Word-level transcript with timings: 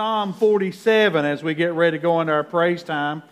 Psalm 0.00 0.32
47 0.32 1.26
as 1.26 1.42
we 1.42 1.52
get 1.52 1.74
ready 1.74 1.98
to 1.98 2.02
go 2.02 2.22
into 2.22 2.32
our 2.32 2.42
praise 2.42 2.82
time. 2.82 3.22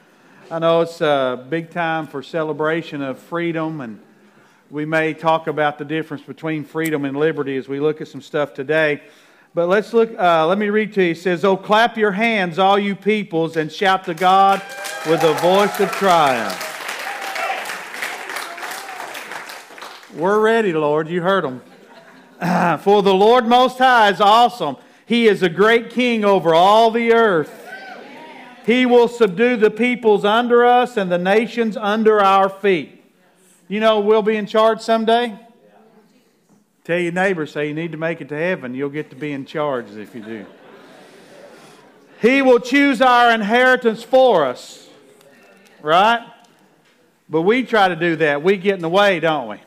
I 0.50 0.58
know 0.58 0.82
it's 0.82 1.00
a 1.00 1.46
big 1.48 1.70
time 1.70 2.06
for 2.06 2.22
celebration 2.22 3.00
of 3.00 3.18
freedom, 3.18 3.80
and 3.80 3.98
we 4.68 4.84
may 4.84 5.14
talk 5.14 5.46
about 5.46 5.78
the 5.78 5.86
difference 5.86 6.24
between 6.24 6.64
freedom 6.64 7.06
and 7.06 7.16
liberty 7.16 7.56
as 7.56 7.68
we 7.68 7.80
look 7.80 8.02
at 8.02 8.08
some 8.08 8.20
stuff 8.20 8.52
today. 8.52 9.00
But 9.54 9.68
let's 9.68 9.94
look, 9.94 10.10
uh, 10.18 10.46
let 10.46 10.58
me 10.58 10.68
read 10.68 10.92
to 10.92 11.02
you. 11.02 11.12
It 11.12 11.16
says, 11.16 11.42
Oh, 11.42 11.56
clap 11.56 11.96
your 11.96 12.12
hands, 12.12 12.58
all 12.58 12.78
you 12.78 12.94
peoples, 12.94 13.56
and 13.56 13.72
shout 13.72 14.04
to 14.04 14.12
God 14.12 14.60
with 15.06 15.22
a 15.22 15.32
voice 15.40 15.80
of 15.80 15.90
triumph. 15.92 16.66
We're 20.14 20.40
ready, 20.40 20.74
Lord. 20.74 21.08
You 21.08 21.22
heard 21.22 21.44
them. 21.44 21.62
For 22.82 23.02
the 23.02 23.14
Lord 23.14 23.46
Most 23.46 23.78
High 23.78 24.10
is 24.10 24.20
awesome. 24.20 24.76
He 25.08 25.26
is 25.26 25.42
a 25.42 25.48
great 25.48 25.88
king 25.88 26.22
over 26.22 26.54
all 26.54 26.90
the 26.90 27.14
earth. 27.14 27.66
He 28.66 28.84
will 28.84 29.08
subdue 29.08 29.56
the 29.56 29.70
peoples 29.70 30.26
under 30.26 30.66
us 30.66 30.98
and 30.98 31.10
the 31.10 31.16
nations 31.16 31.78
under 31.78 32.20
our 32.20 32.50
feet. 32.50 33.02
You 33.68 33.80
know, 33.80 34.00
we'll 34.00 34.20
be 34.20 34.36
in 34.36 34.44
charge 34.44 34.82
someday. 34.82 35.34
Tell 36.84 36.98
your 36.98 37.12
neighbor, 37.12 37.46
say 37.46 37.68
you 37.68 37.74
need 37.74 37.92
to 37.92 37.98
make 37.98 38.20
it 38.20 38.28
to 38.28 38.36
heaven. 38.36 38.74
You'll 38.74 38.90
get 38.90 39.08
to 39.08 39.16
be 39.16 39.32
in 39.32 39.46
charge 39.46 39.90
if 39.92 40.14
you 40.14 40.22
do. 40.22 40.46
He 42.20 42.42
will 42.42 42.60
choose 42.60 43.00
our 43.00 43.32
inheritance 43.32 44.02
for 44.02 44.44
us. 44.44 44.90
Right? 45.80 46.20
But 47.30 47.42
we 47.42 47.62
try 47.62 47.88
to 47.88 47.96
do 47.96 48.16
that. 48.16 48.42
We 48.42 48.58
get 48.58 48.74
in 48.74 48.82
the 48.82 48.90
way, 48.90 49.20
don't 49.20 49.48
we? 49.48 49.60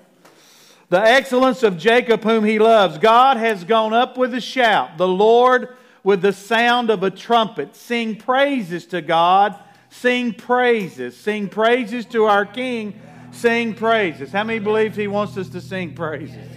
The 0.91 1.01
excellence 1.01 1.63
of 1.63 1.77
Jacob, 1.77 2.21
whom 2.21 2.43
he 2.43 2.59
loves. 2.59 2.97
God 2.97 3.37
has 3.37 3.63
gone 3.63 3.93
up 3.93 4.17
with 4.17 4.33
a 4.33 4.41
shout. 4.41 4.97
The 4.97 5.07
Lord 5.07 5.69
with 6.03 6.21
the 6.21 6.33
sound 6.33 6.89
of 6.89 7.01
a 7.01 7.09
trumpet. 7.09 7.77
Sing 7.77 8.17
praises 8.17 8.85
to 8.87 9.01
God. 9.01 9.57
Sing 9.89 10.33
praises. 10.33 11.15
Sing 11.15 11.47
praises 11.47 12.05
to 12.07 12.25
our 12.25 12.45
King. 12.45 12.99
Sing 13.31 13.73
praises. 13.73 14.33
How 14.33 14.43
many 14.43 14.59
believe 14.59 14.93
he 14.93 15.07
wants 15.07 15.37
us 15.37 15.47
to 15.51 15.61
sing 15.61 15.93
praises? 15.93 16.49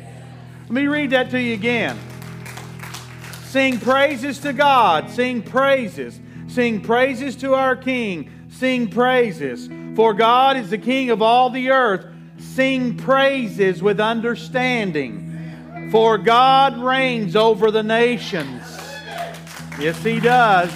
Let 0.62 0.72
me 0.72 0.88
read 0.88 1.10
that 1.10 1.30
to 1.30 1.40
you 1.40 1.54
again. 1.54 1.96
Sing 3.44 3.78
praises 3.78 4.40
to 4.40 4.52
God. 4.52 5.10
Sing 5.10 5.42
praises. 5.42 6.18
Sing 6.48 6.80
praises 6.80 7.36
to 7.36 7.54
our 7.54 7.76
King. 7.76 8.32
Sing 8.50 8.88
praises. 8.88 9.70
For 9.94 10.12
God 10.12 10.56
is 10.56 10.70
the 10.70 10.78
King 10.78 11.10
of 11.10 11.22
all 11.22 11.50
the 11.50 11.70
earth. 11.70 12.06
Sing 12.54 12.96
praises 12.96 13.82
with 13.82 13.98
understanding. 13.98 15.88
For 15.90 16.18
God 16.18 16.78
reigns 16.78 17.34
over 17.34 17.72
the 17.72 17.82
nations. 17.82 18.62
Yes, 19.78 20.00
He 20.04 20.20
does. 20.20 20.72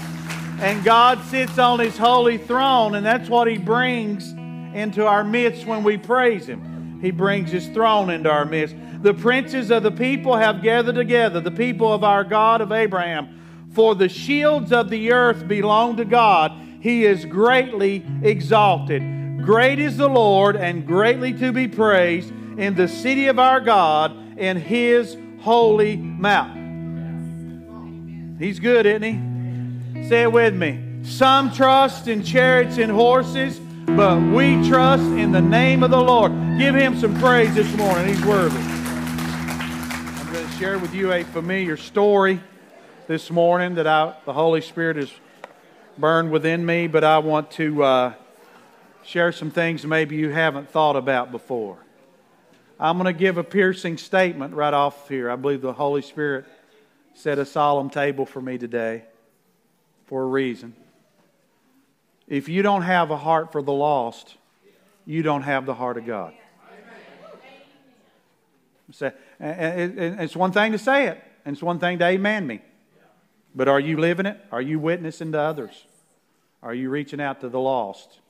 And 0.61 0.83
God 0.83 1.23
sits 1.27 1.57
on 1.57 1.79
His 1.79 1.97
holy 1.97 2.37
throne, 2.37 2.97
and 2.97 3.07
that's 3.07 3.29
what 3.29 3.47
He 3.47 3.59
brings 3.59 4.33
into 4.75 5.07
our 5.07 5.23
midst 5.23 5.67
when 5.67 5.85
we 5.85 5.97
praise 5.97 6.47
Him. 6.47 6.99
He 7.01 7.13
brings 7.13 7.53
His 7.53 7.69
throne 7.69 8.11
into 8.11 8.29
our 8.29 8.45
midst. 8.45 8.75
The 9.03 9.15
princes 9.15 9.71
of 9.71 9.85
the 9.85 9.93
people 9.93 10.37
have 10.37 10.63
gathered 10.63 10.97
together, 10.97 11.39
the 11.39 11.53
people 11.53 11.93
of 11.93 12.03
our 12.03 12.25
God 12.25 12.61
of 12.61 12.73
Abraham. 12.73 13.69
For 13.71 13.95
the 13.95 14.09
shields 14.09 14.73
of 14.73 14.91
the 14.91 15.13
earth 15.13 15.47
belong 15.47 15.97
to 15.99 16.05
God. 16.05 16.51
He 16.81 17.05
is 17.05 17.25
greatly 17.25 18.05
exalted. 18.23 19.18
Great 19.49 19.79
is 19.79 19.97
the 19.97 20.11
Lord 20.11 20.57
and 20.57 20.87
greatly 20.87 21.33
to 21.33 21.53
be 21.53 21.67
praised 21.69 22.31
in 22.59 22.75
the 22.75 22.87
city 22.87 23.29
of 23.29 23.39
our 23.39 23.61
God 23.61 24.15
in 24.39 24.59
his 24.59 25.17
holy 25.41 25.97
mountain. 25.97 26.67
He's 28.39 28.61
good, 28.61 28.85
isn't 28.85 29.03
he? 29.03 30.07
Say 30.07 30.25
it 30.25 30.33
with 30.33 30.55
me. 30.55 30.85
Some 31.03 31.51
trust 31.51 32.09
in 32.09 32.23
chariots 32.23 32.77
and 32.77 32.93
horses, 32.93 33.59
but 33.87 34.21
we 34.21 34.69
trust 34.69 35.05
in 35.05 35.33
the 35.33 35.41
name 35.41 35.83
of 35.83 35.93
the 35.93 36.03
Lord. 36.03 36.31
Give 36.59 36.75
him 36.75 37.01
some 37.01 37.19
praise 37.19 37.55
this 37.55 37.75
morning. 37.75 38.07
He's 38.07 38.23
worthy. 38.27 38.59
I'm 38.59 40.31
going 40.31 40.47
to 40.47 40.53
share 40.59 40.79
with 40.79 40.93
you 40.93 41.11
a 41.11 41.25
familiar 41.25 41.79
story 41.79 42.39
this 43.07 43.31
morning 43.31 43.77
that 43.77 43.87
I, 43.87 44.15
the 44.27 44.35
Holy 44.35 44.61
Spirit 44.61 44.99
has 44.99 45.11
burned 45.97 46.31
within 46.31 46.67
me, 46.67 46.87
but 46.87 47.03
I 47.03 47.17
want 47.17 47.51
to. 47.53 47.83
Uh, 47.83 48.13
share 49.09 49.33
some 49.33 49.51
things 49.51 49.87
maybe 49.87 50.17
you 50.17 50.29
haven't 50.29 50.69
thought 50.69 50.95
about 50.95 51.33
before. 51.33 51.79
I'm 52.79 52.99
going 52.99 53.07
to 53.13 53.19
give 53.19 53.39
a 53.39 53.45
piercing 53.45 53.97
statement 53.97 54.53
right 54.55 54.75
off 54.75 55.09
here. 55.09 55.31
I 55.31 55.37
believe 55.37 55.63
the 55.63 55.73
Holy 55.73 56.03
Spirit 56.03 56.45
set 57.15 57.39
a 57.39 57.47
solemn 57.47 57.89
table 57.89 58.27
for 58.27 58.43
me 58.43 58.59
today 58.59 59.05
for 60.07 60.23
a 60.23 60.27
reason. 60.27 60.77
If 62.29 62.51
you 62.51 62.61
don't 62.61 62.83
have 62.83 63.11
a 63.11 63.17
heart 63.17 63.51
for 63.51 63.63
the 63.63 63.73
lost, 63.73 64.37
you 65.07 65.23
don't 65.23 65.43
have 65.43 65.65
the 65.65 65.75
heart 65.75 65.97
of 65.97 66.05
God. 66.05 66.35
It's 69.41 70.37
one 70.37 70.53
thing 70.53 70.73
to 70.73 70.79
say 70.79 71.07
it, 71.09 71.23
and 71.47 71.55
it's 71.55 71.63
one 71.63 71.79
thing 71.79 71.99
to 71.99 72.05
amen 72.05 72.47
me. 72.47 72.61
But 73.55 73.69
are 73.69 73.81
you 73.81 73.97
living 73.97 74.27
it? 74.27 74.39
Are 74.53 74.63
you 74.63 74.79
witnessing 74.79 75.33
to 75.33 75.41
others? 75.41 75.87
Are 76.63 76.75
you 76.75 76.91
reaching 76.91 77.23
out 77.23 77.41
to 77.41 77.49
the 77.49 77.59
lost? 77.59 78.21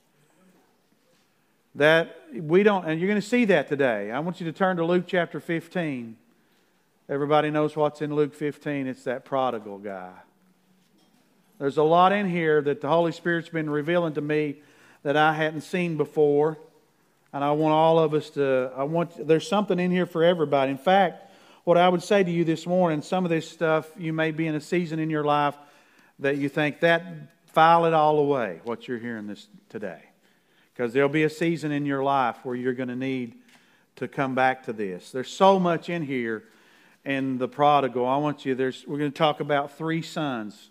That 1.75 2.15
we 2.33 2.63
don't, 2.63 2.85
and 2.85 2.99
you're 2.99 3.07
going 3.07 3.21
to 3.21 3.27
see 3.27 3.45
that 3.45 3.67
today. 3.67 4.11
I 4.11 4.19
want 4.19 4.39
you 4.39 4.45
to 4.45 4.51
turn 4.51 4.77
to 4.77 4.85
Luke 4.85 5.05
chapter 5.07 5.39
15. 5.39 6.17
Everybody 7.07 7.49
knows 7.49 7.75
what's 7.75 8.01
in 8.01 8.13
Luke 8.13 8.33
15. 8.33 8.87
It's 8.87 9.03
that 9.03 9.25
prodigal 9.25 9.79
guy. 9.79 10.11
There's 11.59 11.77
a 11.77 11.83
lot 11.83 12.11
in 12.11 12.29
here 12.29 12.61
that 12.61 12.81
the 12.81 12.87
Holy 12.87 13.11
Spirit's 13.11 13.49
been 13.49 13.69
revealing 13.69 14.13
to 14.13 14.21
me 14.21 14.57
that 15.03 15.17
I 15.17 15.33
hadn't 15.33 15.61
seen 15.61 15.97
before. 15.97 16.57
And 17.33 17.43
I 17.43 17.51
want 17.51 17.73
all 17.73 17.99
of 17.99 18.13
us 18.13 18.31
to, 18.31 18.71
I 18.75 18.83
want, 18.83 19.27
there's 19.27 19.47
something 19.47 19.79
in 19.79 19.91
here 19.91 20.05
for 20.05 20.23
everybody. 20.23 20.71
In 20.71 20.77
fact, 20.77 21.31
what 21.63 21.77
I 21.77 21.87
would 21.87 22.01
say 22.01 22.23
to 22.23 22.31
you 22.31 22.43
this 22.43 22.65
morning, 22.65 23.01
some 23.01 23.25
of 23.25 23.29
this 23.29 23.47
stuff, 23.47 23.87
you 23.97 24.13
may 24.13 24.31
be 24.31 24.47
in 24.47 24.55
a 24.55 24.61
season 24.61 24.97
in 24.97 25.09
your 25.09 25.23
life 25.23 25.55
that 26.19 26.37
you 26.37 26.49
think 26.49 26.79
that, 26.79 27.03
file 27.47 27.85
it 27.85 27.93
all 27.93 28.19
away, 28.19 28.61
what 28.63 28.87
you're 28.87 28.97
hearing 28.97 29.27
this 29.27 29.47
today. 29.69 30.08
Because 30.79 30.93
there'll 30.93 31.09
be 31.09 31.23
a 31.23 31.29
season 31.29 31.73
in 31.73 31.85
your 31.85 32.01
life 32.01 32.37
where 32.43 32.55
you're 32.55 32.71
going 32.73 32.87
to 32.87 32.95
need 32.95 33.35
to 33.97 34.07
come 34.07 34.33
back 34.33 34.63
to 34.63 34.71
this. 34.71 35.11
There's 35.11 35.27
so 35.27 35.59
much 35.59 35.89
in 35.89 36.03
here 36.03 36.45
in 37.03 37.37
the 37.37 37.49
prodigal. 37.49 38.07
I 38.07 38.15
want 38.15 38.45
you, 38.45 38.55
there's, 38.55 38.87
we're 38.87 38.97
going 38.97 39.11
to 39.11 39.17
talk 39.17 39.41
about 39.41 39.77
three 39.77 40.01
sons. 40.01 40.69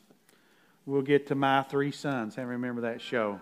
We'll 0.86 1.02
get 1.02 1.26
to 1.26 1.34
my 1.34 1.60
three 1.60 1.92
sons. 1.92 2.38
I 2.38 2.40
remember 2.40 2.80
that 2.80 3.02
show. 3.02 3.38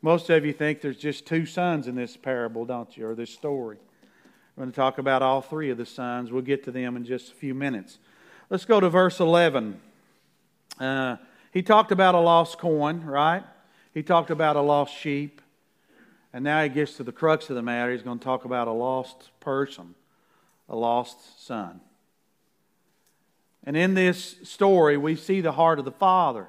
Most 0.00 0.30
of 0.30 0.46
you 0.46 0.54
think 0.54 0.80
there's 0.80 0.96
just 0.96 1.26
two 1.26 1.44
sons 1.44 1.86
in 1.86 1.96
this 1.96 2.16
parable, 2.16 2.64
don't 2.64 2.96
you, 2.96 3.06
or 3.06 3.14
this 3.14 3.28
story. 3.28 3.76
We're 4.56 4.62
going 4.62 4.72
to 4.72 4.76
talk 4.76 4.96
about 4.96 5.20
all 5.20 5.42
three 5.42 5.68
of 5.68 5.76
the 5.76 5.84
sons. 5.84 6.32
We'll 6.32 6.40
get 6.40 6.64
to 6.64 6.70
them 6.70 6.96
in 6.96 7.04
just 7.04 7.32
a 7.32 7.34
few 7.34 7.52
minutes. 7.54 7.98
Let's 8.48 8.64
go 8.64 8.80
to 8.80 8.88
verse 8.88 9.20
11. 9.20 9.78
Uh, 10.80 11.16
he 11.52 11.60
talked 11.60 11.92
about 11.92 12.14
a 12.14 12.20
lost 12.20 12.56
coin, 12.56 13.04
right? 13.04 13.44
He 13.96 14.02
talked 14.02 14.28
about 14.28 14.56
a 14.56 14.60
lost 14.60 14.94
sheep. 14.94 15.40
And 16.34 16.44
now 16.44 16.62
he 16.62 16.68
gets 16.68 16.98
to 16.98 17.02
the 17.02 17.12
crux 17.12 17.48
of 17.48 17.56
the 17.56 17.62
matter. 17.62 17.92
He's 17.92 18.02
going 18.02 18.18
to 18.18 18.24
talk 18.24 18.44
about 18.44 18.68
a 18.68 18.72
lost 18.72 19.30
person, 19.40 19.94
a 20.68 20.76
lost 20.76 21.46
son. 21.46 21.80
And 23.64 23.74
in 23.74 23.94
this 23.94 24.36
story, 24.42 24.98
we 24.98 25.16
see 25.16 25.40
the 25.40 25.52
heart 25.52 25.78
of 25.78 25.86
the 25.86 25.92
Father. 25.92 26.46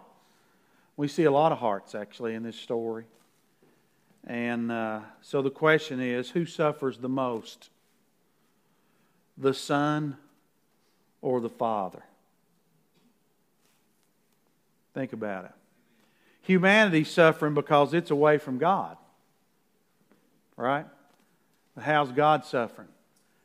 We 0.98 1.08
see 1.08 1.24
a 1.24 1.32
lot 1.32 1.54
of 1.54 1.60
hearts, 1.60 1.96
actually, 1.96 2.34
in 2.34 2.44
this 2.44 2.58
story. 2.58 3.06
And 4.26 4.70
uh, 4.70 5.00
so 5.22 5.42
the 5.42 5.50
question 5.50 6.02
is 6.02 6.32
who 6.32 6.46
suffers 6.46 6.98
the 6.98 7.08
most? 7.08 7.70
The 9.38 9.54
Son 9.54 10.18
or 11.22 11.40
the 11.40 11.48
Father? 11.48 12.04
Think 14.94 15.14
about 15.14 15.46
it 15.46 15.52
humanity's 16.48 17.10
suffering 17.12 17.54
because 17.54 17.94
it's 17.94 18.10
away 18.10 18.38
from 18.38 18.58
God. 18.58 18.98
Right? 20.56 20.86
How's 21.80 22.12
God 22.12 22.46
suffering? 22.46 22.88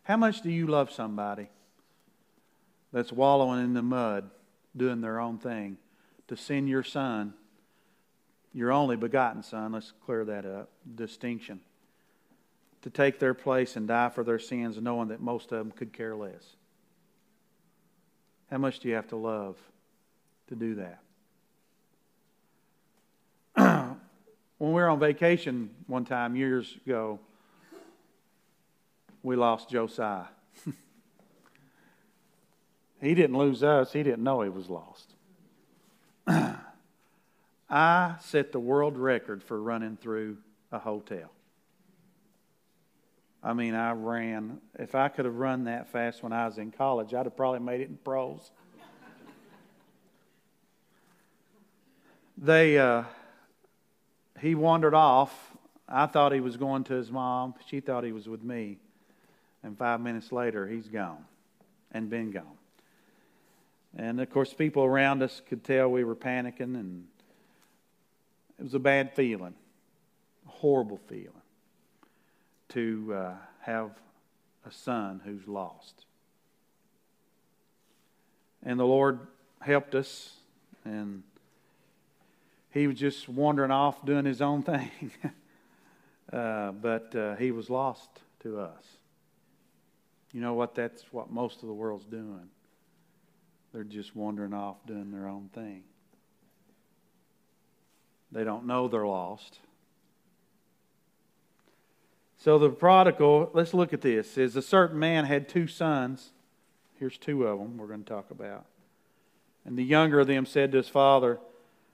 How 0.04 0.16
much 0.16 0.40
do 0.40 0.50
you 0.50 0.66
love 0.66 0.90
somebody 0.90 1.48
that's 2.92 3.12
wallowing 3.12 3.62
in 3.62 3.74
the 3.74 3.82
mud, 3.82 4.30
doing 4.76 5.00
their 5.00 5.20
own 5.20 5.38
thing, 5.38 5.76
to 6.28 6.36
send 6.36 6.68
your 6.68 6.82
son, 6.82 7.34
your 8.54 8.72
only 8.72 8.96
begotten 8.96 9.42
son, 9.42 9.72
let's 9.72 9.92
clear 10.04 10.24
that 10.24 10.46
up, 10.46 10.70
distinction, 10.94 11.60
to 12.82 12.90
take 12.90 13.18
their 13.18 13.34
place 13.34 13.76
and 13.76 13.88
die 13.88 14.08
for 14.08 14.24
their 14.24 14.38
sins, 14.38 14.78
knowing 14.80 15.08
that 15.08 15.20
most 15.20 15.52
of 15.52 15.58
them 15.58 15.70
could 15.70 15.92
care 15.92 16.16
less? 16.16 16.56
How 18.50 18.58
much 18.58 18.78
do 18.80 18.88
you 18.88 18.94
have 18.94 19.08
to 19.08 19.16
love 19.16 19.56
to 20.48 20.54
do 20.54 20.74
that? 20.76 21.00
When 24.62 24.70
we 24.70 24.80
were 24.80 24.88
on 24.88 25.00
vacation 25.00 25.70
one 25.88 26.04
time 26.04 26.36
years 26.36 26.78
ago, 26.86 27.18
we 29.24 29.34
lost 29.34 29.68
Josiah. 29.68 30.26
he 33.00 33.12
didn't 33.12 33.36
lose 33.36 33.64
us, 33.64 33.92
he 33.92 34.04
didn't 34.04 34.22
know 34.22 34.42
he 34.42 34.48
was 34.48 34.70
lost. 34.70 35.14
I 37.68 38.14
set 38.20 38.52
the 38.52 38.60
world 38.60 38.96
record 38.96 39.42
for 39.42 39.60
running 39.60 39.96
through 39.96 40.36
a 40.70 40.78
hotel. 40.78 41.32
I 43.42 43.54
mean, 43.54 43.74
I 43.74 43.90
ran. 43.94 44.60
If 44.78 44.94
I 44.94 45.08
could 45.08 45.24
have 45.24 45.34
run 45.34 45.64
that 45.64 45.88
fast 45.88 46.22
when 46.22 46.32
I 46.32 46.46
was 46.46 46.58
in 46.58 46.70
college, 46.70 47.14
I'd 47.14 47.26
have 47.26 47.36
probably 47.36 47.58
made 47.58 47.80
it 47.80 47.88
in 47.88 47.96
pros. 47.96 48.52
they, 52.38 52.78
uh, 52.78 53.02
he 54.42 54.56
wandered 54.56 54.92
off. 54.92 55.32
I 55.88 56.06
thought 56.06 56.32
he 56.32 56.40
was 56.40 56.56
going 56.56 56.84
to 56.84 56.94
his 56.94 57.10
mom. 57.10 57.54
She 57.66 57.80
thought 57.80 58.02
he 58.02 58.12
was 58.12 58.28
with 58.28 58.42
me. 58.42 58.78
And 59.62 59.78
five 59.78 60.00
minutes 60.00 60.32
later, 60.32 60.66
he's 60.66 60.88
gone 60.88 61.24
and 61.92 62.10
been 62.10 62.32
gone. 62.32 62.58
And 63.96 64.20
of 64.20 64.28
course, 64.30 64.52
people 64.52 64.82
around 64.82 65.22
us 65.22 65.40
could 65.48 65.62
tell 65.62 65.88
we 65.88 66.02
were 66.02 66.16
panicking, 66.16 66.74
and 66.74 67.06
it 68.58 68.64
was 68.64 68.74
a 68.74 68.80
bad 68.80 69.14
feeling, 69.14 69.54
a 70.48 70.50
horrible 70.50 70.98
feeling 71.08 71.30
to 72.70 73.14
uh, 73.14 73.34
have 73.60 73.90
a 74.66 74.72
son 74.72 75.20
who's 75.24 75.46
lost. 75.46 76.06
And 78.64 78.80
the 78.80 78.86
Lord 78.86 79.20
helped 79.60 79.94
us, 79.94 80.32
and 80.84 81.22
he 82.72 82.86
was 82.86 82.98
just 82.98 83.28
wandering 83.28 83.70
off 83.70 84.04
doing 84.04 84.24
his 84.24 84.40
own 84.40 84.62
thing. 84.62 84.90
uh, 86.32 86.72
but 86.72 87.14
uh, 87.14 87.36
he 87.36 87.50
was 87.50 87.68
lost 87.68 88.08
to 88.40 88.58
us. 88.60 88.84
You 90.32 90.40
know 90.40 90.54
what? 90.54 90.74
That's 90.74 91.04
what 91.12 91.30
most 91.30 91.62
of 91.62 91.68
the 91.68 91.74
world's 91.74 92.06
doing. 92.06 92.48
They're 93.72 93.84
just 93.84 94.16
wandering 94.16 94.54
off 94.54 94.76
doing 94.86 95.10
their 95.10 95.28
own 95.28 95.50
thing. 95.54 95.82
They 98.30 98.44
don't 98.44 98.66
know 98.66 98.88
they're 98.88 99.06
lost. 99.06 99.58
So 102.38 102.58
the 102.58 102.70
prodigal, 102.70 103.50
let's 103.52 103.74
look 103.74 103.92
at 103.92 104.00
this. 104.00 104.36
Is 104.36 104.56
a 104.56 104.62
certain 104.62 104.98
man 104.98 105.26
had 105.26 105.48
two 105.48 105.66
sons. 105.66 106.32
Here's 106.98 107.18
two 107.18 107.46
of 107.46 107.58
them 107.58 107.76
we're 107.76 107.86
going 107.86 108.04
to 108.04 108.08
talk 108.08 108.30
about. 108.30 108.66
And 109.64 109.76
the 109.76 109.84
younger 109.84 110.20
of 110.20 110.26
them 110.26 110.46
said 110.46 110.72
to 110.72 110.78
his 110.78 110.88
father, 110.88 111.38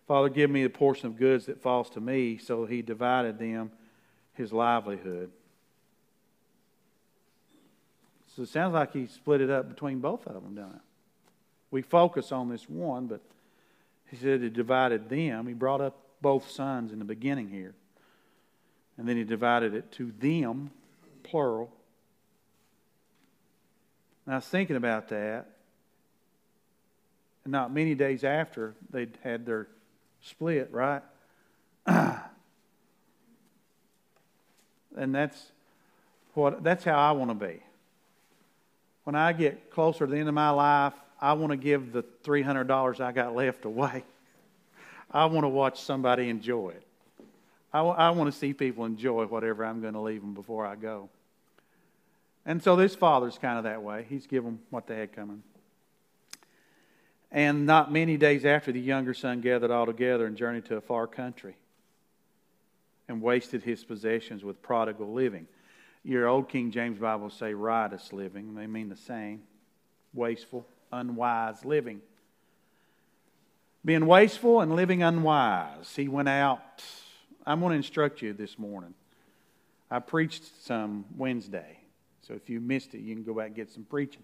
Father, 0.09 0.31
give 0.31 0.49
me 0.51 0.63
the 0.63 0.71
portion 0.71 1.07
of 1.07 1.19
goods 1.19 1.47
that 1.47 1.61
falls 1.61 1.91
to 1.91 2.01
me. 2.01 2.39
So 2.39 2.65
he 2.65 2.81
divided 2.81 3.39
them 3.39 3.71
his 4.33 4.55
livelihood. 4.55 5.31
So 8.35 8.43
it 8.43 8.49
sounds 8.49 8.73
like 8.73 8.95
he 8.95 9.07
split 9.07 9.43
it 9.43 9.51
up 9.51 9.69
between 9.69 9.99
both 10.01 10.27
of 10.27 10.43
them, 10.43 10.55
doesn't 10.55 10.77
it? 10.77 10.81
We 11.71 11.83
focus 11.83 12.33
on 12.33 12.49
this 12.49 12.69
one, 12.71 13.07
but 13.07 13.21
he 14.11 14.17
said 14.17 14.41
he 14.41 14.49
divided 14.49 15.11
them. 15.11 15.47
He 15.47 15.53
brought 15.53 15.83
up 15.83 15.99
both 16.23 16.51
sons 16.51 16.91
in 16.91 16.99
the 16.99 17.05
beginning 17.05 17.51
here. 17.51 17.75
And 18.97 19.07
then 19.07 19.17
he 19.17 19.25
divided 19.25 19.75
it 19.75 19.93
to 19.93 20.11
them, 20.19 20.71
plural. 21.23 21.71
And 24.25 24.35
I 24.35 24.39
was 24.39 24.47
thinking 24.47 24.77
about 24.77 25.09
that. 25.09 25.47
And 27.45 27.53
not 27.53 27.75
many 27.75 27.95
days 27.95 28.25
after 28.25 28.75
they'd 28.91 29.19
had 29.23 29.45
their 29.45 29.69
split, 30.23 30.69
right? 30.73 31.03
and 31.87 32.25
that's 35.15 35.53
what 36.35 36.63
that's 36.63 36.85
how 36.85 36.99
I 36.99 37.13
want 37.13 37.31
to 37.31 37.47
be. 37.47 37.63
When 39.05 39.15
I 39.15 39.33
get 39.33 39.71
closer 39.71 40.07
to 40.07 40.11
the 40.13 40.19
end 40.19 40.29
of 40.29 40.35
my 40.35 40.51
life, 40.51 40.93
I 41.21 41.33
want 41.33 41.51
to 41.51 41.57
give 41.57 41.93
the 41.93 42.03
$300 42.25 43.01
I 43.01 43.13
got 43.13 43.35
left 43.35 43.65
away. 43.65 44.05
I 45.11 45.25
want 45.27 45.45
to 45.45 45.49
watch 45.49 45.83
somebody 45.83 46.29
enjoy 46.29 46.71
it. 46.71 46.83
I, 47.73 47.81
I 47.81 48.11
want 48.11 48.33
to 48.33 48.39
see 48.39 48.53
people 48.53 48.85
enjoy 48.85 49.27
whatever 49.27 49.65
I'm 49.65 49.81
going 49.81 49.95
to 49.95 50.01
leave 50.01 50.21
them 50.21 50.35
before 50.35 50.67
I 50.67 50.77
go. 50.77 51.09
And 52.47 52.63
so 52.63 52.77
this 52.77 52.95
father's 52.95 53.39
kind 53.39 53.59
of 53.59 53.65
that 53.65 53.83
way. 53.83 54.07
He's 54.09 54.27
given 54.27 54.53
them 54.53 54.61
what 54.71 54.87
they 54.87 54.97
had 54.97 55.13
coming. 55.13 55.43
And 57.31 57.67
not 57.67 57.93
many 57.93 58.17
days 58.17 58.45
after, 58.45 58.73
the 58.73 58.81
younger 58.81 59.13
son 59.13 59.41
gathered 59.41 59.71
all 59.71 59.87
together 59.87 60.27
and 60.27 60.37
journeyed 60.37 60.65
to 60.67 60.77
a 60.77 60.81
far 60.81 61.07
country 61.07 61.57
and 63.09 63.21
wasted 63.21 63.63
his 63.63 63.85
possessions 63.85 64.45
with 64.45 64.63
prodigal 64.63 65.13
living. 65.13 65.47
Your 66.05 66.27
old 66.27 66.49
King 66.49 66.71
James 66.71 66.99
Bible 66.99 67.31
say 67.31 67.53
riotous 67.53 68.13
living. 68.13 68.55
They 68.55 68.67
mean 68.67 68.89
the 68.89 68.97
same. 68.97 69.43
Wasteful, 70.15 70.67
unwise 70.91 71.65
living. 71.65 72.01
Being 73.85 74.07
wasteful 74.07 74.61
and 74.61 74.75
living 74.75 75.03
unwise. 75.03 75.95
He 75.95 76.09
went 76.09 76.29
out. 76.29 76.83
I'm 77.47 77.61
going 77.61 77.71
to 77.71 77.77
instruct 77.77 78.23
you 78.23 78.33
this 78.33 78.59
morning. 78.59 78.95
I 79.91 79.99
preached 79.99 80.45
some 80.65 81.05
Wednesday. 81.17 81.79
So 82.23 82.35
if 82.35 82.49
you 82.49 82.61
missed 82.61 82.95
it, 82.95 83.01
you 83.01 83.15
can 83.15 83.25
go 83.25 83.35
back 83.35 83.49
and 83.49 83.57
get 83.57 83.71
some 83.71 83.85
preaching. 83.85 84.23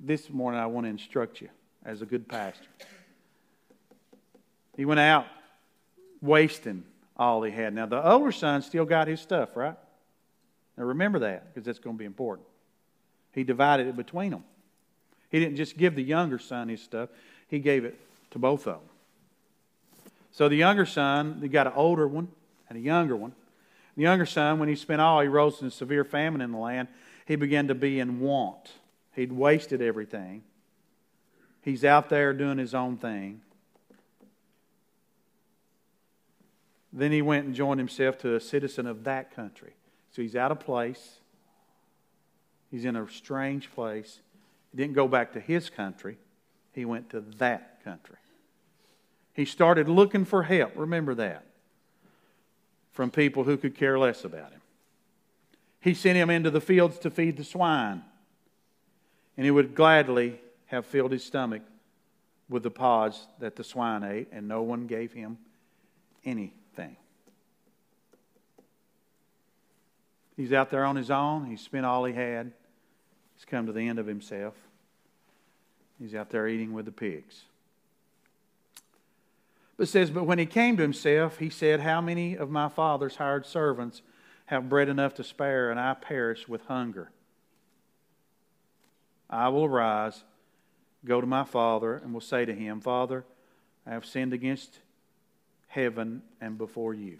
This 0.00 0.30
morning, 0.30 0.60
I 0.60 0.66
want 0.66 0.84
to 0.86 0.90
instruct 0.90 1.40
you 1.40 1.48
as 1.84 2.02
a 2.02 2.06
good 2.06 2.28
pastor. 2.28 2.66
He 4.76 4.84
went 4.84 5.00
out 5.00 5.26
wasting 6.20 6.84
all 7.16 7.42
he 7.42 7.52
had. 7.52 7.74
Now, 7.74 7.86
the 7.86 8.06
older 8.06 8.32
son 8.32 8.62
still 8.62 8.84
got 8.84 9.08
his 9.08 9.20
stuff, 9.20 9.56
right? 9.56 9.76
Now, 10.76 10.84
remember 10.84 11.18
that 11.20 11.52
because 11.52 11.66
that's 11.66 11.78
going 11.78 11.96
to 11.96 11.98
be 11.98 12.04
important. 12.04 12.46
He 13.32 13.44
divided 13.44 13.86
it 13.86 13.96
between 13.96 14.30
them. 14.30 14.44
He 15.30 15.40
didn't 15.40 15.56
just 15.56 15.76
give 15.76 15.94
the 15.94 16.02
younger 16.02 16.38
son 16.38 16.68
his 16.68 16.82
stuff, 16.82 17.08
he 17.48 17.58
gave 17.58 17.84
it 17.84 17.98
to 18.30 18.38
both 18.38 18.66
of 18.66 18.74
them. 18.74 18.88
So 20.30 20.48
the 20.48 20.56
younger 20.56 20.86
son, 20.86 21.38
he 21.42 21.48
got 21.48 21.66
an 21.66 21.74
older 21.76 22.08
one 22.08 22.28
and 22.68 22.78
a 22.78 22.80
younger 22.80 23.16
one. 23.16 23.32
The 23.96 24.02
younger 24.02 24.24
son, 24.24 24.58
when 24.58 24.70
he 24.70 24.74
spent 24.74 25.02
all, 25.02 25.20
he 25.20 25.28
rose 25.28 25.60
in 25.60 25.70
severe 25.70 26.04
famine 26.04 26.40
in 26.40 26.52
the 26.52 26.58
land. 26.58 26.88
He 27.26 27.36
began 27.36 27.68
to 27.68 27.74
be 27.74 28.00
in 28.00 28.20
want. 28.20 28.72
He'd 29.14 29.32
wasted 29.32 29.82
everything. 29.82 30.42
He's 31.62 31.84
out 31.84 32.08
there 32.08 32.32
doing 32.32 32.58
his 32.58 32.74
own 32.74 32.96
thing. 32.96 33.40
Then 36.92 37.12
he 37.12 37.22
went 37.22 37.46
and 37.46 37.54
joined 37.54 37.80
himself 37.80 38.18
to 38.18 38.34
a 38.34 38.40
citizen 38.40 38.86
of 38.86 39.04
that 39.04 39.34
country. 39.34 39.72
So 40.10 40.20
he's 40.20 40.36
out 40.36 40.50
of 40.50 40.60
place. 40.60 41.20
He's 42.70 42.84
in 42.84 42.96
a 42.96 43.08
strange 43.08 43.72
place. 43.72 44.20
He 44.70 44.76
didn't 44.76 44.94
go 44.94 45.08
back 45.08 45.32
to 45.32 45.40
his 45.40 45.70
country, 45.70 46.18
he 46.72 46.84
went 46.84 47.10
to 47.10 47.20
that 47.38 47.82
country. 47.84 48.16
He 49.34 49.44
started 49.44 49.88
looking 49.88 50.24
for 50.24 50.42
help. 50.42 50.72
Remember 50.76 51.14
that. 51.14 51.46
From 52.92 53.10
people 53.10 53.44
who 53.44 53.56
could 53.56 53.74
care 53.74 53.98
less 53.98 54.24
about 54.24 54.52
him. 54.52 54.60
He 55.80 55.94
sent 55.94 56.16
him 56.16 56.28
into 56.28 56.50
the 56.50 56.60
fields 56.60 56.98
to 56.98 57.10
feed 57.10 57.38
the 57.38 57.44
swine. 57.44 58.02
And 59.36 59.44
he 59.46 59.50
would 59.50 59.74
gladly 59.74 60.38
have 60.72 60.86
filled 60.86 61.12
his 61.12 61.22
stomach 61.22 61.62
with 62.48 62.62
the 62.62 62.70
pods 62.70 63.26
that 63.38 63.56
the 63.56 63.62
swine 63.62 64.02
ate, 64.02 64.28
and 64.32 64.48
no 64.48 64.62
one 64.62 64.86
gave 64.86 65.12
him 65.12 65.36
anything. 66.24 66.96
He's 70.34 70.52
out 70.52 70.70
there 70.70 70.84
on 70.84 70.96
his 70.96 71.10
own. 71.10 71.46
He 71.46 71.56
spent 71.56 71.84
all 71.84 72.04
he 72.06 72.14
had. 72.14 72.52
He's 73.36 73.44
come 73.44 73.66
to 73.66 73.72
the 73.72 73.86
end 73.86 73.98
of 73.98 74.06
himself. 74.06 74.54
He's 76.00 76.14
out 76.14 76.30
there 76.30 76.48
eating 76.48 76.72
with 76.72 76.86
the 76.86 76.92
pigs. 76.92 77.42
But 79.76 79.88
says, 79.88 80.10
But 80.10 80.24
when 80.24 80.38
he 80.38 80.46
came 80.46 80.78
to 80.78 80.82
himself, 80.82 81.38
he 81.38 81.50
said, 81.50 81.80
How 81.80 82.00
many 82.00 82.34
of 82.34 82.50
my 82.50 82.70
father's 82.70 83.16
hired 83.16 83.44
servants 83.44 84.00
have 84.46 84.70
bread 84.70 84.88
enough 84.88 85.14
to 85.14 85.24
spare, 85.24 85.70
and 85.70 85.78
I 85.78 85.92
perish 85.94 86.48
with 86.48 86.64
hunger? 86.64 87.10
I 89.28 89.48
will 89.48 89.66
arise 89.66 90.24
go 91.04 91.20
to 91.20 91.26
my 91.26 91.44
father 91.44 91.96
and 91.96 92.12
will 92.12 92.20
say 92.20 92.44
to 92.44 92.54
him, 92.54 92.80
Father, 92.80 93.24
I 93.86 93.90
have 93.90 94.06
sinned 94.06 94.32
against 94.32 94.78
heaven 95.68 96.22
and 96.40 96.56
before 96.56 96.94
you. 96.94 97.18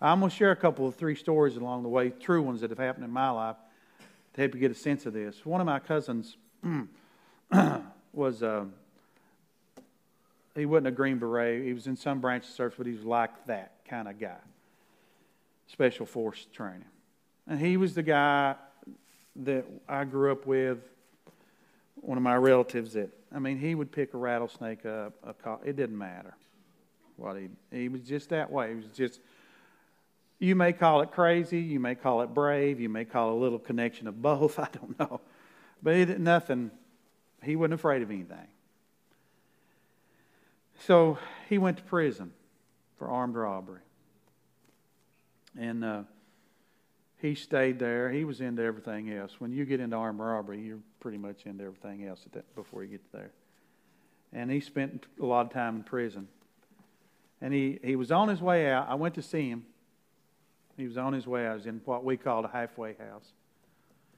I'm 0.00 0.20
going 0.20 0.30
to 0.30 0.36
share 0.36 0.50
a 0.50 0.56
couple 0.56 0.86
of 0.86 0.94
three 0.94 1.14
stories 1.14 1.56
along 1.56 1.82
the 1.82 1.88
way, 1.88 2.10
true 2.10 2.42
ones 2.42 2.60
that 2.60 2.70
have 2.70 2.78
happened 2.78 3.04
in 3.04 3.10
my 3.10 3.30
life, 3.30 3.56
to 4.34 4.40
help 4.40 4.54
you 4.54 4.60
get 4.60 4.70
a 4.70 4.74
sense 4.74 5.06
of 5.06 5.14
this. 5.14 5.44
One 5.44 5.60
of 5.60 5.66
my 5.66 5.78
cousins 5.78 6.36
was, 8.12 8.42
uh, 8.42 8.64
he 10.54 10.66
wasn't 10.66 10.88
a 10.88 10.90
Green 10.90 11.18
Beret. 11.18 11.64
He 11.64 11.72
was 11.72 11.86
in 11.86 11.96
some 11.96 12.20
branch 12.20 12.44
of 12.44 12.50
service, 12.50 12.76
but 12.76 12.86
he 12.86 12.92
was 12.92 13.04
like 13.04 13.46
that 13.46 13.72
kind 13.88 14.06
of 14.06 14.18
guy. 14.18 14.36
Special 15.66 16.04
force 16.04 16.46
training. 16.52 16.84
And 17.46 17.58
he 17.58 17.76
was 17.76 17.94
the 17.94 18.02
guy 18.02 18.56
that 19.36 19.64
I 19.88 20.04
grew 20.04 20.32
up 20.32 20.46
with 20.46 20.78
one 21.96 22.16
of 22.16 22.22
my 22.22 22.36
relatives 22.36 22.92
that 22.94 23.10
I 23.34 23.38
mean 23.38 23.58
he 23.58 23.74
would 23.74 23.90
pick 23.90 24.14
a 24.14 24.16
rattlesnake 24.16 24.86
up. 24.86 25.14
A 25.24 25.58
it 25.64 25.76
didn't 25.76 25.98
matter 25.98 26.36
what 27.16 27.36
he 27.36 27.48
he 27.70 27.88
was 27.88 28.02
just 28.02 28.30
that 28.30 28.50
way. 28.50 28.70
He 28.70 28.74
was 28.76 28.86
just. 28.86 29.20
You 30.38 30.54
may 30.54 30.74
call 30.74 31.00
it 31.00 31.12
crazy, 31.12 31.60
you 31.60 31.80
may 31.80 31.94
call 31.94 32.20
it 32.20 32.34
brave, 32.34 32.78
you 32.78 32.90
may 32.90 33.06
call 33.06 33.30
it 33.30 33.32
a 33.32 33.36
little 33.36 33.58
connection 33.58 34.06
of 34.06 34.20
both. 34.20 34.58
I 34.58 34.68
don't 34.70 34.98
know, 34.98 35.22
but 35.82 35.94
did 35.94 36.20
nothing. 36.20 36.70
He 37.42 37.56
wasn't 37.56 37.74
afraid 37.74 38.02
of 38.02 38.10
anything. 38.10 38.48
So 40.80 41.18
he 41.48 41.58
went 41.58 41.78
to 41.78 41.82
prison 41.82 42.32
for 42.98 43.08
armed 43.08 43.34
robbery. 43.34 43.80
And 45.58 45.84
uh, 45.84 46.02
he 47.26 47.34
stayed 47.34 47.78
there. 47.78 48.10
He 48.10 48.24
was 48.24 48.40
into 48.40 48.62
everything 48.62 49.12
else. 49.12 49.32
When 49.38 49.52
you 49.52 49.64
get 49.64 49.80
into 49.80 49.96
armed 49.96 50.20
robbery, 50.20 50.60
you're 50.60 50.78
pretty 51.00 51.18
much 51.18 51.46
into 51.46 51.64
everything 51.64 52.06
else 52.06 52.20
that, 52.32 52.54
before 52.54 52.84
you 52.84 52.90
get 52.90 53.12
there. 53.12 53.30
And 54.32 54.50
he 54.50 54.60
spent 54.60 55.06
a 55.20 55.26
lot 55.26 55.46
of 55.46 55.52
time 55.52 55.76
in 55.76 55.82
prison. 55.82 56.28
And 57.40 57.52
he, 57.52 57.78
he 57.82 57.96
was 57.96 58.10
on 58.10 58.28
his 58.28 58.40
way 58.40 58.70
out. 58.70 58.88
I 58.88 58.94
went 58.94 59.14
to 59.14 59.22
see 59.22 59.48
him. 59.48 59.64
He 60.76 60.86
was 60.86 60.96
on 60.96 61.12
his 61.12 61.26
way. 61.26 61.46
out. 61.46 61.52
I 61.52 61.54
was 61.54 61.66
in 61.66 61.80
what 61.84 62.04
we 62.04 62.16
called 62.16 62.44
a 62.44 62.48
halfway 62.48 62.94
house. 62.94 63.32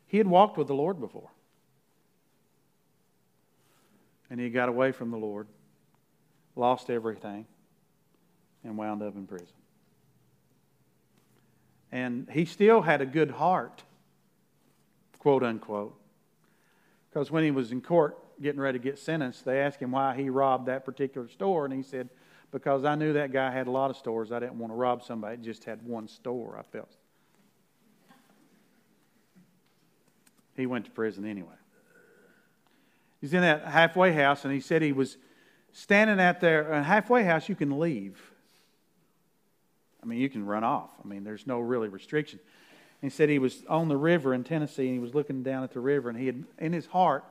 He 0.07 0.19
had 0.19 0.27
walked 0.27 0.57
with 0.57 0.67
the 0.67 0.75
Lord 0.75 1.01
before. 1.01 1.31
And 4.31 4.39
he 4.39 4.51
got 4.51 4.69
away 4.69 4.93
from 4.93 5.11
the 5.11 5.17
Lord, 5.17 5.47
lost 6.55 6.91
everything, 6.91 7.47
and 8.65 8.77
wound 8.77 9.03
up 9.03 9.17
in 9.17 9.27
prison. 9.27 9.49
And 11.91 12.29
he 12.31 12.45
still 12.45 12.83
had 12.83 13.01
a 13.01 13.07
good 13.07 13.31
heart, 13.31 13.83
quote 15.19 15.43
unquote. 15.43 15.99
Because 17.09 17.31
when 17.31 17.45
he 17.45 17.51
was 17.51 17.73
in 17.73 17.81
court 17.81 18.19
getting 18.41 18.61
ready 18.61 18.79
to 18.79 18.83
get 18.83 18.99
sentenced, 18.99 19.45
they 19.45 19.61
asked 19.61 19.81
him 19.81 19.93
why 19.93 20.15
he 20.15 20.31
robbed 20.31 20.67
that 20.67 20.85
particular 20.85 21.29
store. 21.29 21.65
And 21.65 21.73
he 21.73 21.83
said, 21.83 22.11
Because 22.53 22.85
I 22.85 22.95
knew 22.95 23.15
that 23.15 23.33
guy 23.33 23.51
had 23.51 23.67
a 23.67 23.71
lot 23.71 23.91
of 23.91 23.97
stores. 23.97 24.31
I 24.31 24.39
didn't 24.39 24.59
want 24.59 24.73
to 24.73 24.77
rob 24.77 25.03
somebody 25.03 25.37
that 25.37 25.43
just 25.43 25.65
had 25.65 25.83
one 25.83 26.09
store, 26.09 26.57
I 26.59 26.63
felt. 26.63 26.95
He 30.57 30.67
went 30.67 30.87
to 30.87 30.91
prison 30.91 31.25
anyway. 31.25 31.55
He's 33.21 33.33
in 33.33 33.43
that 33.43 33.65
halfway 33.65 34.13
house, 34.13 34.45
and 34.45 34.53
he 34.53 34.61
said 34.61 34.83
he 34.83 34.93
was 34.93 35.17
standing 35.73 36.21
out 36.21 36.41
there. 36.41 36.73
A 36.73 36.79
uh, 36.79 36.83
halfway 36.83 37.25
house, 37.25 37.49
you 37.49 37.55
can 37.55 37.79
leave. 37.79 38.28
I 40.03 40.07
mean, 40.07 40.19
you 40.19 40.29
can 40.29 40.45
run 40.47 40.65
off. 40.65 40.91
I 41.03 41.07
mean, 41.07 41.25
there's 41.25 41.47
no 41.47 41.59
really 41.59 41.89
restriction. 41.89 42.39
And 43.01 43.11
he 43.11 43.15
said 43.15 43.29
he 43.29 43.39
was 43.39 43.65
on 43.69 43.89
the 43.89 43.97
river 43.97 44.35
in 44.35 44.45
Tennessee, 44.45 44.87
and 44.87 44.95
he 44.95 44.99
was 44.99 45.15
looking 45.15 45.43
down 45.43 45.65
at 45.65 45.73
the 45.73 45.81
river, 45.81 46.09
and 46.09 46.19
he 46.19 46.27
had, 46.27 46.45
in 46.59 46.73
his 46.73 46.87
heart, 46.87 47.25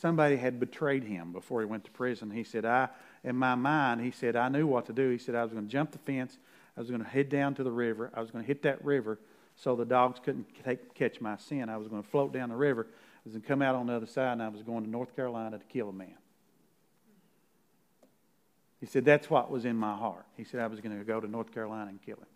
somebody 0.00 0.36
had 0.36 0.58
betrayed 0.58 1.04
him 1.04 1.32
before 1.32 1.60
he 1.60 1.66
went 1.66 1.84
to 1.84 1.90
prison. 1.90 2.30
He 2.30 2.44
said, 2.44 2.64
I, 2.64 2.88
in 3.22 3.36
my 3.36 3.54
mind, 3.54 4.00
he 4.00 4.10
said, 4.10 4.36
I 4.36 4.48
knew 4.48 4.66
what 4.66 4.86
to 4.86 4.92
do. 4.92 5.10
He 5.10 5.18
said, 5.18 5.34
I 5.34 5.42
was 5.42 5.52
going 5.52 5.66
to 5.66 5.70
jump 5.70 5.92
the 5.92 5.98
fence. 5.98 6.38
I 6.76 6.80
was 6.80 6.90
going 6.90 7.02
to 7.02 7.08
head 7.08 7.28
down 7.28 7.54
to 7.54 7.62
the 7.62 7.70
river. 7.70 8.10
I 8.14 8.20
was 8.20 8.30
going 8.30 8.44
to 8.44 8.48
hit 8.48 8.62
that 8.62 8.84
river 8.84 9.18
so 9.56 9.76
the 9.76 9.84
dogs 9.84 10.20
couldn't 10.22 10.46
take, 10.64 10.94
catch 10.94 11.20
my 11.20 11.36
sin. 11.36 11.68
I 11.68 11.76
was 11.76 11.88
going 11.88 12.02
to 12.02 12.08
float 12.08 12.32
down 12.32 12.48
the 12.48 12.56
river. 12.56 12.86
I 12.90 13.20
was 13.24 13.32
going 13.34 13.42
to 13.42 13.48
come 13.48 13.62
out 13.62 13.74
on 13.74 13.86
the 13.86 13.94
other 13.94 14.06
side, 14.06 14.32
and 14.32 14.42
I 14.42 14.48
was 14.48 14.62
going 14.62 14.84
to 14.84 14.90
North 14.90 15.14
Carolina 15.14 15.58
to 15.58 15.64
kill 15.66 15.88
a 15.88 15.92
man. 15.92 16.16
He 18.84 18.90
said, 18.90 19.06
That's 19.06 19.30
what 19.30 19.50
was 19.50 19.64
in 19.64 19.76
my 19.76 19.96
heart. 19.96 20.26
He 20.36 20.44
said, 20.44 20.60
I 20.60 20.66
was 20.66 20.78
going 20.78 20.98
to 20.98 21.04
go 21.06 21.18
to 21.18 21.26
North 21.26 21.54
Carolina 21.54 21.88
and 21.88 22.02
kill 22.02 22.18
him 22.18 22.26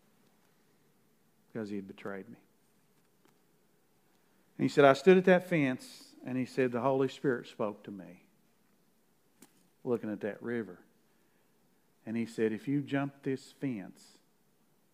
because 1.52 1.68
he 1.68 1.76
had 1.76 1.86
betrayed 1.86 2.26
me. 2.26 2.36
And 4.56 4.64
he 4.64 4.68
said, 4.70 4.86
I 4.86 4.94
stood 4.94 5.18
at 5.18 5.26
that 5.26 5.46
fence, 5.46 6.04
and 6.24 6.38
he 6.38 6.46
said, 6.46 6.72
The 6.72 6.80
Holy 6.80 7.08
Spirit 7.08 7.48
spoke 7.48 7.84
to 7.84 7.90
me 7.90 8.22
looking 9.84 10.10
at 10.10 10.22
that 10.22 10.42
river. 10.42 10.78
And 12.06 12.16
he 12.16 12.24
said, 12.24 12.54
If 12.54 12.66
you 12.66 12.80
jump 12.80 13.24
this 13.24 13.52
fence 13.60 14.02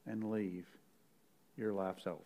and 0.08 0.28
leave, 0.32 0.66
your 1.56 1.72
life's 1.72 2.08
over. 2.08 2.18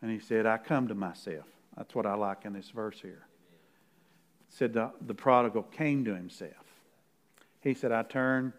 And 0.00 0.08
he 0.08 0.20
said, 0.20 0.46
I 0.46 0.56
come 0.56 0.86
to 0.86 0.94
myself. 0.94 1.46
That's 1.76 1.96
what 1.96 2.06
I 2.06 2.14
like 2.14 2.44
in 2.44 2.52
this 2.52 2.70
verse 2.70 3.00
here 3.00 3.26
said 4.54 4.72
the, 4.72 4.92
the 5.04 5.14
prodigal 5.14 5.64
came 5.64 6.04
to 6.04 6.14
himself. 6.14 6.52
He 7.60 7.74
said, 7.74 7.90
I 7.90 8.04
turned, 8.04 8.52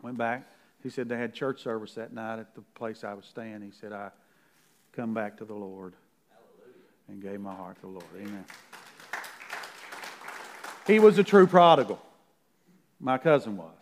went 0.00 0.16
back. 0.16 0.46
He 0.82 0.88
said 0.88 1.10
they 1.10 1.18
had 1.18 1.34
church 1.34 1.62
service 1.62 1.94
that 1.94 2.14
night 2.14 2.38
at 2.38 2.54
the 2.54 2.62
place 2.74 3.04
I 3.04 3.12
was 3.12 3.26
staying. 3.26 3.60
He 3.60 3.70
said, 3.70 3.92
I 3.92 4.10
come 4.92 5.12
back 5.12 5.36
to 5.38 5.44
the 5.44 5.54
Lord 5.54 5.92
and 7.08 7.20
gave 7.20 7.40
my 7.40 7.54
heart 7.54 7.76
to 7.76 7.82
the 7.82 7.88
Lord. 7.88 8.04
Amen. 8.16 8.44
He 10.86 10.98
was 11.00 11.18
a 11.18 11.24
true 11.24 11.46
prodigal. 11.46 12.00
My 12.98 13.18
cousin 13.18 13.58
was. 13.58 13.74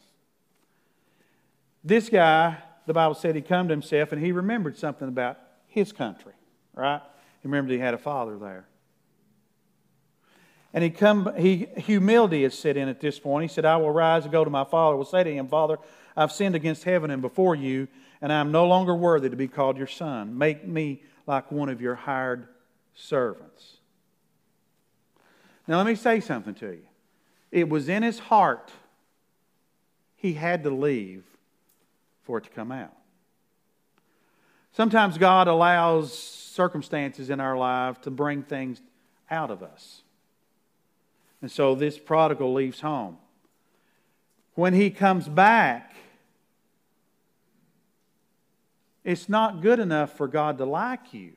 This 1.85 2.09
guy, 2.09 2.57
the 2.87 2.95
Bible 2.95 3.15
said 3.15 3.37
he 3.37 3.43
come 3.43 3.69
to 3.69 3.73
himself 3.73 4.11
and 4.11 4.21
he 4.21 4.33
remembered 4.33 4.77
something 4.77 5.07
about 5.07 5.39
his 5.69 5.93
country, 5.93 6.33
right? 6.75 7.03
He 7.43 7.49
remembered 7.49 7.73
he 7.75 7.79
had 7.79 7.95
a 7.95 7.99
father 7.99 8.39
there. 8.39 8.67
And 10.75 10.83
he 10.83 10.91
come, 10.91 11.33
he, 11.39 11.69
humility 11.77 12.43
is 12.43 12.59
set 12.59 12.77
in 12.77 12.89
at 12.89 13.01
this 13.01 13.21
point. 13.21 13.49
He 13.49 13.49
said, 13.49 13.65
I 13.65 13.77
will 13.77 13.93
rise 13.93 14.25
and 14.25 14.33
go 14.33 14.43
to 14.43 14.51
my 14.51 14.65
father. 14.65 14.97
will 14.97 15.05
say 15.05 15.23
to 15.23 15.33
him, 15.33 15.47
Father, 15.47 15.79
I've 16.17 16.33
sinned 16.33 16.57
against 16.57 16.83
heaven 16.83 17.13
and 17.13 17.23
before 17.23 17.55
you, 17.55 17.87
and 18.21 18.33
I 18.33 18.41
am 18.41 18.51
no 18.51 18.67
longer 18.67 18.95
worthy 18.95 19.31
to 19.31 19.37
be 19.37 19.47
called 19.47 19.79
your 19.79 19.87
son. 19.87 20.37
Make 20.37 20.67
me 20.67 21.03
like 21.29 21.53
one 21.53 21.69
of 21.69 21.81
your 21.81 21.95
hired 21.95 22.49
servants. 22.93 23.79
Now, 25.69 25.79
let 25.79 25.87
me 25.87 25.95
say 25.95 26.19
something 26.19 26.55
to 26.57 26.73
you. 26.73 26.87
It 27.53 27.69
was 27.69 27.89
in 27.89 28.03
his 28.03 28.19
heart 28.19 28.73
he 30.17 30.35
had 30.35 30.65
to 30.65 30.71
leave 30.71 31.23
for 32.23 32.39
it 32.39 32.45
to 32.45 32.51
come 32.51 32.73
out. 32.73 32.97
Sometimes 34.73 35.19
God 35.19 35.47
allows 35.47 36.19
circumstances 36.19 37.31
in 37.31 37.39
our 37.39 37.57
life 37.57 38.01
to 38.01 38.11
bring 38.11 38.43
things 38.43 38.83
out 39.31 39.51
of 39.51 39.63
us. 39.63 40.04
And 41.45 41.53
so 41.53 41.75
this 41.75 41.99
prodigal 41.99 42.55
leaves 42.55 42.81
home. 42.81 43.19
When 44.55 44.73
he 44.73 44.89
comes 44.89 45.29
back, 45.29 45.95
it's 49.05 49.29
not 49.29 49.61
good 49.61 49.79
enough 49.79 50.17
for 50.17 50.27
God 50.27 50.57
to 50.57 50.65
like 50.65 51.13
you. 51.13 51.35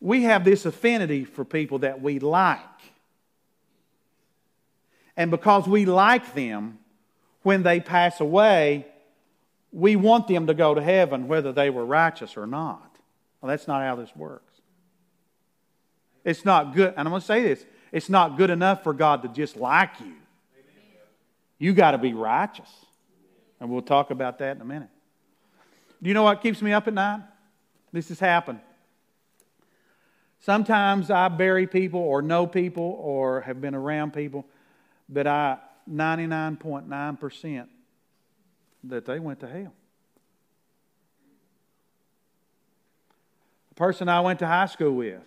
We 0.00 0.22
have 0.22 0.44
this 0.44 0.64
affinity 0.64 1.24
for 1.24 1.44
people 1.44 1.80
that 1.80 2.00
we 2.00 2.20
like. 2.20 2.60
And 5.16 5.32
because 5.32 5.66
we 5.66 5.86
like 5.86 6.34
them, 6.34 6.78
when 7.42 7.64
they 7.64 7.80
pass 7.80 8.20
away, 8.20 8.86
we 9.72 9.96
want 9.96 10.28
them 10.28 10.46
to 10.46 10.54
go 10.54 10.72
to 10.72 10.80
heaven 10.80 11.26
whether 11.26 11.50
they 11.50 11.68
were 11.68 11.84
righteous 11.84 12.36
or 12.36 12.46
not. 12.46 12.94
Well, 13.40 13.48
that's 13.48 13.66
not 13.66 13.82
how 13.82 13.96
this 13.96 14.14
works. 14.14 14.53
It's 16.24 16.44
not 16.44 16.74
good. 16.74 16.94
And 16.96 17.06
I'm 17.06 17.10
going 17.10 17.20
to 17.20 17.26
say 17.26 17.42
this 17.42 17.64
it's 17.92 18.08
not 18.08 18.36
good 18.36 18.50
enough 18.50 18.82
for 18.82 18.92
God 18.92 19.22
to 19.22 19.28
just 19.28 19.56
like 19.56 20.00
you. 20.00 20.14
You 21.58 21.72
got 21.72 21.92
to 21.92 21.98
be 21.98 22.12
righteous. 22.12 22.70
And 23.60 23.70
we'll 23.70 23.82
talk 23.82 24.10
about 24.10 24.38
that 24.40 24.56
in 24.56 24.62
a 24.62 24.64
minute. 24.64 24.88
Do 26.02 26.08
you 26.08 26.14
know 26.14 26.24
what 26.24 26.42
keeps 26.42 26.60
me 26.60 26.72
up 26.72 26.88
at 26.88 26.94
night? 26.94 27.20
This 27.92 28.08
has 28.08 28.18
happened. 28.18 28.60
Sometimes 30.40 31.10
I 31.10 31.28
bury 31.28 31.66
people 31.66 32.00
or 32.00 32.20
know 32.20 32.46
people 32.46 32.98
or 33.00 33.40
have 33.42 33.60
been 33.60 33.74
around 33.74 34.12
people 34.12 34.44
that 35.10 35.26
I 35.26 35.58
99.9% 35.90 37.66
that 38.84 39.04
they 39.04 39.18
went 39.18 39.40
to 39.40 39.48
hell. 39.48 39.72
A 43.70 43.74
person 43.74 44.08
I 44.08 44.20
went 44.20 44.38
to 44.40 44.46
high 44.46 44.66
school 44.66 44.92
with 44.92 45.22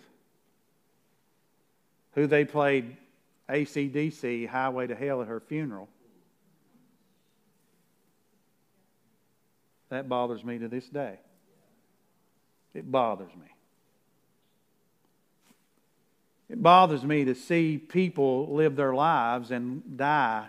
who 2.18 2.26
they 2.26 2.44
played 2.44 2.96
AC/DC 3.48 4.48
Highway 4.48 4.88
to 4.88 4.94
Hell 4.96 5.22
at 5.22 5.28
her 5.28 5.38
funeral. 5.38 5.88
That 9.90 10.08
bothers 10.08 10.44
me 10.44 10.58
to 10.58 10.66
this 10.66 10.88
day. 10.88 11.20
It 12.74 12.90
bothers 12.90 13.30
me. 13.36 13.46
It 16.48 16.60
bothers 16.60 17.04
me 17.04 17.24
to 17.24 17.34
see 17.36 17.78
people 17.78 18.52
live 18.52 18.74
their 18.74 18.94
lives 18.94 19.52
and 19.52 19.96
die 19.96 20.48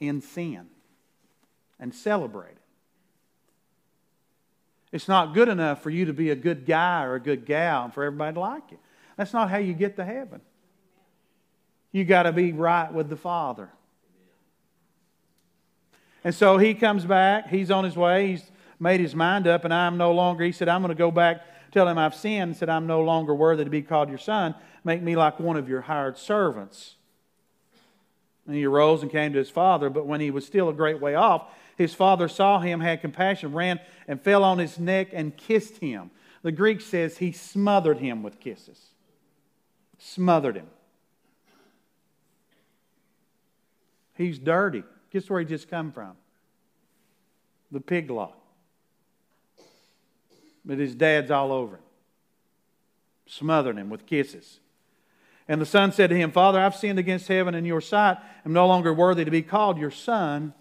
in 0.00 0.20
sin 0.20 0.66
and 1.78 1.94
celebrate 1.94 2.50
it. 2.50 2.58
It's 4.90 5.06
not 5.06 5.34
good 5.34 5.48
enough 5.48 5.82
for 5.82 5.90
you 5.90 6.06
to 6.06 6.12
be 6.12 6.30
a 6.30 6.36
good 6.36 6.66
guy 6.66 7.04
or 7.04 7.14
a 7.14 7.20
good 7.20 7.46
gal 7.46 7.84
and 7.84 7.94
for 7.94 8.02
everybody 8.02 8.34
to 8.34 8.40
like 8.40 8.72
you. 8.72 8.78
That's 9.16 9.32
not 9.32 9.50
how 9.50 9.58
you 9.58 9.72
get 9.72 9.94
to 9.96 10.04
heaven. 10.04 10.40
You 11.92 12.04
got 12.04 12.24
to 12.24 12.32
be 12.32 12.52
right 12.52 12.92
with 12.92 13.08
the 13.08 13.16
Father. 13.16 13.70
And 16.24 16.34
so 16.34 16.58
he 16.58 16.74
comes 16.74 17.04
back. 17.04 17.48
He's 17.48 17.70
on 17.70 17.84
his 17.84 17.96
way. 17.96 18.32
He's 18.32 18.50
made 18.78 19.00
his 19.00 19.14
mind 19.14 19.46
up, 19.46 19.64
and 19.64 19.72
I'm 19.72 19.96
no 19.96 20.12
longer, 20.12 20.44
he 20.44 20.52
said, 20.52 20.68
I'm 20.68 20.82
going 20.82 20.90
to 20.90 20.98
go 20.98 21.10
back, 21.10 21.42
tell 21.72 21.88
him 21.88 21.98
I've 21.98 22.14
sinned, 22.14 22.56
said, 22.56 22.68
I'm 22.68 22.86
no 22.86 23.00
longer 23.00 23.34
worthy 23.34 23.64
to 23.64 23.70
be 23.70 23.82
called 23.82 24.08
your 24.08 24.18
son. 24.18 24.54
Make 24.84 25.02
me 25.02 25.16
like 25.16 25.40
one 25.40 25.56
of 25.56 25.68
your 25.68 25.82
hired 25.82 26.18
servants. 26.18 26.96
And 28.46 28.54
he 28.54 28.64
arose 28.66 29.02
and 29.02 29.10
came 29.10 29.32
to 29.32 29.38
his 29.38 29.50
father, 29.50 29.90
but 29.90 30.06
when 30.06 30.20
he 30.20 30.30
was 30.30 30.46
still 30.46 30.68
a 30.68 30.74
great 30.74 31.00
way 31.00 31.14
off, 31.14 31.48
his 31.76 31.94
father 31.94 32.28
saw 32.28 32.60
him, 32.60 32.80
had 32.80 33.00
compassion, 33.00 33.52
ran 33.52 33.80
and 34.06 34.20
fell 34.20 34.44
on 34.44 34.58
his 34.58 34.78
neck 34.78 35.08
and 35.12 35.36
kissed 35.36 35.78
him. 35.78 36.10
The 36.42 36.52
Greek 36.52 36.80
says 36.80 37.18
he 37.18 37.32
smothered 37.32 37.98
him 37.98 38.22
with 38.22 38.40
kisses. 38.40 38.90
Smothered 39.98 40.56
him. 40.56 40.68
He's 44.16 44.38
dirty. 44.38 44.82
Guess 45.10 45.30
where 45.30 45.40
he 45.40 45.46
just 45.46 45.68
come 45.68 45.92
from? 45.92 46.12
The 47.70 47.80
pig 47.80 48.10
lot. 48.10 48.38
But 50.64 50.78
his 50.78 50.94
dad's 50.94 51.30
all 51.30 51.52
over 51.52 51.76
him, 51.76 51.82
smothering 53.26 53.76
him 53.76 53.88
with 53.88 54.06
kisses. 54.06 54.60
And 55.48 55.60
the 55.60 55.66
son 55.66 55.92
said 55.92 56.10
to 56.10 56.16
him, 56.16 56.32
Father, 56.32 56.58
I've 56.58 56.74
sinned 56.74 56.98
against 56.98 57.28
heaven 57.28 57.54
and 57.54 57.66
your 57.66 57.80
sight. 57.80 58.18
I'm 58.44 58.52
no 58.52 58.66
longer 58.66 58.92
worthy 58.92 59.24
to 59.24 59.30
be 59.30 59.42
called 59.42 59.78
your 59.78 59.92
son. 59.92 60.54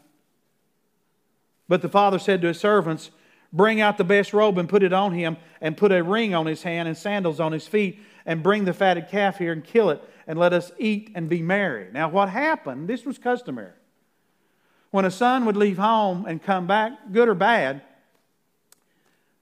But 1.67 1.81
the 1.81 1.89
father 1.89 2.19
said 2.19 2.41
to 2.41 2.47
his 2.47 2.59
servants, 2.59 3.09
Bring 3.51 3.81
out 3.81 3.97
the 3.97 4.03
best 4.03 4.33
robe 4.33 4.57
and 4.57 4.67
put 4.67 4.83
it 4.83 4.93
on 4.93 5.13
him, 5.13 5.37
and 5.61 5.77
put 5.77 5.91
a 5.91 6.03
ring 6.03 6.35
on 6.35 6.45
his 6.45 6.63
hand 6.63 6.87
and 6.87 6.97
sandals 6.97 7.39
on 7.39 7.51
his 7.51 7.67
feet, 7.67 7.99
and 8.25 8.43
bring 8.43 8.65
the 8.65 8.73
fatted 8.73 9.07
calf 9.07 9.37
here 9.37 9.53
and 9.53 9.63
kill 9.63 9.89
it, 9.89 10.03
and 10.27 10.39
let 10.39 10.53
us 10.53 10.71
eat 10.77 11.11
and 11.15 11.29
be 11.29 11.41
merry. 11.41 11.89
Now, 11.91 12.09
what 12.09 12.29
happened, 12.29 12.87
this 12.87 13.05
was 13.05 13.17
customary. 13.17 13.73
When 14.91 15.05
a 15.05 15.11
son 15.11 15.45
would 15.45 15.57
leave 15.57 15.77
home 15.77 16.25
and 16.25 16.41
come 16.41 16.67
back, 16.67 16.93
good 17.11 17.27
or 17.27 17.35
bad, 17.35 17.81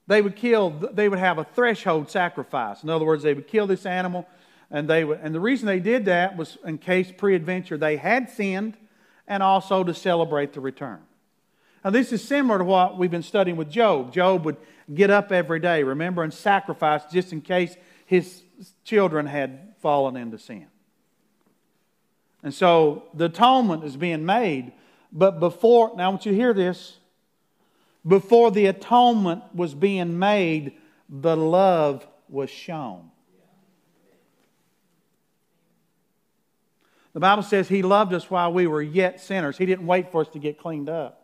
they 0.07 0.21
would 0.21 0.35
kill, 0.35 0.69
they 0.71 1.07
would 1.07 1.19
have 1.19 1.37
a 1.37 1.43
threshold 1.43 2.09
sacrifice. 2.09 2.83
In 2.83 2.89
other 2.89 3.05
words, 3.05 3.23
they 3.23 3.33
would 3.33 3.47
kill 3.47 3.67
this 3.67 3.85
animal, 3.85 4.27
and 4.69 4.89
they 4.89 5.03
would, 5.03 5.19
and 5.21 5.33
the 5.33 5.39
reason 5.39 5.67
they 5.67 5.79
did 5.79 6.05
that 6.05 6.35
was 6.35 6.57
in 6.65 6.77
case 6.77 7.11
peradventure 7.15 7.77
they 7.77 7.97
had 7.97 8.29
sinned, 8.29 8.75
and 9.27 9.41
also 9.41 9.83
to 9.83 9.93
celebrate 9.93 10.53
the 10.53 10.59
return. 10.59 10.99
Now, 11.83 11.91
this 11.91 12.11
is 12.11 12.23
similar 12.23 12.57
to 12.57 12.63
what 12.63 12.97
we've 12.97 13.11
been 13.11 13.23
studying 13.23 13.55
with 13.55 13.69
Job. 13.69 14.13
Job 14.13 14.45
would 14.45 14.57
get 14.93 15.09
up 15.09 15.31
every 15.31 15.59
day, 15.59 15.83
remember, 15.83 16.23
and 16.23 16.33
sacrifice 16.33 17.03
just 17.11 17.31
in 17.31 17.41
case 17.41 17.75
his 18.05 18.43
children 18.83 19.25
had 19.25 19.75
fallen 19.81 20.15
into 20.15 20.37
sin. 20.37 20.67
And 22.43 22.53
so 22.53 23.05
the 23.13 23.25
atonement 23.25 23.85
is 23.85 23.95
being 23.95 24.25
made. 24.25 24.73
But 25.11 25.39
before, 25.39 25.95
now 25.95 26.07
I 26.07 26.09
want 26.09 26.25
you 26.25 26.33
to 26.33 26.37
hear 26.37 26.53
this. 26.53 26.97
Before 28.05 28.51
the 28.51 28.65
atonement 28.65 29.43
was 29.55 29.73
being 29.73 30.19
made, 30.19 30.73
the 31.09 31.37
love 31.37 32.05
was 32.27 32.49
shown. 32.49 33.09
The 37.13 37.19
Bible 37.19 37.43
says 37.43 37.69
He 37.69 37.81
loved 37.81 38.13
us 38.13 38.29
while 38.29 38.51
we 38.51 38.67
were 38.67 38.81
yet 38.81 39.21
sinners. 39.21 39.57
He 39.57 39.65
didn't 39.65 39.85
wait 39.85 40.11
for 40.11 40.21
us 40.21 40.27
to 40.29 40.39
get 40.39 40.57
cleaned 40.57 40.89
up. 40.89 41.23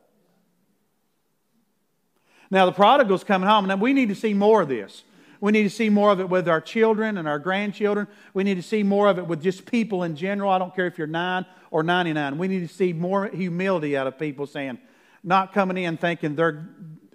Now, 2.51 2.65
the 2.65 2.71
prodigal's 2.71 3.23
coming 3.23 3.47
home. 3.47 3.69
and 3.69 3.81
we 3.81 3.93
need 3.93 4.09
to 4.09 4.15
see 4.15 4.33
more 4.33 4.61
of 4.61 4.69
this. 4.69 5.03
We 5.41 5.51
need 5.51 5.63
to 5.63 5.69
see 5.69 5.89
more 5.89 6.12
of 6.12 6.19
it 6.19 6.29
with 6.29 6.50
our 6.50 6.60
children 6.60 7.17
and 7.17 7.27
our 7.27 7.39
grandchildren. 7.39 8.08
We 8.34 8.43
need 8.43 8.55
to 8.55 8.63
see 8.63 8.84
more 8.84 9.08
of 9.08 9.17
it 9.17 9.25
with 9.25 9.41
just 9.41 9.65
people 9.65 10.03
in 10.03 10.15
general. 10.15 10.51
I 10.51 10.58
don't 10.58 10.75
care 10.75 10.88
if 10.88 10.98
you're 10.98 11.08
nine 11.08 11.46
or 11.72 11.81
99. 11.81 12.38
We 12.38 12.48
need 12.48 12.67
to 12.67 12.74
see 12.74 12.91
more 12.91 13.27
humility 13.27 13.96
out 13.96 14.08
of 14.08 14.19
people 14.19 14.46
saying, 14.48 14.79
not 15.24 15.53
coming 15.53 15.77
in 15.77 15.98
thinking 15.98 16.36
they're 16.36 16.67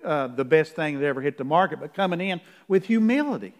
uh, 0.02 0.28
the 0.28 0.44
best 0.44 0.74
thing 0.74 0.98
that 0.98 1.06
ever 1.06 1.20
hit 1.20 1.38
the 1.38 1.44
market, 1.44 1.80
but 1.80 1.94
coming 1.94 2.20
in 2.20 2.40
with 2.68 2.86
humility 2.86 3.54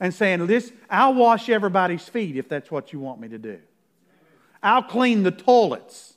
and 0.00 0.12
saying, 0.12 0.44
this, 0.46 0.72
I'll 0.90 1.14
wash 1.14 1.48
everybody's 1.48 2.08
feet 2.08 2.36
if 2.36 2.48
that's 2.48 2.70
what 2.70 2.92
you 2.92 2.98
want 2.98 3.20
me 3.20 3.28
to 3.28 3.38
do. 3.38 3.58
I'll 4.62 4.82
clean 4.82 5.22
the 5.22 5.30
toilets 5.30 6.14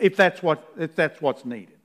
if 0.00 0.16
that's, 0.16 0.42
what, 0.42 0.68
if 0.78 0.94
that's 0.94 1.20
what's 1.20 1.44
needed. 1.44 1.78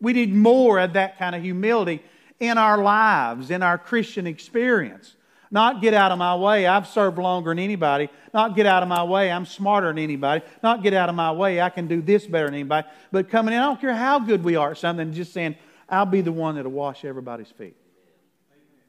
We 0.00 0.12
need 0.12 0.34
more 0.34 0.80
of 0.80 0.94
that 0.94 1.18
kind 1.18 1.36
of 1.36 1.42
humility 1.42 2.02
in 2.42 2.58
our 2.58 2.82
lives, 2.82 3.52
in 3.52 3.62
our 3.62 3.78
Christian 3.78 4.26
experience. 4.26 5.14
Not 5.52 5.80
get 5.80 5.94
out 5.94 6.10
of 6.10 6.18
my 6.18 6.34
way, 6.34 6.66
I've 6.66 6.88
served 6.88 7.18
longer 7.18 7.50
than 7.50 7.60
anybody. 7.60 8.08
Not 8.34 8.56
get 8.56 8.66
out 8.66 8.82
of 8.82 8.88
my 8.88 9.04
way, 9.04 9.30
I'm 9.30 9.46
smarter 9.46 9.86
than 9.86 9.98
anybody. 9.98 10.42
Not 10.60 10.82
get 10.82 10.92
out 10.92 11.08
of 11.08 11.14
my 11.14 11.30
way, 11.30 11.60
I 11.60 11.70
can 11.70 11.86
do 11.86 12.02
this 12.02 12.26
better 12.26 12.46
than 12.46 12.54
anybody. 12.54 12.88
But 13.12 13.30
coming 13.30 13.54
in, 13.54 13.60
I 13.60 13.66
don't 13.66 13.80
care 13.80 13.94
how 13.94 14.18
good 14.18 14.42
we 14.42 14.56
are 14.56 14.72
at 14.72 14.78
something, 14.78 15.12
just 15.12 15.32
saying, 15.32 15.54
I'll 15.88 16.04
be 16.04 16.20
the 16.20 16.32
one 16.32 16.56
that'll 16.56 16.72
wash 16.72 17.04
everybody's 17.04 17.50
feet. 17.50 17.76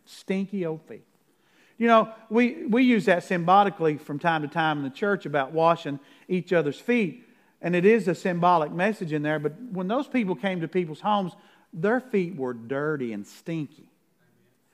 Stinky 0.06 0.66
old 0.66 0.82
feet. 0.88 1.06
You 1.78 1.88
know, 1.88 2.12
we, 2.32 2.66
we 2.66 2.84
use 2.84 3.06
that 3.06 3.24
symbolically 3.24 3.98
from 3.98 4.18
time 4.18 4.42
to 4.42 4.48
time 4.48 4.80
in 4.80 4.84
the 4.84 4.90
church 4.90 5.28
about 5.28 5.52
washing 5.52 6.00
each 6.28 6.54
other's 6.54 6.80
feet. 6.80 7.28
And 7.62 7.76
it 7.76 7.86
is 7.86 8.08
a 8.08 8.16
symbolic 8.16 8.72
message 8.72 9.14
in 9.14 9.22
there, 9.22 9.38
but 9.38 9.54
when 9.72 9.88
those 9.88 10.08
people 10.08 10.34
came 10.34 10.60
to 10.62 10.68
people's 10.68 11.02
homes, 11.02 11.34
their 11.74 12.00
feet 12.00 12.36
were 12.36 12.54
dirty 12.54 13.14
and 13.14 13.26
stinky. 13.26 13.88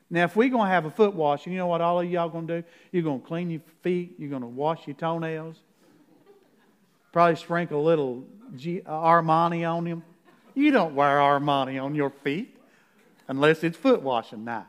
Now, 0.09 0.23
if 0.23 0.35
we're 0.35 0.49
going 0.49 0.65
to 0.65 0.71
have 0.71 0.85
a 0.85 0.91
foot 0.91 1.13
wash, 1.13 1.45
you 1.45 1.53
know 1.53 1.67
what 1.67 1.81
all 1.81 1.99
of 1.99 2.09
y'all 2.09 2.29
going 2.29 2.47
to 2.47 2.62
do? 2.62 2.67
You're 2.91 3.03
going 3.03 3.21
to 3.21 3.27
clean 3.27 3.49
your 3.51 3.62
feet, 3.81 4.15
you're 4.17 4.29
going 4.29 4.41
to 4.41 4.47
wash 4.47 4.88
your 4.88 4.95
toenails, 4.95 5.55
probably 7.12 7.35
sprinkle 7.35 7.81
a 7.81 7.85
little 7.85 8.23
G- 8.55 8.81
uh, 8.85 8.91
Armani 8.91 9.69
on 9.71 9.83
them. 9.83 10.03
You 10.55 10.71
don't 10.71 10.95
wear 10.95 11.19
Armani 11.19 11.81
on 11.81 11.93
your 11.93 12.09
feet 12.09 12.55
unless 13.27 13.63
it's 13.63 13.77
foot 13.77 14.01
washing 14.01 14.43
night. 14.43 14.65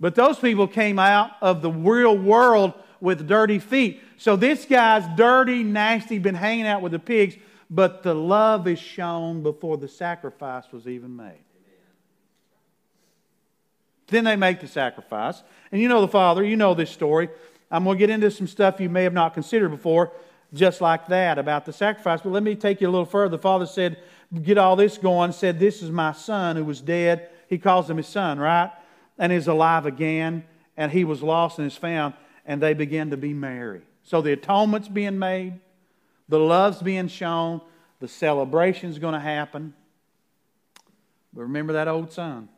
But 0.00 0.14
those 0.14 0.38
people 0.38 0.66
came 0.66 0.98
out 0.98 1.32
of 1.40 1.62
the 1.62 1.70
real 1.70 2.16
world 2.16 2.72
with 3.00 3.28
dirty 3.28 3.58
feet. 3.58 4.02
So 4.16 4.34
this 4.34 4.64
guy's 4.64 5.04
dirty, 5.16 5.62
nasty, 5.62 6.18
been 6.18 6.34
hanging 6.34 6.66
out 6.66 6.82
with 6.82 6.92
the 6.92 6.98
pigs, 6.98 7.36
but 7.70 8.02
the 8.02 8.14
love 8.14 8.66
is 8.66 8.78
shown 8.78 9.42
before 9.42 9.76
the 9.76 9.88
sacrifice 9.88 10.64
was 10.72 10.86
even 10.88 11.16
made. 11.16 11.44
Then 14.08 14.24
they 14.24 14.34
make 14.34 14.60
the 14.60 14.66
sacrifice. 14.66 15.42
And 15.70 15.80
you 15.80 15.88
know 15.88 16.00
the 16.00 16.08
Father, 16.08 16.44
you 16.44 16.56
know 16.56 16.74
this 16.74 16.90
story. 16.90 17.28
I'm 17.70 17.84
going 17.84 17.96
to 17.96 17.98
get 17.98 18.10
into 18.10 18.30
some 18.32 18.48
stuff 18.48 18.80
you 18.80 18.88
may 18.88 19.04
have 19.04 19.12
not 19.12 19.34
considered 19.34 19.68
before, 19.68 20.10
just 20.52 20.80
like 20.80 21.06
that, 21.06 21.38
about 21.38 21.64
the 21.64 21.72
sacrifice. 21.72 22.20
But 22.20 22.30
let 22.30 22.42
me 22.42 22.56
take 22.56 22.80
you 22.80 22.88
a 22.88 22.90
little 22.90 23.06
further. 23.06 23.36
The 23.36 23.42
Father 23.42 23.66
said, 23.66 23.98
Get 24.42 24.58
all 24.58 24.74
this 24.74 24.98
going, 24.98 25.30
said, 25.30 25.60
This 25.60 25.80
is 25.80 25.90
my 25.90 26.12
son 26.12 26.56
who 26.56 26.64
was 26.64 26.80
dead. 26.80 27.28
He 27.48 27.58
calls 27.58 27.88
him 27.88 27.98
his 27.98 28.08
son, 28.08 28.40
right? 28.40 28.72
And 29.16 29.32
is 29.32 29.46
alive 29.46 29.86
again. 29.86 30.44
And 30.76 30.90
he 30.90 31.04
was 31.04 31.22
lost 31.22 31.58
and 31.58 31.66
is 31.68 31.76
found 31.76 32.14
and 32.50 32.60
they 32.60 32.74
begin 32.74 33.10
to 33.10 33.16
be 33.16 33.32
merry. 33.32 33.82
So 34.02 34.20
the 34.22 34.32
atonement's 34.32 34.88
being 34.88 35.18
made, 35.20 35.60
the 36.30 36.38
love's 36.38 36.80
being 36.80 37.08
shown, 37.08 37.60
the 37.98 38.08
celebration's 38.08 38.98
going 38.98 39.14
to 39.14 39.20
happen. 39.20 39.74
But 41.34 41.42
remember 41.42 41.74
that 41.74 41.88
old 41.88 42.12
son. 42.12 42.48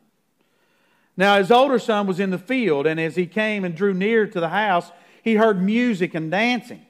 Now, 1.17 1.37
his 1.37 1.51
older 1.51 1.79
son 1.79 2.07
was 2.07 2.19
in 2.19 2.29
the 2.29 2.37
field, 2.37 2.87
and 2.87 2.99
as 2.99 3.15
he 3.15 3.25
came 3.25 3.65
and 3.65 3.75
drew 3.75 3.93
near 3.93 4.25
to 4.25 4.39
the 4.39 4.49
house, 4.49 4.91
he 5.23 5.35
heard 5.35 5.61
music 5.61 6.15
and 6.15 6.31
dancing. 6.31 6.85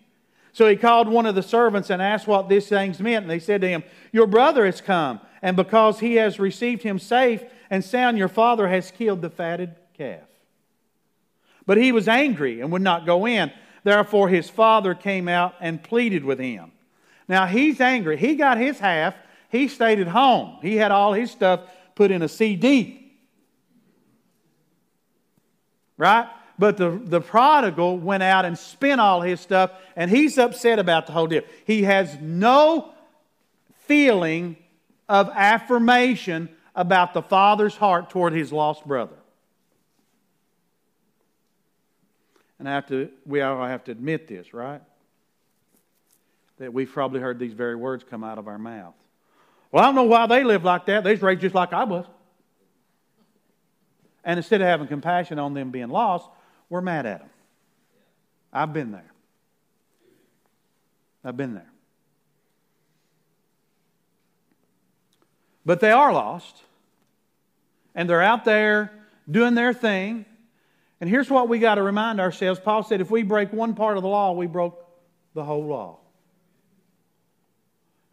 So 0.54 0.68
he 0.68 0.76
called 0.76 1.08
one 1.08 1.26
of 1.26 1.36
the 1.36 1.44
servants 1.44 1.90
and 1.90 2.02
asked 2.02 2.28
what 2.28 2.48
these 2.48 2.68
things 2.68 3.00
meant. 3.00 3.24
And 3.24 3.32
they 3.32 3.40
said 3.40 3.62
to 3.62 3.68
him, 3.68 3.84
Your 4.12 4.28
brother 4.28 4.66
has 4.66 4.82
come, 4.82 5.20
and 5.42 5.58
because 5.58 6.00
he 6.00 6.16
has 6.16 6.40
received 6.40 6.84
him 6.84 7.00
safe 7.00 7.44
and 7.70 7.84
sound, 7.84 8.18
your 8.18 8.28
father 8.28 8.68
has 8.68 8.92
killed 8.92 9.22
the 9.22 9.30
fatted 9.30 9.76
calf. 9.98 10.28
But 11.66 11.78
he 11.78 11.92
was 11.92 12.08
angry 12.08 12.62
and 12.62 12.72
would 12.72 12.82
not 12.82 13.06
go 13.06 13.26
in. 13.26 13.52
Therefore, 13.84 14.30
his 14.30 14.50
father 14.50 14.94
came 14.94 15.28
out 15.28 15.56
and 15.60 15.84
pleaded 15.84 16.24
with 16.24 16.40
him. 16.40 16.73
Now, 17.28 17.46
he's 17.46 17.80
angry. 17.80 18.18
He 18.18 18.36
got 18.36 18.58
his 18.58 18.80
half. 18.80 19.16
He 19.50 19.68
stayed 19.68 20.00
at 20.00 20.08
home. 20.08 20.58
He 20.62 20.76
had 20.76 20.92
all 20.92 21.14
his 21.14 21.32
stuff 21.32 21.62
put 21.96 22.12
in 22.12 22.22
a 22.22 22.28
CD. 22.28 23.16
Right? 25.98 26.28
But 26.60 26.78
the, 26.78 26.92
the 26.92 27.22
prodigal 27.22 27.98
went 27.98 28.24
out 28.24 28.46
and 28.46 28.58
spent 28.58 29.02
all 29.02 29.22
his 29.22 29.40
stuff, 29.40 29.72
and 29.96 30.10
he's 30.10 30.38
upset 30.38 30.80
about 30.80 31.08
the 31.08 31.14
whole 31.14 31.28
deal. 31.28 31.44
He 31.66 31.84
has 31.84 32.18
no 32.20 32.94
feeling 33.86 34.58
of 35.10 35.30
affirmation 35.34 36.50
about 36.76 37.14
the 37.14 37.22
father's 37.22 37.76
heart 37.76 38.10
toward 38.10 38.34
his 38.34 38.52
lost 38.52 38.86
brother. 38.86 39.16
And 42.60 42.70
I 42.70 42.74
have 42.76 42.88
to, 42.88 43.10
we 43.26 43.42
all 43.42 43.66
have 43.66 43.84
to 43.86 43.92
admit 43.92 44.28
this, 44.28 44.54
right? 44.54 44.82
That 46.60 46.74
we've 46.74 46.92
probably 46.92 47.20
heard 47.20 47.40
these 47.40 47.54
very 47.54 47.76
words 47.76 48.04
come 48.08 48.24
out 48.24 48.38
of 48.38 48.48
our 48.48 48.58
mouth. 48.58 48.96
Well, 49.72 49.84
I 49.84 49.88
don't 49.88 49.96
know 49.96 50.04
why 50.04 50.28
they 50.28 50.44
live 50.44 50.64
like 50.64 50.86
that. 50.86 51.04
They're 51.04 51.16
raised 51.18 51.42
just 51.42 51.56
like 51.56 51.74
I 51.74 51.84
was. 51.84 52.06
And 54.24 54.38
instead 54.38 54.62
of 54.62 54.68
having 54.68 54.88
compassion 54.88 55.40
on 55.40 55.54
them 55.54 55.72
being 55.72 55.90
lost, 55.90 56.30
we're 56.70 56.82
mad 56.82 57.06
at 57.06 57.20
them. 57.20 57.30
I've 58.54 58.72
been 58.72 58.92
there. 58.92 59.12
I've 61.26 61.36
been 61.36 61.56
there. 61.56 61.72
But 65.66 65.80
they 65.80 65.92
are 65.92 66.14
lost. 66.14 66.62
And 67.96 68.10
they're 68.10 68.22
out 68.22 68.46
there 68.46 68.92
doing 69.30 69.56
their 69.56 69.74
thing. 69.74 70.26
And 71.02 71.10
here's 71.10 71.30
what 71.30 71.50
we 71.50 71.60
got 71.60 71.76
to 71.76 71.84
remind 71.84 72.20
ourselves 72.20 72.60
Paul 72.60 72.84
said, 72.84 73.02
if 73.02 73.12
we 73.12 73.24
break 73.24 73.52
one 73.52 73.74
part 73.74 73.98
of 73.98 74.04
the 74.04 74.10
law, 74.10 74.34
we 74.34 74.48
broke 74.48 74.88
the 75.34 75.44
whole 75.44 75.66
law. 75.66 76.00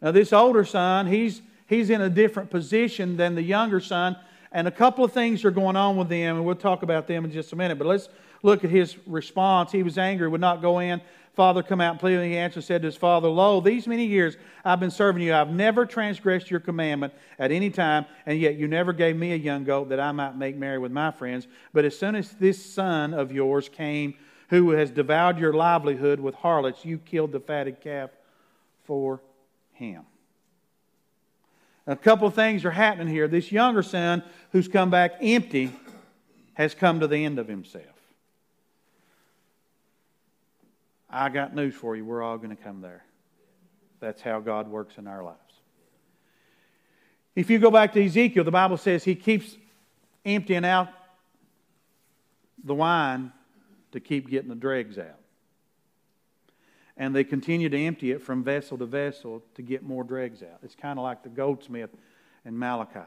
Now, 0.01 0.11
this 0.11 0.33
older 0.33 0.65
son, 0.65 1.07
he's, 1.07 1.41
he's 1.67 1.89
in 1.89 2.01
a 2.01 2.09
different 2.09 2.49
position 2.49 3.17
than 3.17 3.35
the 3.35 3.41
younger 3.41 3.79
son, 3.79 4.17
and 4.51 4.67
a 4.67 4.71
couple 4.71 5.05
of 5.05 5.11
things 5.11 5.45
are 5.45 5.51
going 5.51 5.75
on 5.75 5.95
with 5.95 6.09
them, 6.09 6.37
and 6.37 6.45
we'll 6.45 6.55
talk 6.55 6.83
about 6.83 7.07
them 7.07 7.23
in 7.25 7.31
just 7.31 7.53
a 7.53 7.55
minute. 7.55 7.77
But 7.77 7.87
let's 7.87 8.09
look 8.43 8.63
at 8.63 8.69
his 8.69 8.97
response. 9.05 9.71
He 9.71 9.83
was 9.83 9.97
angry, 9.97 10.27
would 10.27 10.41
not 10.41 10.61
go 10.61 10.79
in. 10.79 11.01
Father 11.33 11.63
come 11.63 11.79
out 11.79 11.91
and 11.91 11.99
plead. 11.99 12.21
He 12.25 12.35
answered, 12.35 12.63
said 12.63 12.81
to 12.81 12.87
his 12.87 12.97
father, 12.97 13.29
Lo, 13.29 13.61
these 13.61 13.87
many 13.87 14.05
years 14.05 14.35
I've 14.65 14.81
been 14.81 14.91
serving 14.91 15.23
you. 15.23 15.33
I've 15.33 15.51
never 15.51 15.85
transgressed 15.85 16.51
your 16.51 16.59
commandment 16.59 17.13
at 17.39 17.51
any 17.51 17.69
time, 17.69 18.05
and 18.25 18.37
yet 18.37 18.55
you 18.55 18.67
never 18.67 18.91
gave 18.91 19.15
me 19.15 19.31
a 19.31 19.37
young 19.37 19.63
goat 19.63 19.89
that 19.89 19.99
I 19.99 20.11
might 20.11 20.35
make 20.35 20.57
merry 20.57 20.77
with 20.77 20.91
my 20.91 21.11
friends. 21.11 21.47
But 21.71 21.85
as 21.85 21.97
soon 21.97 22.15
as 22.15 22.31
this 22.31 22.63
son 22.63 23.13
of 23.13 23.31
yours 23.31 23.69
came, 23.69 24.15
who 24.49 24.71
has 24.71 24.91
devoured 24.91 25.39
your 25.39 25.53
livelihood 25.53 26.19
with 26.19 26.35
harlots, 26.35 26.83
you 26.83 26.97
killed 26.97 27.31
the 27.31 27.39
fatted 27.39 27.79
calf 27.79 28.09
for 28.83 29.21
him. 29.81 30.03
A 31.87 31.95
couple 31.95 32.27
of 32.27 32.35
things 32.35 32.63
are 32.63 32.71
happening 32.71 33.07
here. 33.07 33.27
This 33.27 33.51
younger 33.51 33.81
son, 33.81 34.23
who's 34.51 34.67
come 34.67 34.89
back 34.89 35.15
empty, 35.19 35.71
has 36.53 36.75
come 36.75 36.99
to 36.99 37.07
the 37.07 37.25
end 37.25 37.39
of 37.39 37.47
himself. 37.47 37.85
I 41.09 41.29
got 41.29 41.55
news 41.55 41.73
for 41.73 41.95
you. 41.95 42.05
We're 42.05 42.21
all 42.21 42.37
going 42.37 42.55
to 42.55 42.63
come 42.63 42.81
there. 42.81 43.03
That's 43.99 44.21
how 44.21 44.39
God 44.39 44.69
works 44.69 44.97
in 44.97 45.07
our 45.07 45.23
lives. 45.23 45.37
If 47.35 47.49
you 47.49 47.59
go 47.59 47.71
back 47.71 47.93
to 47.93 48.05
Ezekiel, 48.05 48.43
the 48.43 48.51
Bible 48.51 48.77
says 48.77 49.03
he 49.03 49.15
keeps 49.15 49.57
emptying 50.23 50.65
out 50.65 50.89
the 52.63 52.75
wine 52.75 53.31
to 53.91 53.99
keep 53.99 54.29
getting 54.29 54.49
the 54.49 54.55
dregs 54.55 54.97
out. 54.97 55.20
And 56.97 57.15
they 57.15 57.23
continue 57.23 57.69
to 57.69 57.77
empty 57.77 58.11
it 58.11 58.21
from 58.21 58.43
vessel 58.43 58.77
to 58.77 58.85
vessel 58.85 59.43
to 59.55 59.61
get 59.61 59.83
more 59.83 60.03
dregs 60.03 60.43
out. 60.43 60.59
It's 60.61 60.75
kind 60.75 60.99
of 60.99 61.03
like 61.03 61.23
the 61.23 61.29
goldsmith 61.29 61.89
in 62.45 62.57
Malachi, 62.57 62.99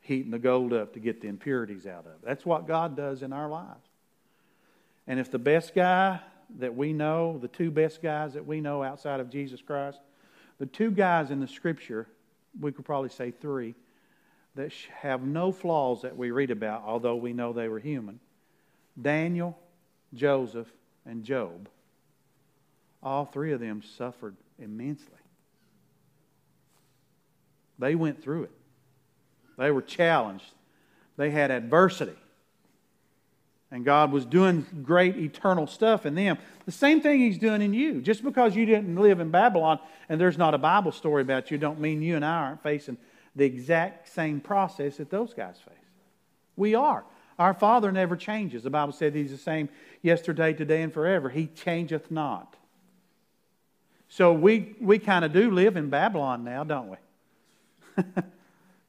heating 0.00 0.30
the 0.30 0.38
gold 0.38 0.72
up 0.72 0.92
to 0.94 1.00
get 1.00 1.20
the 1.20 1.28
impurities 1.28 1.86
out 1.86 2.06
of 2.06 2.12
it. 2.12 2.18
That's 2.22 2.44
what 2.44 2.66
God 2.66 2.96
does 2.96 3.22
in 3.22 3.32
our 3.32 3.48
lives. 3.48 3.88
And 5.06 5.18
if 5.18 5.30
the 5.30 5.38
best 5.38 5.74
guy 5.74 6.20
that 6.58 6.74
we 6.74 6.92
know, 6.92 7.38
the 7.38 7.48
two 7.48 7.70
best 7.70 8.02
guys 8.02 8.34
that 8.34 8.46
we 8.46 8.60
know 8.60 8.82
outside 8.82 9.20
of 9.20 9.30
Jesus 9.30 9.60
Christ, 9.60 9.98
the 10.58 10.66
two 10.66 10.90
guys 10.90 11.30
in 11.30 11.40
the 11.40 11.48
scripture, 11.48 12.06
we 12.60 12.72
could 12.72 12.84
probably 12.84 13.08
say 13.08 13.30
three, 13.30 13.74
that 14.54 14.72
have 15.00 15.22
no 15.22 15.50
flaws 15.50 16.02
that 16.02 16.16
we 16.16 16.30
read 16.30 16.50
about, 16.50 16.84
although 16.86 17.16
we 17.16 17.32
know 17.32 17.52
they 17.52 17.68
were 17.68 17.80
human 17.80 18.20
Daniel, 19.00 19.58
Joseph, 20.14 20.68
and 21.04 21.24
Job. 21.24 21.68
All 23.04 23.26
three 23.26 23.52
of 23.52 23.60
them 23.60 23.82
suffered 23.82 24.34
immensely. 24.58 25.08
They 27.78 27.94
went 27.94 28.22
through 28.22 28.44
it. 28.44 28.50
They 29.58 29.70
were 29.70 29.82
challenged. 29.82 30.50
They 31.16 31.30
had 31.30 31.50
adversity. 31.50 32.16
And 33.70 33.84
God 33.84 34.12
was 34.12 34.24
doing 34.24 34.64
great 34.84 35.16
eternal 35.16 35.66
stuff 35.66 36.06
in 36.06 36.14
them. 36.14 36.38
The 36.64 36.72
same 36.72 37.00
thing 37.00 37.20
He's 37.20 37.38
doing 37.38 37.60
in 37.60 37.74
you. 37.74 38.00
Just 38.00 38.22
because 38.22 38.56
you 38.56 38.64
didn't 38.66 38.96
live 38.96 39.20
in 39.20 39.30
Babylon 39.30 39.80
and 40.08 40.20
there's 40.20 40.38
not 40.38 40.54
a 40.54 40.58
Bible 40.58 40.92
story 40.92 41.22
about 41.22 41.50
you, 41.50 41.58
don't 41.58 41.80
mean 41.80 42.00
you 42.00 42.16
and 42.16 42.24
I 42.24 42.36
aren't 42.36 42.62
facing 42.62 42.96
the 43.36 43.44
exact 43.44 44.08
same 44.08 44.40
process 44.40 44.96
that 44.98 45.10
those 45.10 45.34
guys 45.34 45.56
face. 45.58 45.74
We 46.56 46.74
are. 46.74 47.04
Our 47.36 47.52
Father 47.52 47.90
never 47.90 48.16
changes. 48.16 48.62
The 48.62 48.70
Bible 48.70 48.92
said 48.92 49.14
He's 49.14 49.32
the 49.32 49.38
same 49.38 49.68
yesterday, 50.02 50.52
today, 50.52 50.82
and 50.82 50.92
forever. 50.92 51.28
He 51.28 51.48
changeth 51.48 52.10
not. 52.10 52.56
So 54.08 54.32
we, 54.32 54.76
we 54.80 54.98
kind 54.98 55.24
of 55.24 55.32
do 55.32 55.50
live 55.50 55.76
in 55.76 55.90
Babylon 55.90 56.44
now, 56.44 56.64
don't 56.64 56.90
we? 56.90 58.04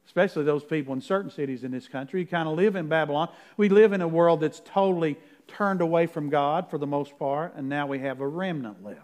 especially 0.06 0.44
those 0.44 0.64
people 0.64 0.94
in 0.94 1.00
certain 1.00 1.30
cities 1.30 1.64
in 1.64 1.70
this 1.70 1.88
country. 1.88 2.20
You 2.20 2.26
kind 2.26 2.48
of 2.48 2.56
live 2.56 2.76
in 2.76 2.88
Babylon. 2.88 3.28
We 3.56 3.68
live 3.68 3.92
in 3.92 4.00
a 4.00 4.08
world 4.08 4.40
that's 4.40 4.62
totally 4.64 5.18
turned 5.48 5.80
away 5.80 6.06
from 6.06 6.30
God 6.30 6.70
for 6.70 6.78
the 6.78 6.86
most 6.86 7.18
part, 7.18 7.54
and 7.56 7.68
now 7.68 7.86
we 7.86 7.98
have 7.98 8.20
a 8.20 8.26
remnant 8.26 8.82
left. 8.82 9.00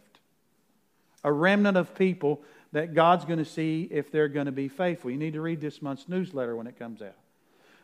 A 1.25 1.33
remnant 1.33 1.77
of 1.77 1.94
people 1.94 2.42
that 2.72 2.94
God's 2.94 3.25
going 3.25 3.38
to 3.38 3.44
see 3.44 3.87
if 3.90 4.11
they're 4.11 4.29
going 4.29 4.46
to 4.46 4.53
be 4.53 4.68
faithful. 4.68 5.11
You 5.11 5.18
need 5.18 5.35
to 5.35 5.40
read 5.40 5.61
this 5.61 5.83
month's 5.83 6.09
newsletter 6.09 6.57
when 6.57 6.66
it 6.66 6.79
comes 6.79 7.03
out. 7.03 7.16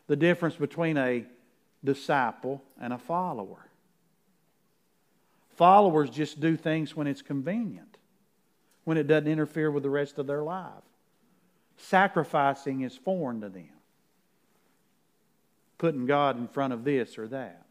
The 0.07 0.15
difference 0.15 0.55
between 0.55 0.97
a 0.97 1.25
disciple 1.83 2.63
and 2.81 2.91
a 2.91 2.97
follower. 2.97 3.69
Followers 5.55 6.09
just 6.09 6.39
do 6.39 6.57
things 6.57 6.95
when 6.95 7.05
it's 7.05 7.21
convenient, 7.21 7.88
when 8.83 8.97
it 8.97 9.07
doesn't 9.07 9.27
interfere 9.27 9.71
with 9.71 9.83
the 9.83 9.89
rest 9.89 10.17
of 10.17 10.27
their 10.27 10.43
life 10.43 10.83
sacrificing 11.79 12.81
is 12.81 12.95
foreign 12.95 13.41
to 13.41 13.49
them. 13.49 13.69
Putting 15.77 16.05
God 16.05 16.37
in 16.37 16.47
front 16.47 16.73
of 16.73 16.83
this 16.83 17.17
or 17.17 17.27
that. 17.29 17.65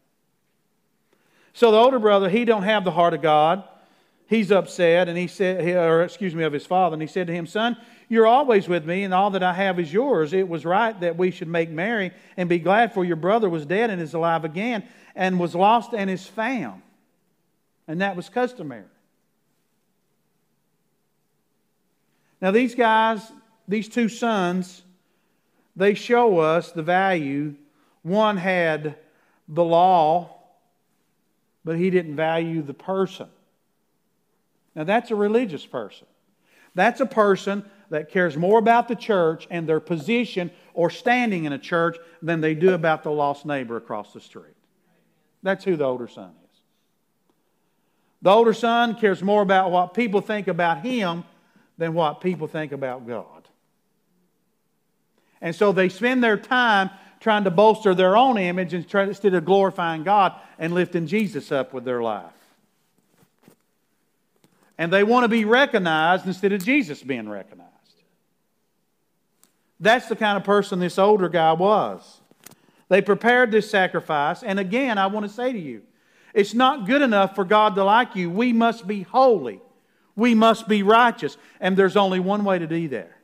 So 1.53 1.71
the 1.71 1.77
older 1.77 1.99
brother, 1.99 2.29
he 2.29 2.45
don't 2.45 2.63
have 2.63 2.83
the 2.83 2.91
heart 2.91 3.13
of 3.13 3.21
God. 3.21 3.63
He's 4.27 4.51
upset, 4.51 5.09
and 5.09 5.17
he 5.17 5.27
said, 5.27 5.65
or 5.75 6.03
excuse 6.03 6.35
me, 6.35 6.43
of 6.43 6.53
his 6.53 6.65
father, 6.65 6.93
and 6.93 7.01
he 7.01 7.07
said 7.07 7.27
to 7.27 7.33
him, 7.33 7.47
Son, 7.47 7.75
you're 8.07 8.27
always 8.27 8.67
with 8.67 8.85
me, 8.85 9.03
and 9.03 9.13
all 9.13 9.31
that 9.31 9.41
I 9.41 9.53
have 9.53 9.79
is 9.79 9.91
yours. 9.91 10.33
It 10.33 10.47
was 10.47 10.65
right 10.65 10.99
that 11.01 11.17
we 11.17 11.31
should 11.31 11.47
make 11.47 11.69
merry 11.69 12.11
and 12.37 12.47
be 12.47 12.59
glad, 12.59 12.93
for 12.93 13.03
your 13.03 13.15
brother 13.15 13.49
was 13.49 13.65
dead 13.65 13.89
and 13.89 13.99
is 13.99 14.13
alive 14.13 14.45
again, 14.45 14.83
and 15.15 15.39
was 15.39 15.55
lost 15.55 15.93
and 15.93 16.09
is 16.09 16.27
found. 16.27 16.83
And 17.87 18.01
that 18.01 18.15
was 18.15 18.29
customary. 18.29 18.85
Now, 22.41 22.51
these 22.51 22.75
guys, 22.75 23.31
these 23.67 23.89
two 23.89 24.09
sons, 24.09 24.81
they 25.75 25.93
show 25.93 26.39
us 26.39 26.71
the 26.71 26.83
value. 26.83 27.55
One 28.01 28.37
had 28.37 28.95
the 29.47 29.63
law, 29.63 30.37
but 31.65 31.77
he 31.77 31.89
didn't 31.89 32.15
value 32.15 32.61
the 32.61 32.73
person. 32.73 33.27
Now, 34.75 34.85
that's 34.85 35.11
a 35.11 35.15
religious 35.15 35.65
person. 35.65 36.07
That's 36.75 37.01
a 37.01 37.05
person 37.05 37.65
that 37.89 38.09
cares 38.09 38.37
more 38.37 38.59
about 38.59 38.87
the 38.87 38.95
church 38.95 39.47
and 39.49 39.67
their 39.67 39.79
position 39.79 40.51
or 40.73 40.89
standing 40.89 41.45
in 41.45 41.53
a 41.53 41.57
church 41.57 41.97
than 42.21 42.39
they 42.39 42.53
do 42.53 42.73
about 42.73 43.03
the 43.03 43.11
lost 43.11 43.45
neighbor 43.45 43.75
across 43.75 44.13
the 44.13 44.21
street. 44.21 44.55
That's 45.43 45.63
who 45.63 45.75
the 45.75 45.85
older 45.85 46.07
son 46.07 46.29
is. 46.29 46.59
The 48.21 48.29
older 48.29 48.53
son 48.53 48.95
cares 48.95 49.23
more 49.23 49.41
about 49.41 49.71
what 49.71 49.93
people 49.93 50.21
think 50.21 50.47
about 50.47 50.81
him 50.81 51.23
than 51.79 51.93
what 51.93 52.21
people 52.21 52.45
think 52.47 52.73
about 52.73 53.07
God. 53.07 53.47
And 55.41 55.55
so 55.55 55.71
they 55.71 55.87
spend 55.89 56.21
their 56.21 56.37
time 56.37 56.91
trying 57.21 57.45
to 57.45 57.51
bolster 57.51 57.95
their 57.95 58.15
own 58.15 58.37
image 58.37 58.73
instead 58.73 59.33
of 59.33 59.45
glorifying 59.45 60.03
God 60.03 60.33
and 60.59 60.73
lifting 60.73 61.07
Jesus 61.07 61.51
up 61.51 61.73
with 61.73 61.85
their 61.85 62.01
life. 62.01 62.33
And 64.77 64.91
they 64.91 65.03
want 65.03 65.23
to 65.23 65.29
be 65.29 65.45
recognized 65.45 66.27
instead 66.27 66.51
of 66.51 66.63
Jesus 66.63 67.01
being 67.01 67.27
recognized. 67.27 67.69
That's 69.79 70.07
the 70.07 70.15
kind 70.15 70.37
of 70.37 70.43
person 70.43 70.79
this 70.79 70.99
older 70.99 71.29
guy 71.29 71.53
was. 71.53 72.19
They 72.89 73.01
prepared 73.01 73.51
this 73.51 73.69
sacrifice. 73.69 74.43
And 74.43 74.59
again, 74.59 74.97
I 74.97 75.07
want 75.07 75.25
to 75.25 75.31
say 75.31 75.53
to 75.53 75.59
you, 75.59 75.83
it's 76.33 76.53
not 76.53 76.85
good 76.85 77.01
enough 77.01 77.35
for 77.35 77.45
God 77.45 77.75
to 77.75 77.85
like 77.85 78.17
you. 78.17 78.29
We 78.29 78.51
must 78.51 78.85
be 78.85 79.03
holy. 79.03 79.61
We 80.19 80.35
must 80.35 80.67
be 80.67 80.83
righteous. 80.83 81.37
And 81.59 81.75
there's 81.75 81.97
only 81.97 82.19
one 82.19 82.43
way 82.43 82.59
to 82.59 82.67
be 82.67 82.85
there 82.87 83.19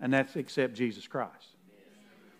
and 0.00 0.12
that's 0.12 0.36
accept 0.36 0.74
Jesus 0.74 1.06
Christ. 1.06 1.32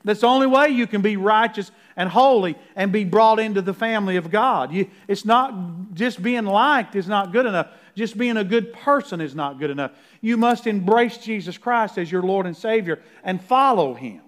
That's 0.04 0.20
the 0.20 0.28
only 0.28 0.46
way 0.46 0.68
you 0.68 0.86
can 0.86 1.02
be 1.02 1.16
righteous 1.16 1.72
and 1.96 2.08
holy 2.08 2.56
and 2.76 2.92
be 2.92 3.04
brought 3.04 3.40
into 3.40 3.60
the 3.60 3.74
family 3.74 4.16
of 4.16 4.30
God. 4.30 4.72
You, 4.72 4.88
it's 5.08 5.24
not 5.24 5.92
just 5.92 6.22
being 6.22 6.44
liked 6.44 6.94
is 6.94 7.08
not 7.08 7.32
good 7.32 7.46
enough. 7.46 7.66
Just 7.96 8.16
being 8.16 8.36
a 8.36 8.44
good 8.44 8.72
person 8.72 9.20
is 9.20 9.34
not 9.34 9.58
good 9.58 9.70
enough. 9.70 9.90
You 10.20 10.36
must 10.36 10.68
embrace 10.68 11.18
Jesus 11.18 11.58
Christ 11.58 11.98
as 11.98 12.12
your 12.12 12.22
Lord 12.22 12.46
and 12.46 12.56
Savior 12.56 13.02
and 13.24 13.42
follow 13.42 13.94
Him 13.94 14.20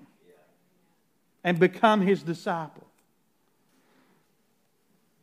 and 1.45 1.59
become 1.59 2.01
His 2.01 2.23
disciple. 2.23 2.87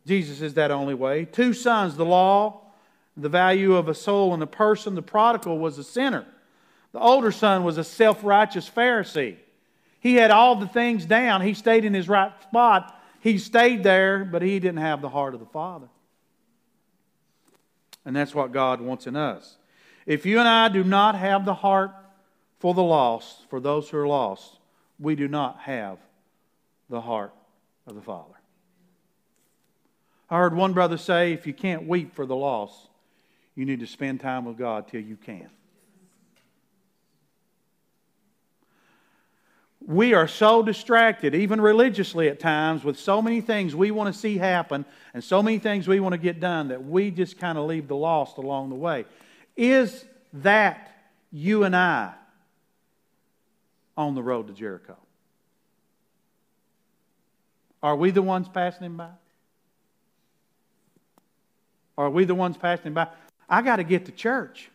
Jesus 0.06 0.42
is 0.42 0.54
that 0.54 0.72
only 0.72 0.94
way. 0.94 1.26
Two 1.26 1.52
sons, 1.52 1.98
the 1.98 2.06
law, 2.06 2.62
the 3.18 3.30
value 3.30 3.76
of 3.76 3.90
a 3.90 3.96
soul 3.96 4.34
and 4.34 4.42
a 4.44 4.48
person. 4.48 4.96
The 4.96 5.02
prodigal 5.02 5.58
was 5.58 5.78
a 5.78 5.84
sinner. 5.84 6.26
The 6.92 7.00
older 7.00 7.32
son 7.32 7.64
was 7.64 7.78
a 7.78 7.84
self 7.84 8.24
righteous 8.24 8.70
Pharisee. 8.70 9.38
He 10.00 10.16
had 10.16 10.32
all 10.32 10.56
the 10.56 10.68
things 10.68 11.06
down. 11.06 11.42
He 11.42 11.54
stayed 11.54 11.84
in 11.84 11.94
his 11.94 12.08
right 12.08 12.32
spot. 12.44 12.94
He 13.20 13.40
stayed 13.40 13.84
there, 13.84 14.24
but 14.24 14.42
he 14.42 14.60
didn't 14.60 14.78
have 14.78 15.02
the 15.02 15.10
heart 15.10 15.34
of 15.34 15.40
the 15.40 15.48
Father. 15.48 15.88
And 18.06 18.16
that's 18.16 18.34
what 18.34 18.52
God 18.52 18.80
wants 18.80 19.08
in 19.08 19.16
us. 19.16 19.58
If 20.06 20.26
you 20.26 20.40
and 20.40 20.48
I 20.48 20.70
do 20.70 20.84
not 20.84 21.16
have 21.16 21.44
the 21.44 21.56
heart 21.56 21.92
for 22.60 22.74
the 22.74 22.84
lost, 22.84 23.50
for 23.50 23.60
those 23.60 23.90
who 23.90 23.98
are 23.98 24.08
lost, 24.08 24.60
we 25.00 25.16
do 25.16 25.28
not 25.28 25.60
have 25.62 25.98
the 26.90 27.02
heart 27.02 27.34
of 27.86 27.96
the 27.96 28.02
Father. 28.02 28.34
I 30.30 30.38
heard 30.38 30.56
one 30.56 30.74
brother 30.74 30.98
say 30.98 31.34
if 31.34 31.48
you 31.48 31.54
can't 31.54 31.88
weep 31.88 32.16
for 32.16 32.26
the 32.26 32.36
lost, 32.36 32.88
you 33.58 33.66
need 33.66 33.82
to 33.82 33.88
spend 33.88 34.22
time 34.22 34.46
with 34.46 34.58
God 34.58 34.88
till 34.88 35.02
you 35.02 35.18
can. 35.18 35.50
we 39.88 40.14
are 40.14 40.28
so 40.28 40.62
distracted, 40.62 41.34
even 41.34 41.62
religiously 41.62 42.28
at 42.28 42.42
times, 42.42 42.84
with 42.84 43.00
so 43.00 43.22
many 43.22 43.40
things 43.40 43.74
we 43.74 43.90
want 43.90 44.14
to 44.14 44.20
see 44.20 44.38
happen 44.38 44.86
and 45.14 45.24
so 45.24 45.42
many 45.42 45.60
things 45.60 45.88
we 45.88 46.02
want 46.02 46.12
to 46.12 46.18
get 46.18 46.42
done 46.42 46.68
that 46.68 46.84
we 46.84 47.10
just 47.10 47.40
kind 47.40 47.58
of 47.58 47.66
leave 47.66 47.88
the 47.88 47.96
lost 47.96 48.38
along 48.38 48.70
the 48.70 48.76
way. 48.76 49.06
Is 49.56 50.04
that 50.34 50.92
you 51.32 51.64
and 51.64 51.74
I 51.74 52.14
on 53.96 54.14
the 54.14 54.22
road 54.22 54.48
to 54.48 54.54
Jericho? 54.54 54.98
Are 57.82 57.96
we 57.96 58.12
the 58.12 58.22
ones 58.22 58.50
passing 58.50 58.84
him 58.84 58.98
by? 58.98 59.12
Are 61.98 62.10
we 62.10 62.26
the 62.26 62.36
ones 62.36 62.58
passing 62.58 62.88
him 62.88 62.94
by? 62.94 63.08
I 63.50 63.62
got 63.62 63.78
to 63.78 63.84
get 63.84 64.06
to 64.06 64.12
church. 64.12 64.70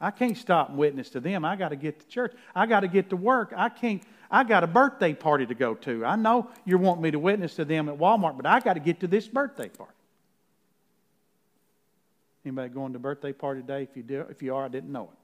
I 0.00 0.10
can't 0.10 0.36
stop 0.36 0.70
and 0.70 0.78
witness 0.78 1.10
to 1.10 1.20
them. 1.20 1.44
I 1.44 1.56
got 1.56 1.70
to 1.70 1.76
get 1.76 2.00
to 2.00 2.06
church. 2.06 2.34
I 2.54 2.66
got 2.66 2.80
to 2.80 2.88
get 2.88 3.10
to 3.10 3.16
work. 3.16 3.52
I 3.56 3.68
can't. 3.68 4.02
I 4.30 4.44
got 4.44 4.64
a 4.64 4.66
birthday 4.66 5.14
party 5.14 5.46
to 5.46 5.54
go 5.54 5.74
to. 5.74 6.04
I 6.04 6.16
know 6.16 6.50
you 6.64 6.78
want 6.78 7.00
me 7.00 7.10
to 7.12 7.18
witness 7.18 7.54
to 7.56 7.64
them 7.64 7.88
at 7.88 7.96
Walmart, 7.96 8.36
but 8.36 8.44
I 8.44 8.60
got 8.60 8.74
to 8.74 8.80
get 8.80 9.00
to 9.00 9.06
this 9.06 9.28
birthday 9.28 9.68
party. 9.68 9.92
Anybody 12.44 12.68
going 12.68 12.92
to 12.92 12.98
birthday 12.98 13.32
party 13.32 13.60
today? 13.60 13.82
If 13.82 13.96
you 13.96 14.02
do, 14.02 14.24
if 14.30 14.42
you 14.42 14.54
are, 14.54 14.64
I 14.64 14.68
didn't 14.68 14.92
know 14.92 15.10
it. 15.12 15.18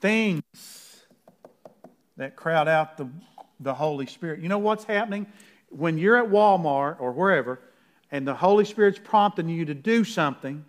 Things 0.00 1.04
that 2.16 2.34
crowd 2.34 2.68
out 2.68 2.96
the, 2.96 3.08
the 3.60 3.72
Holy 3.72 4.06
Spirit. 4.06 4.40
You 4.40 4.48
know 4.48 4.58
what's 4.58 4.84
happening 4.84 5.26
when 5.68 5.96
you're 5.96 6.16
at 6.16 6.30
Walmart 6.30 7.00
or 7.00 7.12
wherever, 7.12 7.60
and 8.12 8.28
the 8.28 8.34
Holy 8.34 8.66
Spirit's 8.66 9.00
prompting 9.02 9.48
you 9.48 9.64
to 9.64 9.74
do 9.74 10.04
something 10.04 10.64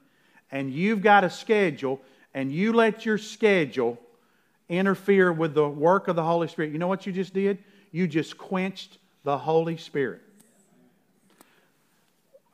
and 0.52 0.72
you've 0.72 1.04
got 1.04 1.24
a 1.24 1.30
schedule 1.30 2.02
and 2.34 2.52
you 2.52 2.74
let 2.74 3.06
your 3.06 3.18
schedule 3.18 4.00
interfere 4.70 5.32
with 5.32 5.54
the 5.54 5.68
work 5.68 6.08
of 6.08 6.16
the 6.16 6.24
Holy 6.24 6.48
Spirit, 6.48 6.72
you 6.72 6.80
know 6.80 6.88
what 6.88 7.06
you 7.06 7.12
just 7.12 7.34
did? 7.34 7.60
You 7.92 8.08
just 8.08 8.38
quenched 8.38 8.98
the 9.24 9.38
Holy 9.38 9.78
Spirit. 9.78 10.22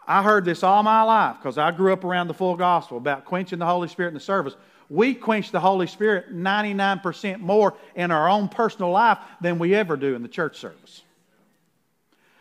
I 0.07 0.23
heard 0.23 0.43
this 0.43 0.63
all 0.63 0.81
my 0.81 1.03
life 1.03 1.37
because 1.37 1.59
I 1.59 1.69
grew 1.69 1.93
up 1.93 2.03
around 2.03 2.27
the 2.27 2.33
full 2.33 2.55
gospel 2.55 2.97
about 2.97 3.25
quenching 3.25 3.59
the 3.59 3.65
Holy 3.65 3.87
Spirit 3.87 4.09
in 4.09 4.13
the 4.15 4.19
service. 4.19 4.55
We 4.89 5.13
quench 5.13 5.51
the 5.51 5.59
Holy 5.59 5.85
Spirit 5.85 6.35
99% 6.35 7.41
more 7.41 7.75
in 7.93 8.09
our 8.09 8.27
own 8.27 8.49
personal 8.49 8.89
life 8.89 9.19
than 9.39 9.59
we 9.59 9.75
ever 9.75 9.95
do 9.95 10.15
in 10.15 10.23
the 10.23 10.27
church 10.27 10.57
service 10.57 11.03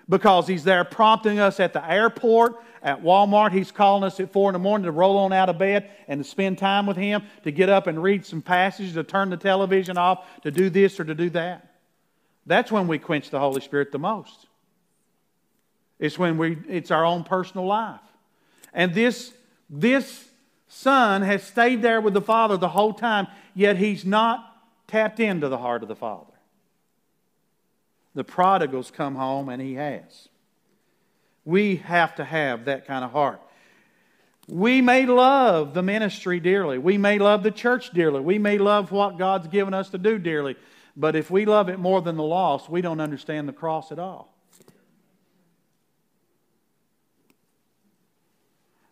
because 0.08 0.46
He's 0.46 0.64
there 0.64 0.84
prompting 0.84 1.38
us 1.38 1.60
at 1.60 1.72
the 1.72 1.88
airport, 1.88 2.62
at 2.82 3.02
Walmart. 3.02 3.52
He's 3.52 3.70
calling 3.70 4.04
us 4.04 4.20
at 4.20 4.32
4 4.32 4.50
in 4.50 4.52
the 4.54 4.58
morning 4.58 4.84
to 4.84 4.92
roll 4.92 5.18
on 5.18 5.32
out 5.32 5.48
of 5.48 5.58
bed 5.58 5.90
and 6.06 6.22
to 6.22 6.28
spend 6.28 6.58
time 6.58 6.86
with 6.86 6.96
Him, 6.96 7.22
to 7.44 7.50
get 7.50 7.68
up 7.68 7.86
and 7.86 8.02
read 8.02 8.24
some 8.24 8.42
passages, 8.42 8.94
to 8.94 9.04
turn 9.04 9.30
the 9.30 9.36
television 9.36 9.98
off, 9.98 10.24
to 10.42 10.50
do 10.50 10.70
this 10.70 10.98
or 10.98 11.04
to 11.04 11.14
do 11.14 11.30
that. 11.30 11.74
That's 12.46 12.72
when 12.72 12.88
we 12.88 12.98
quench 12.98 13.30
the 13.30 13.38
Holy 13.38 13.60
Spirit 13.60 13.92
the 13.92 13.98
most. 13.98 14.46
It's 15.98 16.18
when 16.18 16.38
we, 16.38 16.58
it's 16.68 16.90
our 16.90 17.04
own 17.04 17.24
personal 17.24 17.66
life. 17.66 18.00
And 18.72 18.94
this, 18.94 19.32
this 19.68 20.28
son 20.68 21.22
has 21.22 21.42
stayed 21.42 21.82
there 21.82 22.00
with 22.00 22.14
the 22.14 22.20
Father 22.20 22.56
the 22.56 22.68
whole 22.68 22.94
time, 22.94 23.26
yet 23.54 23.76
he's 23.76 24.04
not 24.04 24.44
tapped 24.86 25.20
into 25.20 25.48
the 25.48 25.58
heart 25.58 25.82
of 25.82 25.88
the 25.88 25.96
Father. 25.96 26.27
The 28.18 28.24
prodigal's 28.24 28.90
come 28.90 29.14
home, 29.14 29.48
and 29.48 29.62
he 29.62 29.74
has. 29.74 30.28
We 31.44 31.76
have 31.76 32.16
to 32.16 32.24
have 32.24 32.64
that 32.64 32.84
kind 32.84 33.04
of 33.04 33.12
heart. 33.12 33.40
We 34.48 34.80
may 34.80 35.06
love 35.06 35.72
the 35.72 35.84
ministry 35.84 36.40
dearly. 36.40 36.78
We 36.78 36.98
may 36.98 37.20
love 37.20 37.44
the 37.44 37.52
church 37.52 37.92
dearly. 37.92 38.18
We 38.18 38.36
may 38.40 38.58
love 38.58 38.90
what 38.90 39.18
God's 39.18 39.46
given 39.46 39.72
us 39.72 39.90
to 39.90 39.98
do 39.98 40.18
dearly. 40.18 40.56
But 40.96 41.14
if 41.14 41.30
we 41.30 41.44
love 41.44 41.68
it 41.68 41.78
more 41.78 42.02
than 42.02 42.16
the 42.16 42.24
lost, 42.24 42.68
we 42.68 42.80
don't 42.80 42.98
understand 42.98 43.48
the 43.48 43.52
cross 43.52 43.92
at 43.92 44.00
all. 44.00 44.34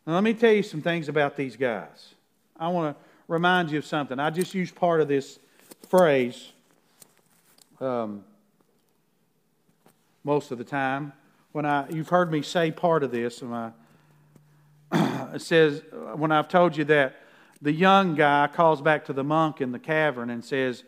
Now, 0.07 0.15
let 0.15 0.23
me 0.23 0.35
tell 0.35 0.53
you 0.53 0.63
some 0.63 0.83
things 0.83 1.09
about 1.09 1.35
these 1.35 1.57
guys. 1.57 2.15
I 2.57 2.69
want 2.69 2.97
to 2.97 3.05
remind 3.27 3.73
you 3.73 3.79
of 3.79 3.87
something. 3.87 4.21
I 4.21 4.31
just 4.31 4.55
used 4.55 4.77
part 4.77 5.01
of 5.01 5.09
this 5.09 5.41
phrase. 5.89 6.53
Um, 7.81 8.23
most 10.27 10.51
of 10.51 10.59
the 10.59 10.65
time. 10.65 11.13
When 11.53 11.65
I, 11.65 11.89
you've 11.89 12.09
heard 12.09 12.33
me 12.33 12.43
say 12.43 12.73
part 12.73 13.05
of 13.05 13.13
this, 13.13 13.43
and 13.43 13.73
it 14.93 15.41
says, 15.41 15.83
when 16.17 16.33
I've 16.33 16.49
told 16.49 16.77
you 16.77 16.83
that 16.85 17.15
the 17.63 17.71
young 17.71 18.17
guy 18.17 18.49
calls 18.53 18.83
back 18.83 19.05
to 19.05 19.13
the 19.13 19.23
monk 19.23 19.61
in 19.61 19.71
the 19.71 19.79
cavern 19.79 20.29
and 20.29 20.45
says, 20.45 20.83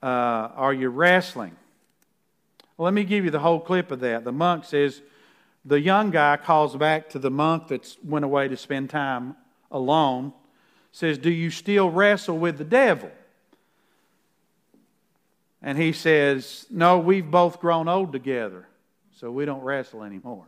uh, 0.00 0.06
Are 0.06 0.72
you 0.72 0.90
wrestling? 0.90 1.56
Well, 2.76 2.84
let 2.84 2.94
me 2.94 3.02
give 3.02 3.24
you 3.24 3.32
the 3.32 3.40
whole 3.40 3.58
clip 3.58 3.90
of 3.90 3.98
that. 4.00 4.22
The 4.22 4.30
monk 4.30 4.64
says, 4.64 5.02
The 5.64 5.80
young 5.80 6.12
guy 6.12 6.36
calls 6.36 6.76
back 6.76 7.08
to 7.10 7.18
the 7.18 7.32
monk 7.32 7.66
that's 7.66 7.98
went 8.04 8.24
away 8.24 8.46
to 8.46 8.56
spend 8.56 8.90
time 8.90 9.34
alone, 9.72 10.32
says, 10.92 11.18
Do 11.18 11.30
you 11.30 11.50
still 11.50 11.90
wrestle 11.90 12.38
with 12.38 12.58
the 12.58 12.64
devil? 12.64 13.10
And 15.62 15.76
he 15.78 15.92
says, 15.92 16.66
No, 16.70 16.98
we've 16.98 17.28
both 17.28 17.60
grown 17.60 17.88
old 17.88 18.12
together, 18.12 18.67
so 19.18 19.32
we 19.32 19.44
don't 19.44 19.62
wrestle 19.62 20.04
anymore. 20.04 20.44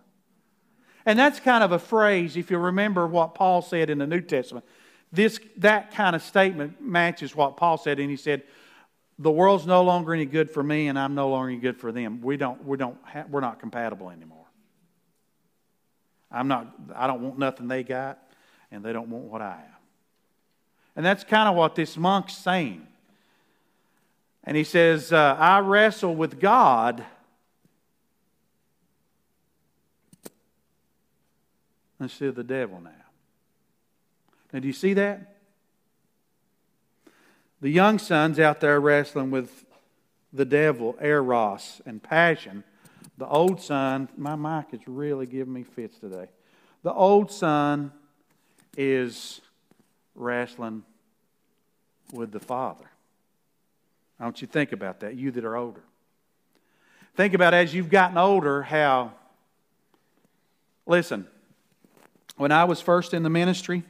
And 1.05 1.19
that's 1.19 1.41
kind 1.41 1.65
of 1.65 1.73
a 1.73 1.79
phrase, 1.79 2.37
if 2.37 2.51
you 2.51 2.59
remember 2.59 3.07
what 3.07 3.35
Paul 3.35 3.63
said 3.63 3.91
in 3.91 3.99
the 3.99 4.07
New 4.07 4.21
Testament. 4.21 4.65
This, 5.11 5.41
that 5.57 5.91
kind 5.93 6.15
of 6.15 6.23
statement 6.23 6.81
matches 6.81 7.35
what 7.35 7.57
Paul 7.57 7.79
said, 7.79 7.99
and 7.99 8.09
he 8.09 8.17
said, 8.17 8.43
The 9.19 9.31
world's 9.31 9.67
no 9.67 9.83
longer 9.83 10.15
any 10.15 10.25
good 10.25 10.51
for 10.51 10.63
me, 10.63 10.87
and 10.87 10.97
I'm 10.97 11.17
no 11.17 11.31
longer 11.31 11.51
any 11.51 11.59
good 11.59 11.79
for 11.79 11.91
them. 11.91 12.21
We 12.21 12.37
don't, 12.37 12.65
we 12.65 12.77
don't 12.77 12.97
ha- 13.03 13.25
we're 13.29 13.41
not 13.41 13.59
compatible 13.59 14.11
anymore. 14.11 14.47
I'm 16.31 16.47
not, 16.47 16.73
I 16.95 17.09
don't 17.09 17.23
want 17.23 17.39
nothing 17.39 17.67
they 17.67 17.83
got, 17.83 18.19
and 18.71 18.85
they 18.85 18.93
don't 18.93 19.11
want 19.11 19.25
what 19.25 19.43
I 19.43 19.57
have. 19.57 19.81
And 20.95 21.05
that's 21.05 21.25
kind 21.25 21.49
of 21.49 21.57
what 21.57 21.75
this 21.75 21.97
monk's 21.97 22.35
saying. 22.37 22.87
And 24.45 24.57
he 24.57 24.63
says, 24.63 25.13
uh, 25.13 25.37
I 25.39 25.59
wrestle 25.59 26.15
with 26.15 26.39
God. 26.39 27.05
Instead 32.01 32.29
of 32.29 32.35
the 32.35 32.45
devil 32.45 32.81
now. 32.81 32.91
Now, 34.53 34.61
do 34.61 34.67
you 34.67 34.73
see 34.73 34.95
that? 34.95 35.37
The 37.61 37.71
young 37.71 37.99
son's 37.99 38.41
out 38.41 38.61
there 38.61 38.81
wrestling 38.81 39.31
with 39.31 39.65
the 40.33 40.45
devil, 40.45 40.97
eros, 41.01 41.83
and 41.85 42.03
passion. 42.03 42.65
The 43.19 43.27
old 43.27 43.61
son, 43.61 44.09
my 44.17 44.35
mic 44.35 44.73
is 44.73 44.81
really 44.87 45.27
giving 45.27 45.53
me 45.53 45.63
fits 45.63 45.99
today. 45.99 46.29
The 46.83 46.93
old 46.93 47.31
son 47.31 47.93
is 48.77 49.41
wrestling 50.15 50.85
with 52.13 52.33
the 52.33 52.41
father. 52.41 52.91
I 54.19 54.25
want 54.25 54.41
you 54.41 54.47
to 54.47 54.53
think 54.53 54.73
about 54.73 55.01
that, 55.01 55.17
you 55.17 55.31
that 55.33 55.45
are 55.45 55.57
older. 55.57 55.83
Think 57.15 57.35
about 57.35 57.53
as 57.53 57.75
you've 57.75 57.91
gotten 57.91 58.17
older 58.17 58.63
how, 58.63 59.13
listen, 60.87 61.27
when 62.41 62.53
I 62.53 62.65
was 62.65 62.81
first 62.81 63.13
in 63.13 63.23
the 63.23 63.29
ministry, 63.29 63.83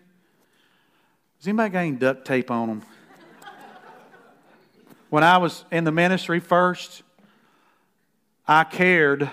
has 1.39 1.47
anybody 1.47 1.71
got 1.71 1.79
any 1.79 1.93
duct 1.93 2.25
tape 2.25 2.51
on 2.51 2.67
them? 2.67 2.83
when 5.09 5.23
I 5.23 5.39
was 5.39 5.65
in 5.71 5.85
the 5.85 5.93
ministry 5.93 6.41
first, 6.41 7.05
I 8.49 8.65
cared 8.65 9.31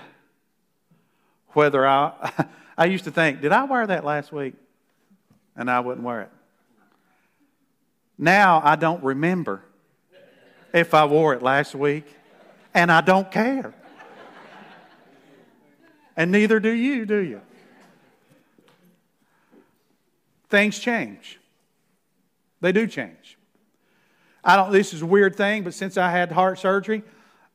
whether 1.53 1.87
I, 1.87 2.45
I 2.77 2.85
used 2.85 3.05
to 3.05 3.11
think, 3.11 3.41
did 3.41 3.51
I 3.51 3.63
wear 3.63 3.87
that 3.87 4.05
last 4.05 4.31
week? 4.31 4.53
And 5.55 5.67
I 5.71 5.79
wouldn't 5.79 6.05
wear 6.05 6.21
it. 6.21 6.31
Now 8.19 8.61
I 8.63 8.75
don't 8.75 9.03
remember 9.03 9.63
if 10.75 10.93
I 10.93 11.05
wore 11.05 11.33
it 11.33 11.41
last 11.41 11.73
week, 11.73 12.05
and 12.71 12.91
I 12.91 13.01
don't 13.01 13.31
care. 13.31 13.73
And 16.15 16.31
neither 16.31 16.59
do 16.59 16.69
you, 16.69 17.07
do 17.07 17.17
you? 17.17 17.41
Things 20.49 20.79
change. 20.79 21.39
They 22.61 22.71
do 22.71 22.87
change. 22.87 23.37
I 24.43 24.55
don't 24.55 24.71
this 24.71 24.93
is 24.93 25.01
a 25.01 25.05
weird 25.05 25.35
thing, 25.35 25.63
but 25.63 25.73
since 25.73 25.97
I 25.97 26.09
had 26.09 26.31
heart 26.31 26.57
surgery, 26.59 27.03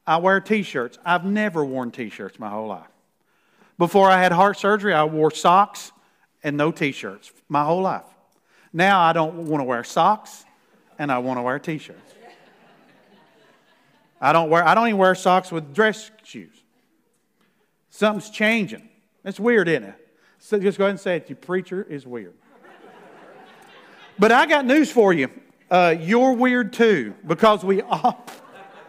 I 0.06 0.18
wear 0.18 0.40
t-shirts. 0.40 0.98
I've 1.04 1.24
never 1.24 1.64
worn 1.64 1.90
t-shirts 1.90 2.38
my 2.38 2.50
whole 2.50 2.68
life. 2.68 2.86
Before 3.78 4.10
I 4.10 4.20
had 4.20 4.32
heart 4.32 4.58
surgery, 4.58 4.92
I 4.92 5.04
wore 5.04 5.30
socks 5.30 5.92
and 6.44 6.56
no 6.56 6.70
t-shirts 6.70 7.32
my 7.48 7.64
whole 7.64 7.82
life. 7.82 8.04
Now 8.72 9.00
I 9.00 9.12
don't 9.12 9.46
want 9.46 9.60
to 9.60 9.64
wear 9.64 9.84
socks 9.84 10.44
and 10.98 11.10
I 11.10 11.18
want 11.18 11.38
to 11.38 11.42
wear 11.42 11.58
t-shirts. 11.58 12.14
I 14.20 14.32
don't 14.32 14.50
wear 14.50 14.66
I 14.66 14.74
don't 14.74 14.88
even 14.88 14.98
wear 14.98 15.14
socks 15.14 15.50
with 15.50 15.74
dress 15.74 16.10
shoes. 16.24 16.62
Something's 17.90 18.30
changing. 18.30 18.88
It's 19.24 19.40
weird, 19.40 19.68
isn't 19.68 19.84
it? 19.84 20.08
So 20.38 20.58
just 20.58 20.76
go 20.76 20.84
ahead 20.84 20.90
and 20.90 21.00
say 21.00 21.16
it. 21.16 21.28
Your 21.28 21.36
preacher 21.36 21.86
is 21.88 22.06
weird. 22.06 22.34
But 24.18 24.32
I 24.32 24.46
got 24.46 24.64
news 24.64 24.90
for 24.90 25.12
you. 25.12 25.28
Uh, 25.70 25.94
you're 25.98 26.32
weird 26.32 26.72
too, 26.72 27.14
because 27.26 27.64
we 27.64 27.80
all 27.82 28.26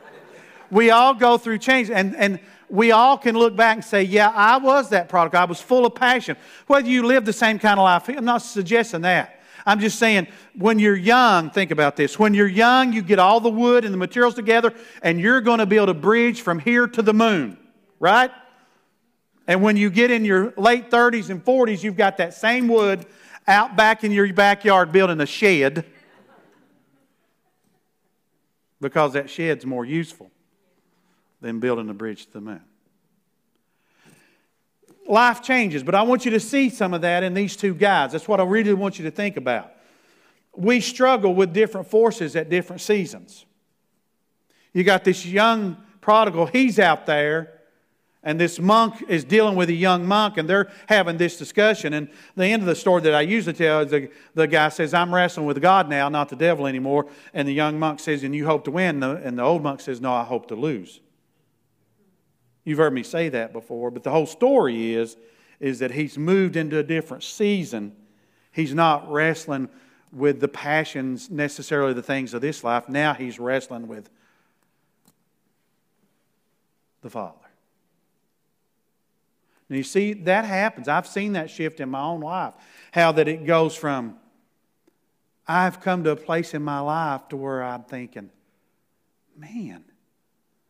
we 0.72 0.92
all 0.92 1.14
go 1.14 1.38
through 1.38 1.60
change, 1.60 1.90
and 1.90 2.16
and 2.16 2.40
we 2.70 2.92
all 2.92 3.18
can 3.18 3.36
look 3.36 3.56
back 3.56 3.78
and 3.78 3.86
say, 3.86 4.04
"Yeah, 4.04 4.30
I 4.30 4.58
was 4.58 4.90
that 4.90 5.10
product. 5.10 5.36
I 5.36 5.46
was 5.46 5.62
full 5.62 5.86
of 5.86 5.96
passion." 5.96 6.36
Whether 6.68 6.90
you 6.90 7.04
live 7.04 7.26
the 7.26 7.34
same 7.34 7.60
kind 7.60 7.80
of 7.80 7.84
life, 7.84 8.10
I'm 8.10 8.26
not 8.26 8.42
suggesting 8.42 9.02
that. 9.02 9.40
I'm 9.66 9.80
just 9.80 9.98
saying, 9.98 10.28
when 10.58 10.78
you're 10.78 10.96
young, 10.96 11.50
think 11.50 11.72
about 11.72 11.96
this. 11.96 12.20
When 12.20 12.34
you're 12.34 12.48
young, 12.48 12.92
you 12.92 13.02
get 13.02 13.20
all 13.20 13.40
the 13.40 13.50
wood 13.50 13.86
and 13.86 13.94
the 13.94 13.98
materials 13.98 14.36
together, 14.36 14.74
and 15.02 15.20
you're 15.20 15.42
going 15.42 15.60
to 15.60 15.66
build 15.66 15.90
a 15.90 15.94
bridge 15.94 16.42
from 16.42 16.60
here 16.60 16.88
to 16.88 17.02
the 17.02 17.14
moon, 17.14 17.58
right? 18.00 18.32
And 19.48 19.62
when 19.62 19.78
you 19.78 19.90
get 19.90 20.12
in 20.12 20.26
your 20.26 20.54
late 20.58 20.90
30s 20.90 21.30
and 21.30 21.44
40s, 21.44 21.84
you've 21.84 21.98
got 21.98 22.18
that 22.18 22.34
same 22.34 22.68
wood 22.68 23.06
out 23.48 23.76
back 23.76 24.04
in 24.04 24.12
your 24.12 24.32
backyard 24.34 24.92
building 24.92 25.20
a 25.22 25.26
shed 25.26 25.86
because 28.80 29.14
that 29.14 29.30
shed's 29.30 29.66
more 29.66 29.86
useful 29.86 30.30
than 31.42 31.60
building 31.60 31.90
a 31.90 31.94
bridge 31.94 32.26
to 32.26 32.34
the 32.34 32.42
moon. 32.42 32.62
Life 35.08 35.42
changes, 35.42 35.84
but 35.84 35.96
I 35.96 36.04
want 36.04 36.24
you 36.26 36.32
to 36.32 36.40
see 36.40 36.70
some 36.70 36.94
of 36.94 37.02
that 37.02 37.24
in 37.24 37.34
these 37.34 37.58
two 37.58 37.74
guys. 37.74 38.14
That's 38.14 38.28
what 38.28 38.40
I 38.40 38.44
really 38.44 38.74
want 38.74 38.98
you 39.00 39.06
to 39.06 39.12
think 39.12 39.36
about. 39.36 39.72
We 40.56 40.80
struggle 40.80 41.34
with 41.34 41.54
different 41.54 41.88
forces 41.88 42.36
at 42.36 42.50
different 42.50 42.82
seasons. 42.82 43.46
You 44.72 44.84
got 44.84 45.04
this 45.04 45.26
young 45.26 45.78
prodigal, 46.00 46.46
he's 46.46 46.80
out 46.80 47.06
there 47.06 47.54
and 48.24 48.40
this 48.40 48.58
monk 48.58 49.04
is 49.10 49.26
dealing 49.26 49.56
with 49.56 49.70
a 49.70 49.74
young 49.74 50.06
monk, 50.06 50.38
and 50.38 50.50
they're 50.50 50.72
having 50.88 51.18
this 51.18 51.38
discussion. 51.38 51.94
And 51.94 52.08
the 52.36 52.46
end 52.46 52.62
of 52.62 52.68
the 52.68 52.76
story 52.76 53.02
that 53.02 53.14
I 53.14 53.22
usually 53.22 53.54
tell 53.54 53.82
is 53.82 53.92
the, 53.92 54.10
the 54.34 54.48
guy 54.48 54.70
says, 54.70 54.94
I'm 54.94 55.14
wrestling 55.14 55.46
with 55.46 55.62
God 55.62 55.90
now, 55.90 56.08
not 56.08 56.30
the 56.30 56.38
devil 56.38 56.66
anymore. 56.66 57.08
And 57.34 57.46
the 57.46 57.54
young 57.54 57.78
monk 57.78 58.00
says, 58.00 58.24
And 58.24 58.34
you 58.34 58.46
hope 58.46 58.64
to 58.64 58.72
win? 58.72 59.04
And 59.04 59.38
the 59.38 59.44
old 59.44 59.62
monk 59.62 59.82
says, 59.82 60.00
No, 60.00 60.14
I 60.14 60.24
hope 60.24 60.48
to 60.48 60.56
lose. 60.56 61.02
You've 62.64 62.78
heard 62.78 62.94
me 62.94 63.04
say 63.04 63.28
that 63.28 63.52
before, 63.52 63.92
but 63.92 64.04
the 64.04 64.12
whole 64.12 64.26
story 64.26 64.94
is, 64.94 65.18
is 65.60 65.80
that 65.80 65.92
he's 65.92 66.18
moved 66.18 66.56
into 66.56 66.80
a 66.80 66.84
different 66.84 67.24
season. 67.24 67.94
He's 68.54 68.74
not 68.74 69.12
wrestling 69.12 69.68
with 70.14 70.40
the 70.40 70.48
passions, 70.48 71.30
necessarily 71.30 71.94
the 71.94 72.04
things 72.04 72.34
of 72.34 72.40
this 72.40 72.64
life. 72.64 72.88
Now 72.88 73.14
he's 73.14 73.38
wrestling 73.38 73.90
with 73.90 74.10
the 77.02 77.10
Father. 77.10 77.43
And 79.70 79.78
you 79.78 79.84
see, 79.84 80.14
that 80.14 80.46
happens. 80.46 80.88
I've 80.88 81.08
seen 81.08 81.34
that 81.34 81.50
shift 81.50 81.80
in 81.80 81.90
my 81.90 82.02
own 82.02 82.22
life. 82.22 82.54
How 82.92 83.12
that 83.14 83.28
it 83.28 83.46
goes 83.46 83.76
from, 83.76 84.18
I've 85.48 85.82
come 85.82 86.04
to 86.04 86.12
a 86.12 86.16
place 86.16 86.54
in 86.54 86.64
my 86.64 86.80
life 86.80 87.28
to 87.30 87.38
where 87.38 87.64
I'm 87.64 87.84
thinking, 87.84 88.30
man, 89.38 89.84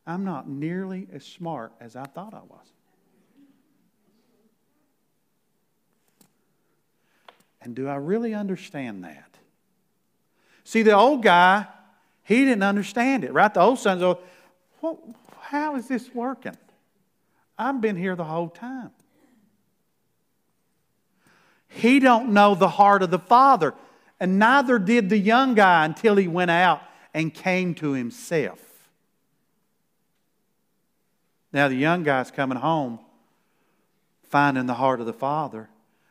I'm 0.06 0.26
not 0.26 0.48
nearly 0.48 1.08
as 1.14 1.26
smart 1.26 1.74
as 1.80 1.96
I 1.96 2.06
thought 2.06 2.34
I 2.34 2.42
was. 2.42 2.68
And 7.62 7.76
do 7.76 7.88
I 7.88 7.96
really 7.96 8.34
understand 8.34 9.04
that? 9.06 9.30
See, 10.66 10.82
the 10.82 10.94
old 10.94 11.24
guy, 11.24 11.68
he 12.24 12.44
didn't 12.46 12.64
understand 12.64 13.24
it, 13.24 13.32
right? 13.32 13.54
The 13.54 13.62
old 13.62 13.80
son's, 13.80 14.02
oh, 14.02 14.20
well, 14.82 15.00
how 15.40 15.76
is 15.76 15.88
this 15.88 16.14
working? 16.14 16.58
I've 17.58 17.82
been 17.82 17.96
here 17.96 18.16
the 18.16 18.24
whole 18.24 18.50
time. 18.50 18.92
He 21.68 22.00
don't 22.00 22.34
know 22.34 22.56
the 22.56 22.68
heart 22.68 23.02
of 23.02 23.12
the 23.12 23.20
Father, 23.20 23.74
and 24.20 24.38
neither 24.38 24.78
did 24.78 25.10
the 25.10 25.18
young 25.18 25.56
guy 25.56 25.86
until 25.86 26.16
he 26.16 26.28
went 26.28 26.52
out 26.52 26.82
and 27.14 27.34
came 27.34 27.74
to 27.76 27.94
himself. 27.94 28.60
Now 31.52 31.68
the 31.68 31.76
young 31.76 32.04
guy's 32.04 32.32
coming 32.32 32.58
home, 32.58 33.00
finding 34.30 34.66
the 34.66 34.74
heart 34.74 35.00
of 35.00 35.06
the 35.06 35.14
Father, 35.14 35.70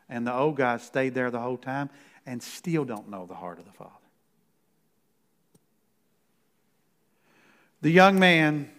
and 0.09 0.27
the 0.27 0.35
old 0.35 0.57
guy 0.57 0.77
stayed 0.77 1.15
there 1.15 1.31
the 1.31 1.41
whole 1.41 1.57
time 1.57 1.91
and 2.27 2.43
still 2.43 2.85
don't 2.85 3.09
know 3.09 3.27
the 3.27 3.35
heart 3.35 3.59
of 3.59 3.65
the 3.65 3.73
Father. 3.73 3.91
The 7.81 7.91
young 7.91 8.19
man 8.19 8.71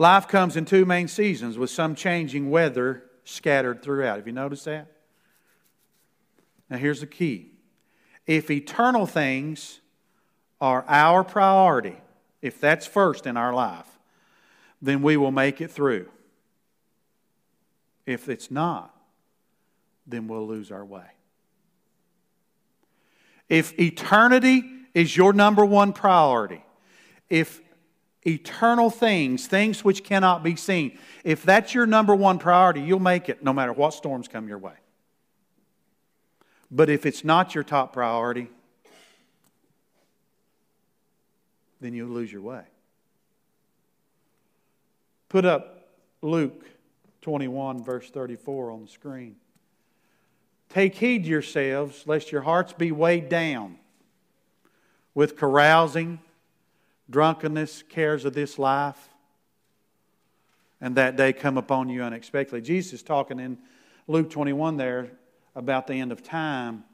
Life 0.00 0.28
comes 0.28 0.56
in 0.56 0.64
two 0.64 0.86
main 0.86 1.08
seasons 1.08 1.58
with 1.58 1.68
some 1.68 1.94
changing 1.94 2.50
weather 2.50 3.02
scattered 3.24 3.82
throughout. 3.82 4.16
Have 4.16 4.26
you 4.26 4.32
noticed 4.32 4.64
that? 4.64 4.86
Now, 6.70 6.78
here's 6.78 7.00
the 7.00 7.06
key 7.06 7.50
if 8.26 8.50
eternal 8.50 9.04
things 9.04 9.80
are 10.58 10.86
our 10.88 11.22
priority, 11.22 11.98
if 12.40 12.58
that's 12.58 12.86
first 12.86 13.26
in 13.26 13.36
our 13.36 13.52
life, 13.52 13.98
then 14.80 15.02
we 15.02 15.18
will 15.18 15.32
make 15.32 15.60
it 15.60 15.70
through. 15.70 16.08
If 18.06 18.30
it's 18.30 18.50
not, 18.50 18.96
then 20.06 20.28
we'll 20.28 20.46
lose 20.46 20.72
our 20.72 20.84
way. 20.84 21.08
If 23.50 23.78
eternity 23.78 24.64
is 24.94 25.14
your 25.14 25.34
number 25.34 25.66
one 25.66 25.92
priority, 25.92 26.64
if 27.28 27.60
eternal 28.26 28.90
things, 28.90 29.46
things 29.46 29.84
which 29.84 30.04
cannot 30.04 30.42
be 30.42 30.56
seen. 30.56 30.98
If 31.24 31.42
that's 31.42 31.74
your 31.74 31.86
number 31.86 32.14
one 32.14 32.38
priority, 32.38 32.80
you'll 32.80 32.98
make 32.98 33.28
it 33.28 33.42
no 33.42 33.52
matter 33.52 33.72
what 33.72 33.94
storms 33.94 34.28
come 34.28 34.48
your 34.48 34.58
way. 34.58 34.74
But 36.70 36.88
if 36.88 37.06
it's 37.06 37.24
not 37.24 37.54
your 37.54 37.64
top 37.64 37.92
priority, 37.92 38.48
then 41.80 41.94
you'll 41.94 42.10
lose 42.10 42.30
your 42.30 42.42
way. 42.42 42.62
Put 45.28 45.44
up 45.44 45.88
Luke 46.22 46.66
21, 47.22 47.82
verse 47.82 48.10
34 48.10 48.70
on 48.70 48.82
the 48.82 48.88
screen. 48.88 49.36
Take 50.68 50.94
heed 50.94 51.26
yourselves, 51.26 52.04
lest 52.06 52.30
your 52.30 52.42
hearts 52.42 52.72
be 52.72 52.92
weighed 52.92 53.28
down 53.28 53.78
with 55.14 55.36
carousing 55.36 56.20
drunkenness, 57.10 57.82
cares 57.88 58.24
of 58.24 58.32
this 58.32 58.58
life, 58.58 59.08
and 60.80 60.96
that 60.96 61.16
day 61.16 61.32
come 61.32 61.58
upon 61.58 61.88
you 61.88 62.02
unexpectedly. 62.02 62.60
Jesus 62.60 62.94
is 62.94 63.02
talking 63.02 63.38
in 63.38 63.58
Luke 64.06 64.30
21 64.30 64.76
there 64.76 65.10
about 65.54 65.86
the 65.86 65.94
end 65.94 66.12
of 66.12 66.22
time, 66.22 66.84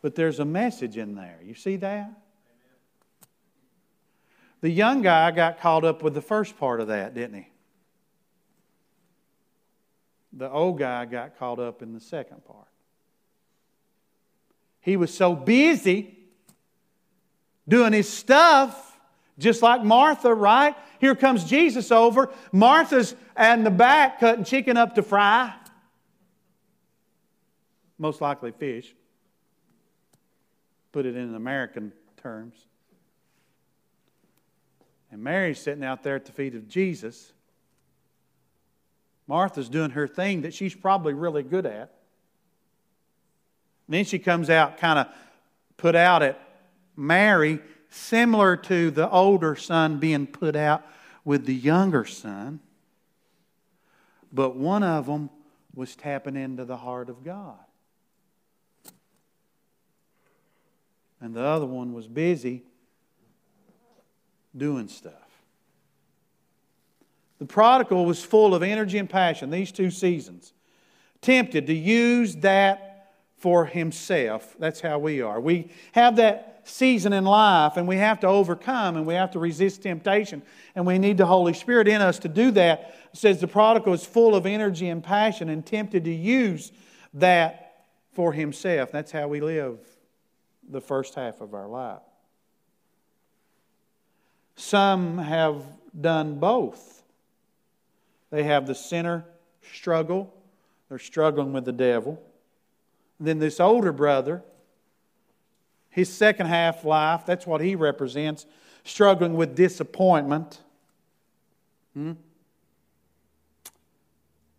but 0.00 0.14
there's 0.14 0.38
a 0.38 0.44
message 0.44 0.96
in 0.96 1.14
there. 1.14 1.38
You 1.42 1.54
see 1.54 1.76
that? 1.76 2.12
The 4.60 4.70
young 4.70 5.02
guy 5.02 5.32
got 5.32 5.60
caught 5.60 5.84
up 5.84 6.02
with 6.02 6.14
the 6.14 6.22
first 6.22 6.56
part 6.56 6.80
of 6.80 6.88
that, 6.88 7.14
didn't 7.14 7.34
he? 7.34 7.48
The 10.34 10.48
old 10.48 10.78
guy 10.78 11.04
got 11.04 11.38
caught 11.38 11.58
up 11.58 11.82
in 11.82 11.92
the 11.92 12.00
second 12.00 12.44
part. 12.44 12.68
He 14.80 14.96
was 14.96 15.12
so 15.12 15.34
busy 15.34 16.16
doing 17.68 17.92
his 17.92 18.08
stuff 18.08 18.91
just 19.38 19.62
like 19.62 19.82
Martha, 19.82 20.34
right? 20.34 20.74
Here 21.00 21.14
comes 21.14 21.44
Jesus 21.44 21.90
over. 21.90 22.30
Martha's 22.52 23.14
in 23.38 23.64
the 23.64 23.70
back 23.70 24.20
cutting 24.20 24.44
chicken 24.44 24.76
up 24.76 24.94
to 24.94 25.02
fry. 25.02 25.54
Most 27.98 28.20
likely 28.20 28.52
fish. 28.52 28.94
Put 30.92 31.06
it 31.06 31.16
in 31.16 31.34
American 31.34 31.92
terms. 32.22 32.54
And 35.10 35.22
Mary's 35.22 35.60
sitting 35.60 35.84
out 35.84 36.02
there 36.02 36.16
at 36.16 36.24
the 36.24 36.32
feet 36.32 36.54
of 36.54 36.68
Jesus. 36.68 37.32
Martha's 39.26 39.68
doing 39.68 39.90
her 39.90 40.08
thing 40.08 40.42
that 40.42 40.54
she's 40.54 40.74
probably 40.74 41.14
really 41.14 41.42
good 41.42 41.66
at. 41.66 41.94
And 43.86 43.94
then 43.94 44.04
she 44.04 44.18
comes 44.18 44.50
out 44.50 44.78
kind 44.78 44.98
of 44.98 45.08
put 45.76 45.94
out 45.94 46.22
at 46.22 46.40
Mary 46.96 47.60
similar 47.92 48.56
to 48.56 48.90
the 48.90 49.08
older 49.10 49.54
son 49.54 49.98
being 49.98 50.26
put 50.26 50.56
out 50.56 50.86
with 51.24 51.44
the 51.44 51.54
younger 51.54 52.04
son. 52.04 52.60
But 54.32 54.56
one 54.56 54.82
of 54.82 55.06
them 55.06 55.28
was 55.74 55.94
tapping 55.94 56.36
into 56.36 56.64
the 56.64 56.76
heart 56.76 57.10
of 57.10 57.22
God. 57.22 57.58
And 61.20 61.34
the 61.34 61.42
other 61.42 61.66
one 61.66 61.92
was 61.92 62.08
busy 62.08 62.62
doing 64.56 64.88
stuff. 64.88 65.12
The 67.38 67.46
prodigal 67.46 68.06
was 68.06 68.24
full 68.24 68.54
of 68.54 68.62
energy 68.62 68.98
and 68.98 69.08
passion 69.08 69.50
these 69.50 69.70
two 69.70 69.90
seasons, 69.90 70.52
tempted 71.20 71.66
to 71.66 71.74
use 71.74 72.36
that 72.36 73.12
for 73.36 73.66
himself. 73.66 74.54
That's 74.58 74.80
how 74.80 74.98
we 74.98 75.20
are. 75.20 75.40
We 75.40 75.70
have 75.92 76.16
that 76.16 76.51
season 76.64 77.12
in 77.12 77.24
life, 77.24 77.76
and 77.76 77.88
we 77.88 77.96
have 77.96 78.20
to 78.20 78.26
overcome 78.26 78.96
and 78.96 79.06
we 79.06 79.14
have 79.14 79.30
to 79.32 79.38
resist 79.38 79.82
temptation. 79.82 80.42
And 80.74 80.86
we 80.86 80.98
need 80.98 81.18
the 81.18 81.26
Holy 81.26 81.52
Spirit 81.54 81.88
in 81.88 82.00
us 82.00 82.18
to 82.20 82.28
do 82.28 82.50
that. 82.52 82.94
It 83.12 83.18
says 83.18 83.40
the 83.40 83.48
prodigal 83.48 83.92
is 83.92 84.04
full 84.04 84.34
of 84.34 84.46
energy 84.46 84.88
and 84.88 85.02
passion 85.02 85.48
and 85.48 85.64
tempted 85.64 86.04
to 86.04 86.12
use 86.12 86.72
that 87.14 87.84
for 88.12 88.32
himself. 88.32 88.92
That's 88.92 89.12
how 89.12 89.28
we 89.28 89.40
live 89.40 89.78
the 90.68 90.80
first 90.80 91.14
half 91.14 91.40
of 91.40 91.54
our 91.54 91.68
life. 91.68 92.02
Some 94.56 95.18
have 95.18 95.64
done 95.98 96.38
both. 96.38 97.02
They 98.30 98.44
have 98.44 98.66
the 98.66 98.74
sinner 98.74 99.24
struggle, 99.72 100.32
they're 100.88 100.98
struggling 100.98 101.52
with 101.52 101.64
the 101.64 101.72
devil. 101.72 102.22
Then 103.20 103.38
this 103.38 103.60
older 103.60 103.92
brother, 103.92 104.42
his 105.92 106.12
second 106.12 106.46
half 106.46 106.84
life, 106.84 107.24
that's 107.26 107.46
what 107.46 107.60
he 107.60 107.76
represents, 107.76 108.46
struggling 108.82 109.34
with 109.34 109.54
disappointment. 109.54 110.58
Hmm? 111.94 112.12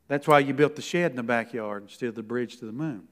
That's 0.07 0.27
why 0.27 0.39
you 0.39 0.53
built 0.53 0.75
the 0.75 0.81
shed 0.84 1.11
in 1.11 1.17
the 1.17 1.23
backyard 1.23 1.84
instead 1.84 2.09
of 2.09 2.15
the 2.15 2.23
bridge 2.23 2.57
to 2.57 2.65
the 2.65 2.71
moon. 2.71 3.07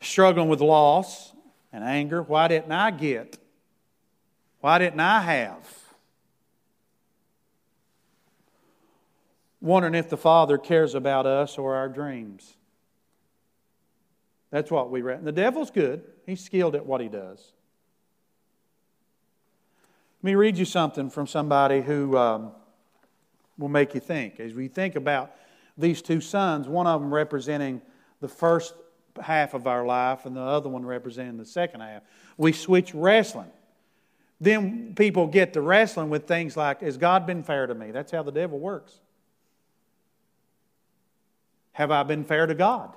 Struggling 0.00 0.48
with 0.48 0.60
loss 0.60 1.32
and 1.72 1.84
anger. 1.84 2.22
Why 2.22 2.48
didn't 2.48 2.72
I 2.72 2.90
get? 2.90 3.38
Why 4.60 4.78
didn't 4.78 4.98
I 4.98 5.20
have? 5.20 5.68
Wondering 9.60 9.94
if 9.94 10.10
the 10.10 10.16
Father 10.16 10.58
cares 10.58 10.96
about 10.96 11.24
us 11.24 11.56
or 11.56 11.76
our 11.76 11.88
dreams. 11.88 12.56
That's 14.56 14.70
what 14.70 14.90
we 14.90 15.02
read. 15.02 15.18
And 15.18 15.26
The 15.26 15.32
devil's 15.32 15.70
good, 15.70 16.02
he's 16.24 16.42
skilled 16.42 16.74
at 16.76 16.86
what 16.86 17.02
he 17.02 17.08
does. 17.08 17.52
Let 20.22 20.28
me 20.30 20.34
read 20.34 20.56
you 20.56 20.64
something 20.64 21.10
from 21.10 21.26
somebody 21.26 21.82
who 21.82 22.16
um, 22.16 22.52
will 23.58 23.68
make 23.68 23.92
you 23.92 24.00
think. 24.00 24.40
As 24.40 24.54
we 24.54 24.68
think 24.68 24.96
about 24.96 25.32
these 25.76 26.00
two 26.00 26.22
sons, 26.22 26.68
one 26.68 26.86
of 26.86 27.02
them 27.02 27.12
representing 27.12 27.82
the 28.22 28.28
first 28.28 28.72
half 29.20 29.52
of 29.52 29.66
our 29.66 29.84
life 29.84 30.24
and 30.24 30.34
the 30.34 30.40
other 30.40 30.70
one 30.70 30.86
representing 30.86 31.36
the 31.36 31.44
second 31.44 31.82
half, 31.82 32.00
we 32.38 32.52
switch 32.52 32.94
wrestling. 32.94 33.50
Then 34.40 34.94
people 34.94 35.26
get 35.26 35.52
to 35.52 35.60
wrestling 35.60 36.08
with 36.08 36.26
things 36.26 36.56
like, 36.56 36.80
Has 36.80 36.96
God 36.96 37.26
been 37.26 37.42
fair 37.42 37.66
to 37.66 37.74
me? 37.74 37.90
That's 37.90 38.10
how 38.10 38.22
the 38.22 38.32
devil 38.32 38.58
works. 38.58 39.00
Have 41.72 41.90
I 41.90 42.04
been 42.04 42.24
fair 42.24 42.46
to 42.46 42.54
God? 42.54 42.96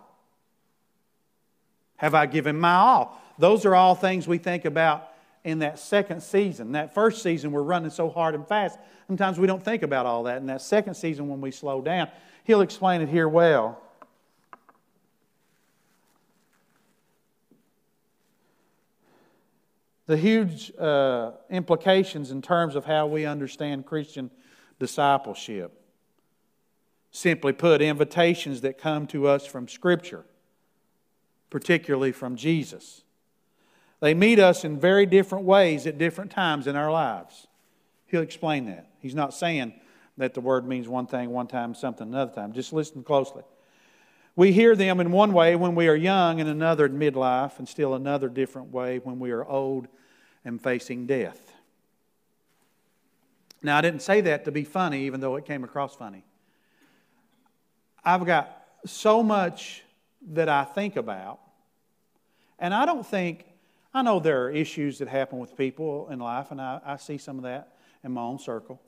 Have 1.99 2.15
I 2.15 2.25
given 2.25 2.57
my 2.57 2.75
all? 2.75 3.21
Those 3.37 3.65
are 3.65 3.75
all 3.75 3.93
things 3.93 4.27
we 4.27 4.37
think 4.37 4.65
about 4.65 5.09
in 5.43 5.59
that 5.59 5.79
second 5.79 6.23
season. 6.23 6.71
That 6.71 6.93
first 6.93 7.21
season, 7.21 7.51
we're 7.51 7.61
running 7.61 7.89
so 7.89 8.09
hard 8.09 8.35
and 8.35 8.47
fast. 8.47 8.79
Sometimes 9.07 9.37
we 9.37 9.47
don't 9.47 9.63
think 9.63 9.83
about 9.83 10.05
all 10.05 10.23
that. 10.23 10.37
In 10.37 10.45
that 10.47 10.61
second 10.61 10.93
season, 10.93 11.27
when 11.27 11.41
we 11.41 11.51
slow 11.51 11.81
down, 11.81 12.09
he'll 12.45 12.61
explain 12.61 13.01
it 13.01 13.09
here 13.09 13.27
well. 13.27 13.81
The 20.05 20.17
huge 20.17 20.71
uh, 20.77 21.31
implications 21.49 22.31
in 22.31 22.41
terms 22.41 22.75
of 22.75 22.85
how 22.85 23.07
we 23.07 23.25
understand 23.25 23.85
Christian 23.85 24.31
discipleship. 24.79 25.79
Simply 27.11 27.53
put, 27.53 27.81
invitations 27.81 28.61
that 28.61 28.77
come 28.77 29.05
to 29.07 29.27
us 29.27 29.45
from 29.45 29.67
Scripture, 29.67 30.23
particularly 31.49 32.11
from 32.11 32.35
Jesus. 32.35 33.01
They 33.99 34.13
meet 34.13 34.39
us 34.39 34.63
in 34.63 34.79
very 34.79 35.05
different 35.05 35.45
ways 35.45 35.85
at 35.85 35.97
different 35.97 36.31
times 36.31 36.67
in 36.67 36.75
our 36.75 36.91
lives. 36.91 37.47
He'll 38.07 38.21
explain 38.21 38.65
that. 38.65 38.89
He's 38.99 39.15
not 39.15 39.33
saying 39.33 39.73
that 40.17 40.33
the 40.33 40.41
word 40.41 40.67
means 40.67 40.87
one 40.87 41.07
thing 41.07 41.29
one 41.31 41.47
time, 41.47 41.73
something 41.73 42.07
another 42.07 42.33
time. 42.33 42.53
Just 42.53 42.73
listen 42.73 43.03
closely. 43.03 43.43
We 44.35 44.51
hear 44.51 44.75
them 44.75 44.99
in 44.99 45.11
one 45.11 45.33
way 45.33 45.55
when 45.55 45.75
we 45.75 45.87
are 45.89 45.95
young, 45.95 46.39
in 46.39 46.47
another 46.47 46.85
in 46.85 46.97
midlife, 46.97 47.59
and 47.59 47.67
still 47.67 47.93
another 47.93 48.29
different 48.29 48.71
way 48.71 48.99
when 48.99 49.19
we 49.19 49.31
are 49.31 49.45
old 49.45 49.87
and 50.45 50.61
facing 50.61 51.05
death. 51.05 51.53
Now, 53.61 53.77
I 53.77 53.81
didn't 53.81 54.01
say 54.01 54.21
that 54.21 54.45
to 54.45 54.51
be 54.51 54.63
funny, 54.63 55.03
even 55.03 55.19
though 55.19 55.35
it 55.35 55.45
came 55.45 55.65
across 55.65 55.95
funny. 55.95 56.23
I've 58.03 58.25
got 58.25 58.65
so 58.85 59.21
much 59.21 59.83
that 60.31 60.49
I 60.49 60.63
think 60.63 60.95
about, 60.95 61.39
and 62.57 62.73
I 62.73 62.85
don't 62.85 63.05
think 63.05 63.45
I 63.93 64.01
know 64.03 64.19
there 64.19 64.43
are 64.43 64.51
issues 64.51 64.99
that 64.99 65.07
happen 65.07 65.39
with 65.39 65.57
people 65.57 66.09
in 66.11 66.19
life, 66.19 66.51
and 66.51 66.61
I, 66.61 66.79
I 66.85 66.97
see 66.97 67.17
some 67.17 67.37
of 67.37 67.43
that 67.43 67.75
in 68.03 68.11
my 68.11 68.21
own 68.21 68.37
circle. 68.37 68.79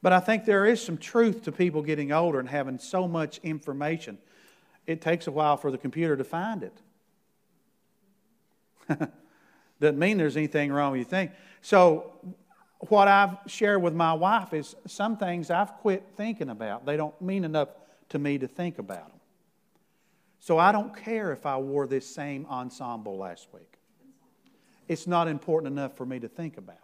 But 0.00 0.12
I 0.12 0.20
think 0.20 0.44
there 0.44 0.64
is 0.64 0.80
some 0.80 0.96
truth 0.96 1.42
to 1.44 1.52
people 1.52 1.82
getting 1.82 2.12
older 2.12 2.38
and 2.38 2.48
having 2.48 2.78
so 2.78 3.08
much 3.08 3.38
information. 3.42 4.16
It 4.86 5.00
takes 5.00 5.26
a 5.26 5.32
while 5.32 5.56
for 5.56 5.72
the 5.72 5.78
computer 5.78 6.16
to 6.16 6.22
find 6.24 6.62
it. 6.62 6.80
Doesn't 9.80 9.98
mean 9.98 10.18
there's 10.18 10.36
anything 10.36 10.72
wrong 10.72 10.92
with 10.92 11.00
you 11.00 11.04
think. 11.04 11.32
So, 11.60 12.12
what 12.88 13.08
I've 13.08 13.36
shared 13.48 13.82
with 13.82 13.92
my 13.92 14.12
wife 14.12 14.52
is 14.54 14.76
some 14.86 15.16
things 15.16 15.50
I've 15.50 15.74
quit 15.78 16.04
thinking 16.16 16.48
about. 16.48 16.86
They 16.86 16.96
don't 16.96 17.20
mean 17.20 17.42
enough 17.44 17.70
to 18.10 18.20
me 18.20 18.38
to 18.38 18.46
think 18.46 18.78
about 18.78 19.08
them. 19.08 19.17
So, 20.48 20.56
I 20.56 20.72
don't 20.72 20.96
care 20.96 21.30
if 21.32 21.44
I 21.44 21.58
wore 21.58 21.86
this 21.86 22.06
same 22.06 22.46
ensemble 22.46 23.18
last 23.18 23.48
week 23.52 23.78
it's 24.88 25.06
not 25.06 25.28
important 25.28 25.70
enough 25.70 25.94
for 25.94 26.06
me 26.06 26.18
to 26.18 26.28
think 26.28 26.56
about. 26.56 26.78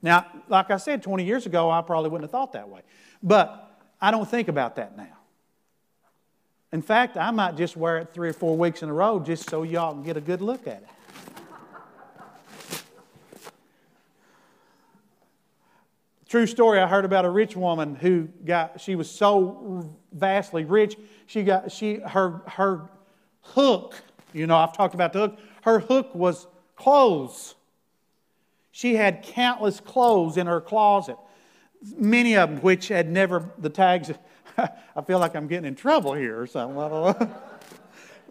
Now, 0.00 0.26
like 0.48 0.70
I 0.70 0.76
said, 0.76 1.02
20 1.02 1.24
years 1.24 1.46
ago, 1.46 1.68
I 1.68 1.82
probably 1.82 2.10
wouldn't 2.10 2.30
have 2.30 2.30
thought 2.30 2.52
that 2.52 2.68
way. 2.68 2.82
But 3.20 3.76
I 4.00 4.12
don't 4.12 4.30
think 4.30 4.46
about 4.46 4.76
that 4.76 4.96
now. 4.96 5.16
In 6.72 6.80
fact, 6.82 7.16
I 7.16 7.32
might 7.32 7.56
just 7.56 7.76
wear 7.76 7.98
it 7.98 8.12
three 8.12 8.28
or 8.28 8.32
four 8.32 8.56
weeks 8.56 8.84
in 8.84 8.88
a 8.88 8.92
row 8.92 9.18
just 9.18 9.50
so 9.50 9.64
y'all 9.64 9.92
can 9.92 10.04
get 10.04 10.16
a 10.16 10.20
good 10.20 10.40
look 10.40 10.68
at 10.68 10.82
it. 10.82 10.88
True 16.34 16.48
story, 16.48 16.80
I 16.80 16.88
heard 16.88 17.04
about 17.04 17.24
a 17.24 17.30
rich 17.30 17.54
woman 17.54 17.94
who 17.94 18.26
got, 18.44 18.80
she 18.80 18.96
was 18.96 19.08
so 19.08 19.88
vastly 20.10 20.64
rich, 20.64 20.96
she 21.26 21.44
got, 21.44 21.70
she, 21.70 21.98
her, 21.98 22.42
her 22.48 22.90
hook, 23.40 23.94
you 24.32 24.48
know, 24.48 24.56
I've 24.56 24.76
talked 24.76 24.94
about 24.94 25.12
the 25.12 25.20
hook, 25.20 25.38
her 25.62 25.78
hook 25.78 26.12
was 26.12 26.48
Clothes. 26.74 27.54
She 28.72 28.96
had 28.96 29.22
countless 29.22 29.78
clothes 29.78 30.36
in 30.36 30.48
her 30.48 30.60
closet, 30.60 31.18
many 31.96 32.36
of 32.36 32.50
them 32.50 32.58
which 32.62 32.88
had 32.88 33.08
never, 33.08 33.48
the 33.58 33.70
tags, 33.70 34.10
I 34.58 35.02
feel 35.06 35.20
like 35.20 35.36
I'm 35.36 35.46
getting 35.46 35.68
in 35.68 35.76
trouble 35.76 36.14
here 36.14 36.40
or 36.40 36.48
something. 36.48 37.30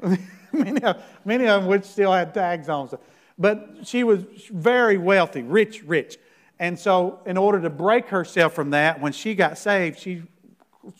many, 0.52 0.84
of, 0.84 1.02
many 1.24 1.48
of 1.48 1.62
them 1.62 1.70
which 1.70 1.86
still 1.86 2.12
had 2.12 2.34
tags 2.34 2.68
on. 2.68 2.90
But 3.38 3.78
she 3.86 4.04
was 4.04 4.26
very 4.52 4.98
wealthy, 4.98 5.42
rich, 5.42 5.84
rich. 5.84 6.18
And 6.60 6.78
so, 6.78 7.20
in 7.26 7.38
order 7.38 7.60
to 7.62 7.70
break 7.70 8.08
herself 8.08 8.54
from 8.54 8.70
that, 8.72 9.02
when 9.02 9.12
she 9.12 9.36
got 9.36 9.58
saved, 9.58 10.00
she 10.00 10.24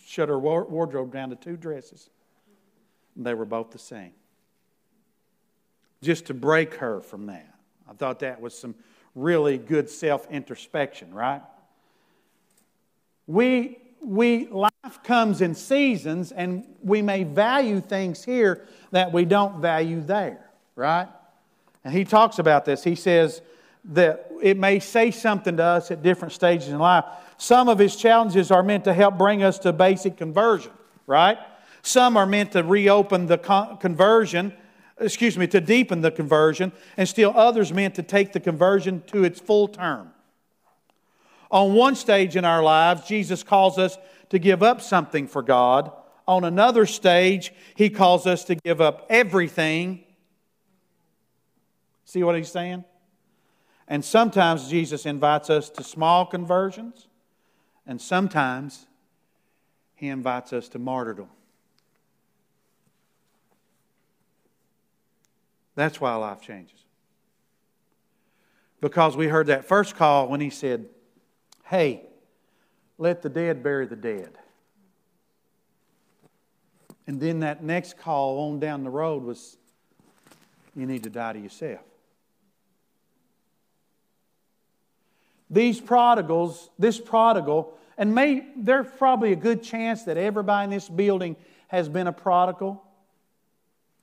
shut 0.04 0.28
her 0.28 0.38
wardrobe 0.38 1.12
down 1.12 1.30
to 1.30 1.36
two 1.36 1.56
dresses. 1.56 2.10
And 3.16 3.24
They 3.24 3.34
were 3.34 3.44
both 3.44 3.70
the 3.70 3.78
same 3.78 4.12
just 6.04 6.26
to 6.26 6.34
break 6.34 6.74
her 6.74 7.00
from 7.00 7.26
that. 7.26 7.52
I 7.88 7.94
thought 7.94 8.20
that 8.20 8.40
was 8.40 8.56
some 8.56 8.74
really 9.14 9.58
good 9.58 9.90
self 9.90 10.30
introspection, 10.30 11.12
right? 11.12 11.42
We, 13.26 13.78
we, 14.02 14.46
life 14.48 15.02
comes 15.02 15.40
in 15.40 15.54
seasons, 15.54 16.30
and 16.30 16.66
we 16.82 17.00
may 17.02 17.24
value 17.24 17.80
things 17.80 18.22
here 18.22 18.66
that 18.90 19.12
we 19.12 19.24
don't 19.24 19.60
value 19.60 20.02
there, 20.02 20.50
right? 20.76 21.08
And 21.84 21.92
he 21.92 22.04
talks 22.04 22.38
about 22.38 22.64
this. 22.64 22.84
He 22.84 22.94
says 22.94 23.40
that 23.86 24.30
it 24.42 24.56
may 24.56 24.78
say 24.78 25.10
something 25.10 25.56
to 25.56 25.62
us 25.62 25.90
at 25.90 26.02
different 26.02 26.32
stages 26.32 26.68
in 26.68 26.78
life. 26.78 27.04
Some 27.36 27.68
of 27.68 27.78
his 27.78 27.96
challenges 27.96 28.50
are 28.50 28.62
meant 28.62 28.84
to 28.84 28.94
help 28.94 29.18
bring 29.18 29.42
us 29.42 29.58
to 29.60 29.72
basic 29.72 30.16
conversion, 30.16 30.72
right? 31.06 31.38
Some 31.82 32.16
are 32.16 32.26
meant 32.26 32.52
to 32.52 32.62
reopen 32.62 33.26
the 33.26 33.38
conversion 33.80 34.54
excuse 35.00 35.36
me, 35.36 35.46
to 35.48 35.60
deepen 35.60 36.00
the 36.00 36.10
conversion, 36.10 36.72
and 36.96 37.08
still 37.08 37.32
others 37.34 37.72
meant 37.72 37.94
to 37.96 38.02
take 38.02 38.32
the 38.32 38.40
conversion 38.40 39.02
to 39.08 39.24
its 39.24 39.40
full 39.40 39.68
term. 39.68 40.10
On 41.50 41.74
one 41.74 41.94
stage 41.94 42.36
in 42.36 42.44
our 42.44 42.62
lives, 42.62 43.06
Jesus 43.06 43.42
calls 43.42 43.78
us 43.78 43.98
to 44.30 44.38
give 44.38 44.62
up 44.62 44.80
something 44.80 45.26
for 45.26 45.42
God. 45.42 45.92
On 46.26 46.44
another 46.44 46.86
stage, 46.86 47.52
he 47.74 47.90
calls 47.90 48.26
us 48.26 48.44
to 48.44 48.54
give 48.54 48.80
up 48.80 49.06
everything. 49.10 50.04
See 52.04 52.22
what 52.22 52.36
he's 52.36 52.50
saying? 52.50 52.84
And 53.86 54.04
sometimes 54.04 54.68
Jesus 54.68 55.04
invites 55.04 55.50
us 55.50 55.68
to 55.70 55.84
small 55.84 56.24
conversions, 56.24 57.06
and 57.86 58.00
sometimes 58.00 58.86
he 59.94 60.08
invites 60.08 60.52
us 60.52 60.68
to 60.70 60.78
martyrdom. 60.78 61.28
That's 65.74 66.00
why 66.00 66.14
life 66.14 66.40
changes. 66.40 66.78
Because 68.80 69.16
we 69.16 69.28
heard 69.28 69.48
that 69.48 69.64
first 69.64 69.96
call 69.96 70.28
when 70.28 70.40
he 70.40 70.50
said, 70.50 70.86
Hey, 71.64 72.02
let 72.98 73.22
the 73.22 73.28
dead 73.28 73.62
bury 73.62 73.86
the 73.86 73.96
dead. 73.96 74.38
And 77.06 77.20
then 77.20 77.40
that 77.40 77.62
next 77.62 77.98
call 77.98 78.50
on 78.50 78.60
down 78.60 78.84
the 78.84 78.90
road 78.90 79.22
was, 79.22 79.56
You 80.76 80.86
need 80.86 81.02
to 81.04 81.10
die 81.10 81.34
to 81.34 81.38
yourself. 81.38 81.80
These 85.54 85.80
prodigals, 85.80 86.68
this 86.78 87.00
prodigal, 87.00 87.78
and 87.96 88.14
may, 88.14 88.44
there's 88.56 88.88
probably 88.98 89.32
a 89.32 89.36
good 89.36 89.62
chance 89.62 90.02
that 90.02 90.16
everybody 90.16 90.64
in 90.64 90.70
this 90.70 90.88
building 90.88 91.36
has 91.68 91.88
been 91.88 92.08
a 92.08 92.12
prodigal, 92.12 92.82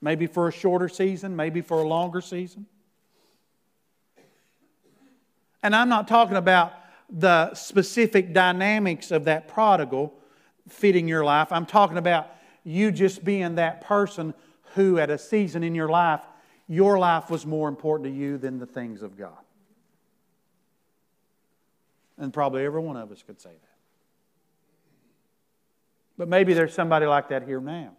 maybe 0.02 0.28
for 0.28 0.48
a 0.48 0.52
shorter 0.52 0.88
season, 0.88 1.36
maybe 1.36 1.62
for 1.62 1.82
a 1.82 1.88
longer 1.88 2.22
season. 2.22 2.66
And 5.62 5.76
I'm 5.76 5.90
not 5.90 6.08
talking 6.08 6.38
about 6.38 6.74
the 7.10 7.54
specific 7.54 8.34
dynamics 8.34 9.12
of 9.12 9.26
that 9.26 9.50
prodigal 9.50 10.14
fitting 10.70 11.08
your 11.08 11.26
life. 11.26 11.52
I'm 11.52 11.66
talking 11.66 11.98
about 11.98 12.30
you 12.64 12.92
just 12.92 13.26
being 13.26 13.56
that 13.56 13.82
person 13.82 14.34
who, 14.76 14.98
at 15.00 15.10
a 15.10 15.18
season 15.18 15.64
in 15.64 15.76
your 15.76 15.90
life, 15.90 16.22
your 16.70 16.98
life 16.98 17.30
was 17.30 17.46
more 17.46 17.68
important 17.68 18.10
to 18.10 18.18
you 18.18 18.38
than 18.38 18.58
the 18.58 18.66
things 18.66 19.02
of 19.02 19.18
God. 19.18 19.38
And 22.22 22.32
probably 22.32 22.64
every 22.64 22.82
one 22.82 22.98
of 22.98 23.12
us 23.12 23.24
could 23.24 23.42
say 23.42 23.50
that. 23.50 23.78
But 26.20 26.28
maybe 26.28 26.54
there's 26.54 26.72
somebody 26.72 27.08
like 27.08 27.30
that 27.30 27.48
here 27.48 27.60
now. 27.60 27.94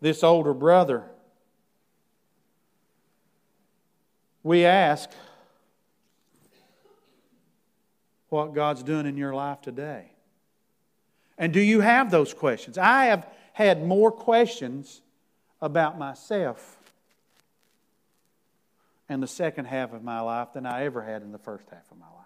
This 0.00 0.22
older 0.22 0.54
brother. 0.54 1.02
We 4.44 4.64
ask 4.64 5.10
what 8.28 8.54
God's 8.54 8.84
doing 8.84 9.06
in 9.06 9.16
your 9.16 9.34
life 9.34 9.60
today. 9.60 10.12
And 11.36 11.52
do 11.52 11.60
you 11.60 11.80
have 11.80 12.12
those 12.12 12.32
questions? 12.32 12.78
I 12.78 13.06
have 13.06 13.26
had 13.54 13.84
more 13.84 14.12
questions 14.12 15.02
about 15.60 15.98
myself 15.98 16.78
in 19.08 19.18
the 19.18 19.26
second 19.26 19.64
half 19.64 19.92
of 19.92 20.04
my 20.04 20.20
life 20.20 20.52
than 20.52 20.64
I 20.64 20.84
ever 20.84 21.02
had 21.02 21.22
in 21.22 21.32
the 21.32 21.38
first 21.38 21.68
half 21.70 21.90
of 21.90 21.98
my 21.98 22.06
life. 22.06 22.23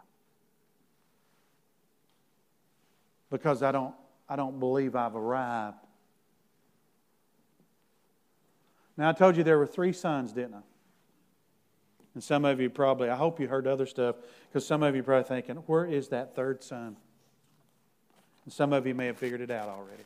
Because 3.30 3.62
I 3.62 3.72
don't, 3.72 3.94
I 4.28 4.36
don't 4.36 4.58
believe 4.58 4.96
I've 4.96 5.16
arrived. 5.16 5.76
Now, 8.96 9.10
I 9.10 9.12
told 9.12 9.36
you 9.36 9.44
there 9.44 9.58
were 9.58 9.66
three 9.66 9.92
sons, 9.92 10.32
didn't 10.32 10.54
I? 10.54 10.62
And 12.14 12.24
some 12.24 12.44
of 12.44 12.60
you 12.60 12.68
probably, 12.68 13.10
I 13.10 13.16
hope 13.16 13.38
you 13.38 13.46
heard 13.46 13.66
other 13.66 13.86
stuff, 13.86 14.16
because 14.48 14.66
some 14.66 14.82
of 14.82 14.96
you 14.96 15.02
probably 15.02 15.28
thinking, 15.28 15.56
where 15.66 15.84
is 15.84 16.08
that 16.08 16.34
third 16.34 16.64
son? 16.64 16.96
And 18.44 18.52
some 18.52 18.72
of 18.72 18.86
you 18.86 18.94
may 18.94 19.06
have 19.06 19.18
figured 19.18 19.40
it 19.40 19.50
out 19.50 19.68
already. 19.68 20.02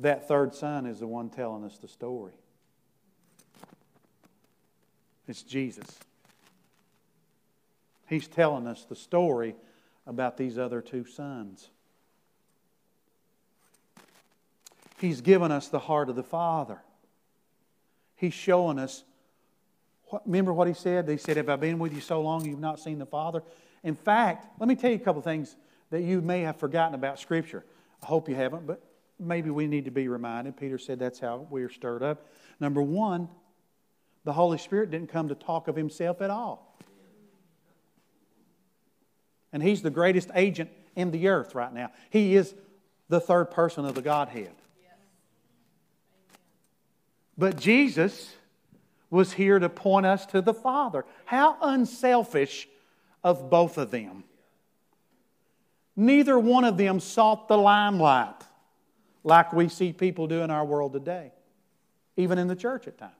That 0.00 0.26
third 0.26 0.54
son 0.54 0.86
is 0.86 1.00
the 1.00 1.06
one 1.06 1.28
telling 1.28 1.64
us 1.64 1.78
the 1.78 1.88
story. 1.88 2.32
It's 5.28 5.42
Jesus. 5.42 5.98
He's 8.08 8.26
telling 8.26 8.66
us 8.66 8.84
the 8.84 8.96
story 8.96 9.54
about 10.08 10.38
these 10.38 10.58
other 10.58 10.80
two 10.80 11.04
sons. 11.04 11.68
He's 14.98 15.20
given 15.20 15.52
us 15.52 15.68
the 15.68 15.78
heart 15.78 16.08
of 16.08 16.16
the 16.16 16.24
Father. 16.24 16.80
He's 18.16 18.34
showing 18.34 18.80
us. 18.80 19.04
What, 20.06 20.26
remember 20.26 20.52
what 20.52 20.66
he 20.66 20.74
said? 20.74 21.08
He 21.08 21.18
said, 21.18 21.36
Have 21.36 21.50
I 21.50 21.56
been 21.56 21.78
with 21.78 21.94
you 21.94 22.00
so 22.00 22.20
long 22.20 22.44
you've 22.44 22.58
not 22.58 22.80
seen 22.80 22.98
the 22.98 23.06
Father? 23.06 23.42
In 23.84 23.94
fact, 23.94 24.46
let 24.58 24.68
me 24.68 24.74
tell 24.74 24.90
you 24.90 24.96
a 24.96 25.00
couple 25.00 25.22
things 25.22 25.54
that 25.90 26.00
you 26.00 26.20
may 26.20 26.40
have 26.40 26.56
forgotten 26.56 26.94
about 26.94 27.20
Scripture. 27.20 27.64
I 28.02 28.06
hope 28.06 28.28
you 28.28 28.34
haven't, 28.34 28.66
but 28.66 28.82
maybe 29.20 29.50
we 29.50 29.66
need 29.66 29.84
to 29.84 29.90
be 29.90 30.08
reminded. 30.08 30.56
Peter 30.56 30.78
said 30.78 30.98
that's 30.98 31.20
how 31.20 31.46
we're 31.50 31.70
stirred 31.70 32.02
up. 32.02 32.26
Number 32.58 32.82
one, 32.82 33.28
the 34.24 34.32
Holy 34.32 34.58
Spirit 34.58 34.90
didn't 34.90 35.10
come 35.10 35.28
to 35.28 35.34
talk 35.34 35.68
of 35.68 35.76
himself 35.76 36.22
at 36.22 36.30
all. 36.30 36.76
And 39.52 39.62
he's 39.62 39.82
the 39.82 39.90
greatest 39.90 40.30
agent 40.34 40.70
in 40.94 41.10
the 41.10 41.28
earth 41.28 41.54
right 41.54 41.72
now. 41.72 41.90
He 42.10 42.36
is 42.36 42.54
the 43.08 43.20
third 43.20 43.46
person 43.46 43.84
of 43.84 43.94
the 43.94 44.02
Godhead. 44.02 44.52
But 47.36 47.56
Jesus 47.56 48.34
was 49.10 49.32
here 49.32 49.58
to 49.58 49.68
point 49.68 50.06
us 50.06 50.26
to 50.26 50.42
the 50.42 50.52
Father. 50.52 51.04
How 51.24 51.56
unselfish 51.62 52.68
of 53.22 53.48
both 53.48 53.78
of 53.78 53.90
them. 53.90 54.24
Neither 55.96 56.38
one 56.38 56.64
of 56.64 56.76
them 56.76 57.00
sought 57.00 57.48
the 57.48 57.56
limelight 57.56 58.34
like 59.24 59.52
we 59.52 59.68
see 59.68 59.92
people 59.92 60.26
do 60.26 60.42
in 60.42 60.50
our 60.50 60.64
world 60.64 60.92
today, 60.92 61.32
even 62.16 62.38
in 62.38 62.46
the 62.46 62.56
church 62.56 62.86
at 62.86 62.98
times. 62.98 63.12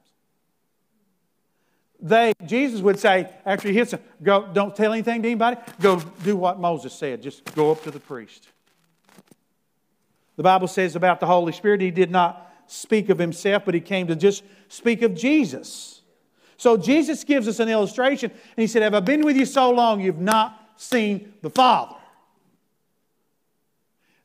They, 2.01 2.33
Jesus 2.47 2.81
would 2.81 2.99
say, 2.99 3.29
after 3.45 3.69
he 3.69 3.75
hits 3.75 3.91
them, 3.91 4.01
go, 4.23 4.49
don't 4.53 4.75
tell 4.75 4.93
anything 4.93 5.23
to 5.23 5.29
anybody, 5.29 5.57
go 5.81 6.01
do 6.23 6.37
what 6.37 6.61
Moses 6.61 6.93
said. 6.93 7.23
Just 7.23 7.45
go 7.57 7.73
up 7.73 7.83
to 7.83 7.91
the 7.91 7.99
priest. 7.99 8.49
The 10.37 10.45
Bible 10.45 10.69
says 10.69 10.95
about 10.95 11.19
the 11.19 11.27
Holy 11.27 11.53
Spirit, 11.53 11.81
he 11.81 11.91
did 11.91 12.13
not 12.13 12.53
speak 12.69 13.09
of 13.09 13.19
himself, 13.19 13.65
but 13.65 13.75
he 13.75 13.81
came 13.81 14.07
to 14.07 14.15
just 14.15 14.45
speak 14.69 15.03
of 15.03 15.15
Jesus. 15.15 16.03
So 16.57 16.77
Jesus 16.77 17.25
gives 17.25 17.49
us 17.49 17.59
an 17.59 17.69
illustration, 17.69 18.31
and 18.31 18.57
he 18.57 18.69
said, 18.69 18.83
Have 18.83 18.95
I 18.95 19.01
been 19.01 19.23
with 19.23 19.37
you 19.37 19.47
so 19.47 19.71
long 19.71 20.01
you've 20.01 20.21
not 20.21 20.73
seen 20.77 21.33
the 21.43 21.51
Father? 21.51 21.97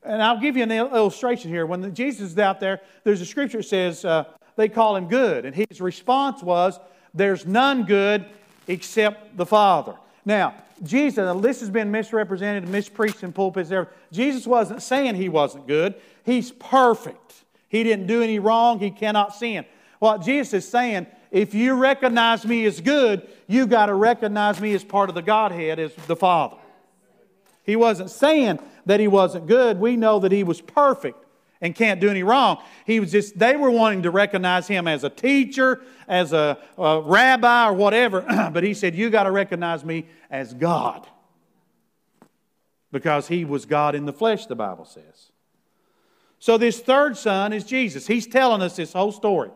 And 0.04 0.22
I'll 0.22 0.38
give 0.38 0.56
you 0.56 0.62
an 0.62 0.70
illustration 0.70 1.50
here. 1.50 1.64
When 1.64 1.94
Jesus 1.94 2.32
is 2.32 2.38
out 2.38 2.60
there, 2.60 2.80
there's 3.04 3.20
a 3.20 3.26
scripture 3.26 3.58
that 3.58 3.64
says 3.64 4.04
uh, 4.04 4.24
they 4.54 4.68
call 4.68 4.96
him 4.96 5.08
good. 5.08 5.46
And 5.46 5.54
his 5.54 5.80
response 5.80 6.42
was, 6.42 6.78
There's 7.14 7.46
none 7.46 7.84
good 7.84 8.26
except 8.66 9.36
the 9.36 9.46
Father. 9.46 9.94
Now, 10.24 10.54
Jesus, 10.82 11.40
this 11.40 11.60
has 11.60 11.70
been 11.70 11.90
misrepresented, 11.90 12.68
mispreached 12.68 13.22
in 13.22 13.32
pulpits. 13.32 13.68
There. 13.68 13.88
Jesus 14.10 14.46
wasn't 14.46 14.82
saying 14.82 15.14
he 15.14 15.28
wasn't 15.28 15.66
good. 15.66 15.94
He's 16.24 16.50
perfect. 16.52 17.44
He 17.68 17.84
didn't 17.84 18.06
do 18.06 18.22
any 18.22 18.38
wrong. 18.38 18.80
He 18.80 18.90
cannot 18.90 19.34
sin. 19.34 19.64
What 19.98 20.22
Jesus 20.22 20.64
is 20.64 20.68
saying, 20.68 21.06
if 21.30 21.54
you 21.54 21.74
recognize 21.74 22.44
me 22.44 22.64
as 22.64 22.80
good, 22.80 23.28
you 23.46 23.66
got 23.66 23.86
to 23.86 23.94
recognize 23.94 24.60
me 24.60 24.74
as 24.74 24.82
part 24.82 25.08
of 25.08 25.14
the 25.14 25.22
Godhead, 25.22 25.78
as 25.78 25.94
the 26.06 26.16
Father. 26.16 26.56
He 27.62 27.76
wasn't 27.76 28.10
saying 28.10 28.58
that 28.86 29.00
he 29.00 29.08
wasn't 29.08 29.46
good. 29.46 29.78
We 29.78 29.96
know 29.96 30.18
that 30.18 30.32
he 30.32 30.44
was 30.44 30.60
perfect 30.60 31.23
and 31.64 31.74
can't 31.74 31.98
do 31.98 32.10
any 32.10 32.22
wrong. 32.22 32.62
He 32.84 33.00
was 33.00 33.10
just, 33.10 33.38
they 33.38 33.56
were 33.56 33.70
wanting 33.70 34.02
to 34.02 34.10
recognize 34.10 34.68
him 34.68 34.86
as 34.86 35.02
a 35.02 35.08
teacher, 35.08 35.80
as 36.06 36.34
a, 36.34 36.58
a 36.76 37.00
rabbi, 37.00 37.70
or 37.70 37.72
whatever. 37.72 38.20
but 38.52 38.62
he 38.62 38.74
said, 38.74 38.94
You 38.94 39.08
got 39.08 39.22
to 39.22 39.30
recognize 39.30 39.82
me 39.82 40.06
as 40.30 40.52
God. 40.52 41.06
Because 42.92 43.26
he 43.28 43.46
was 43.46 43.64
God 43.64 43.94
in 43.94 44.04
the 44.04 44.12
flesh, 44.12 44.44
the 44.44 44.54
Bible 44.54 44.84
says. 44.84 45.32
So 46.38 46.58
this 46.58 46.80
third 46.80 47.16
son 47.16 47.54
is 47.54 47.64
Jesus. 47.64 48.06
He's 48.06 48.26
telling 48.26 48.60
us 48.60 48.76
this 48.76 48.92
whole 48.92 49.10
story. 49.10 49.50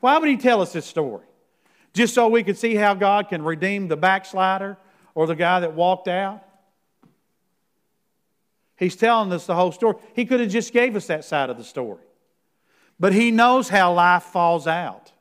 Why 0.00 0.18
would 0.18 0.28
he 0.28 0.36
tell 0.36 0.60
us 0.60 0.74
this 0.74 0.84
story? 0.84 1.24
Just 1.94 2.12
so 2.12 2.28
we 2.28 2.42
could 2.42 2.58
see 2.58 2.74
how 2.74 2.92
God 2.92 3.30
can 3.30 3.42
redeem 3.42 3.88
the 3.88 3.96
backslider 3.96 4.76
or 5.14 5.26
the 5.26 5.34
guy 5.34 5.60
that 5.60 5.72
walked 5.72 6.08
out? 6.08 6.44
He's 8.76 8.96
telling 8.96 9.32
us 9.32 9.46
the 9.46 9.54
whole 9.54 9.72
story. 9.72 9.96
He 10.14 10.24
could 10.24 10.40
have 10.40 10.50
just 10.50 10.72
gave 10.72 10.96
us 10.96 11.06
that 11.06 11.24
side 11.24 11.50
of 11.50 11.56
the 11.56 11.64
story. 11.64 12.02
But 12.98 13.12
he 13.12 13.30
knows 13.30 13.68
how 13.68 13.92
life 13.92 14.24
falls 14.24 14.66
out. 14.66 15.12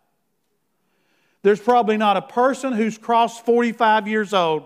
There's 1.42 1.60
probably 1.60 1.98
not 1.98 2.18
a 2.18 2.22
person 2.22 2.74
who's 2.74 2.98
crossed 2.98 3.46
45 3.46 4.08
years 4.08 4.34
old 4.34 4.64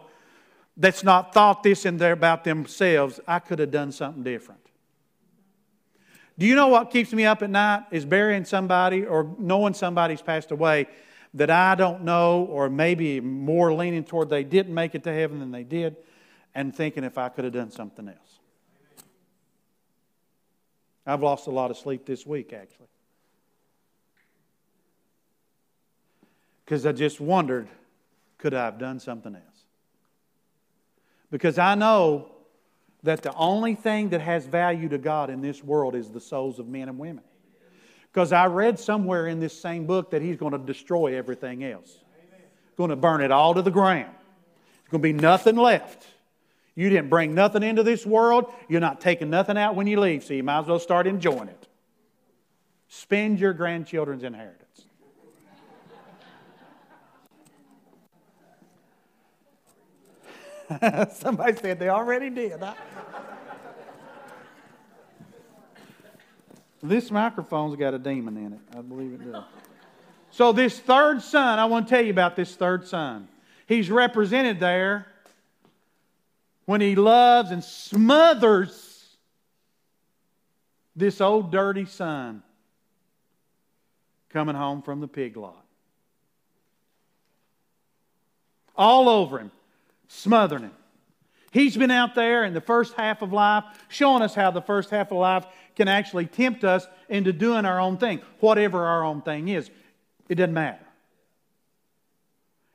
that's 0.78 1.04
not 1.04 1.34
thought 1.34 1.64
this 1.64 1.86
in 1.86 1.98
there 1.98 2.14
about 2.14 2.44
themselves. 2.44 3.20
I 3.28 3.40
could 3.40 3.60
have 3.60 3.72
done 3.72 3.92
something 3.92 4.24
different. 4.24 4.62
Do 6.38 6.46
you 6.46 6.54
know 6.54 6.68
what 6.68 6.92
keeps 6.92 7.12
me 7.14 7.26
up 7.26 7.42
at 7.42 7.50
night? 7.50 7.86
Is 7.90 8.06
burying 8.06 8.46
somebody 8.46 9.06
or 9.06 9.36
knowing 9.40 9.74
somebody's 9.74 10.22
passed 10.22 10.52
away 10.52 10.88
that 11.34 11.50
I 11.50 11.76
don't 11.76 12.04
know, 12.04 12.44
or 12.44 12.70
maybe 12.70 13.20
more 13.20 13.74
leaning 13.74 14.04
toward 14.04 14.30
they 14.30 14.44
didn't 14.44 14.74
make 14.74 14.96
it 14.96 15.04
to 15.04 15.14
heaven 15.14 15.40
than 15.40 15.52
they 15.52 15.64
did, 15.64 15.96
and 16.56 16.76
thinking 16.76 17.04
if 17.04 17.18
I 17.18 17.30
could 17.30 17.44
have 17.44 17.54
done 17.54 17.70
something 17.70 18.08
else. 18.08 18.18
I've 21.08 21.24
lost 21.24 21.48
a 21.48 21.52
lot 21.52 21.72
of 21.72 21.78
sleep 21.78 22.06
this 22.06 22.26
week, 22.26 22.52
actually. 22.52 22.88
Because 26.66 26.86
I 26.86 26.92
just 26.92 27.22
wondered 27.22 27.70
could 28.38 28.54
I 28.54 28.66
have 28.66 28.78
done 28.78 29.00
something 29.00 29.34
else? 29.34 29.64
Because 31.32 31.58
I 31.58 31.76
know 31.76 32.30
that 33.04 33.24
the 33.24 33.34
only 33.34 33.74
thing 33.74 34.10
that 34.10 34.22
has 34.22 34.46
value 34.46 34.90
to 34.90 34.98
God 34.98 35.30
in 35.30 35.42
this 35.42 35.64
world 35.64 35.96
is 35.96 36.10
the 36.10 36.20
souls 36.20 36.60
of 36.60 36.68
men 36.68 36.90
and 36.90 37.00
women. 37.00 37.24
Because 38.12 38.32
I 38.32 38.48
read 38.48 38.80
somewhere 38.80 39.28
in 39.28 39.40
this 39.40 39.60
same 39.60 39.86
book 39.86 40.12
that 40.12 40.22
He's 40.22 40.38
going 40.38 40.52
to 40.52 40.58
destroy 40.58 41.18
everything 41.18 41.64
else, 41.64 42.00
going 42.76 42.90
to 42.90 42.96
burn 42.96 43.22
it 43.22 43.32
all 43.32 43.54
to 43.54 43.62
the 43.62 43.72
ground. 43.72 44.14
There's 44.14 44.92
going 44.92 45.02
to 45.02 45.14
be 45.14 45.14
nothing 45.14 45.56
left. 45.56 46.06
You 46.78 46.90
didn't 46.92 47.10
bring 47.10 47.34
nothing 47.34 47.64
into 47.64 47.82
this 47.82 48.06
world. 48.06 48.54
You're 48.70 48.82
not 48.82 49.02
taking 49.02 49.32
nothing 49.32 49.58
out 49.58 49.74
when 49.74 49.88
you 49.88 50.00
leave, 50.00 50.24
so 50.24 50.36
you 50.36 50.44
might 50.44 50.60
as 50.60 50.68
well 50.68 50.78
start 50.78 51.08
enjoying 51.08 51.48
it. 51.48 51.68
Spend 52.88 53.40
your 53.40 53.52
grandchildren's 53.54 54.24
inheritance. 54.24 54.84
Somebody 61.18 61.58
said 61.58 61.80
they 61.80 61.90
already 61.90 62.30
did. 62.30 62.62
I... 62.62 62.76
this 66.84 67.10
microphone's 67.10 67.76
got 67.76 67.96
a 67.96 68.00
demon 68.00 68.38
in 68.38 68.54
it. 68.54 68.60
I 68.78 68.82
believe 68.82 69.14
it 69.14 69.32
does. 69.32 69.46
So, 70.30 70.52
this 70.52 70.80
third 70.80 71.24
son, 71.24 71.58
I 71.58 71.66
want 71.66 71.88
to 71.88 71.96
tell 71.96 72.06
you 72.06 72.12
about 72.12 72.36
this 72.36 72.56
third 72.56 72.88
son. 72.88 73.30
He's 73.66 73.90
represented 73.90 74.60
there 74.60 75.08
when 76.68 76.82
he 76.82 76.96
loves 76.96 77.50
and 77.50 77.64
smothers 77.64 79.16
this 80.96 81.22
old 81.22 81.50
dirty 81.50 81.86
son 81.86 82.44
coming 84.30 84.56
home 84.56 84.82
from 84.82 85.00
the 85.00 85.08
pig 85.08 85.38
lot. 85.38 85.66
All 88.76 89.08
over 89.08 89.40
him, 89.40 89.50
smothering 90.10 90.64
him. 90.64 90.72
He's 91.52 91.78
been 91.78 91.90
out 91.90 92.16
there 92.16 92.44
in 92.44 92.54
the 92.54 92.62
first 92.62 92.94
half 92.96 93.22
of 93.22 93.32
life 93.32 93.64
showing 93.88 94.22
us 94.22 94.36
how 94.36 94.52
the 94.52 94.62
first 94.62 94.90
half 94.90 95.12
of 95.12 95.18
life 95.18 95.46
can 95.78 95.88
actually 95.88 96.26
tempt 96.26 96.66
us 96.66 96.86
into 97.08 97.32
doing 97.32 97.64
our 97.64 97.80
own 97.80 97.98
thing, 97.98 98.20
whatever 98.42 98.86
our 98.86 99.06
own 99.06 99.22
thing 99.22 99.48
is. 99.48 99.72
It 100.28 100.36
doesn't 100.36 100.54
matter. 100.54 100.87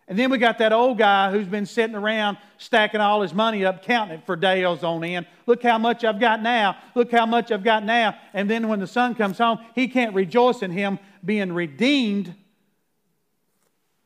And 0.08 0.18
then 0.18 0.30
we 0.30 0.38
got 0.38 0.58
that 0.58 0.72
old 0.72 0.98
guy 0.98 1.30
who's 1.30 1.46
been 1.46 1.64
sitting 1.64 1.94
around 1.94 2.36
stacking 2.58 3.00
all 3.00 3.22
his 3.22 3.32
money 3.32 3.64
up, 3.64 3.84
counting 3.84 4.18
it 4.18 4.26
for 4.26 4.36
days 4.36 4.82
on 4.82 5.04
end. 5.04 5.26
Look 5.46 5.62
how 5.62 5.78
much 5.78 6.04
I've 6.04 6.20
got 6.20 6.42
now. 6.42 6.76
Look 6.94 7.12
how 7.12 7.24
much 7.24 7.52
I've 7.52 7.64
got 7.64 7.84
now. 7.84 8.16
And 8.34 8.50
then 8.50 8.68
when 8.68 8.80
the 8.80 8.86
son 8.86 9.14
comes 9.14 9.38
home, 9.38 9.60
he 9.74 9.88
can't 9.88 10.14
rejoice 10.14 10.62
in 10.62 10.70
him 10.70 10.98
being 11.24 11.52
redeemed 11.52 12.34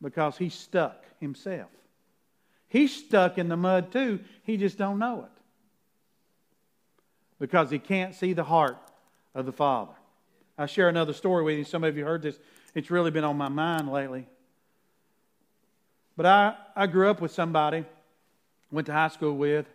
because 0.02 0.36
he's 0.36 0.54
stuck 0.54 1.04
himself. 1.18 1.70
He's 2.68 2.94
stuck 2.94 3.38
in 3.38 3.48
the 3.48 3.56
mud 3.56 3.90
too. 3.90 4.20
He 4.42 4.58
just 4.58 4.76
don't 4.76 4.98
know 4.98 5.20
it. 5.20 5.42
Because 7.38 7.70
he 7.70 7.78
can't 7.78 8.14
see 8.14 8.32
the 8.32 8.44
heart 8.44 8.78
of 9.34 9.46
the 9.46 9.52
Father. 9.52 9.92
I'll 10.58 10.66
share 10.66 10.88
another 10.88 11.12
story 11.12 11.42
with 11.42 11.56
you. 11.56 11.64
Some 11.64 11.84
of 11.84 11.96
you 11.96 12.04
heard 12.04 12.22
this. 12.22 12.38
It's 12.74 12.90
really 12.90 13.10
been 13.10 13.24
on 13.24 13.36
my 13.36 13.48
mind 13.48 13.90
lately. 13.90 14.26
But 16.16 16.26
I, 16.26 16.54
I 16.74 16.86
grew 16.86 17.10
up 17.10 17.20
with 17.20 17.30
somebody, 17.30 17.84
went 18.70 18.86
to 18.86 18.92
high 18.92 19.08
school 19.08 19.36
with, 19.36 19.66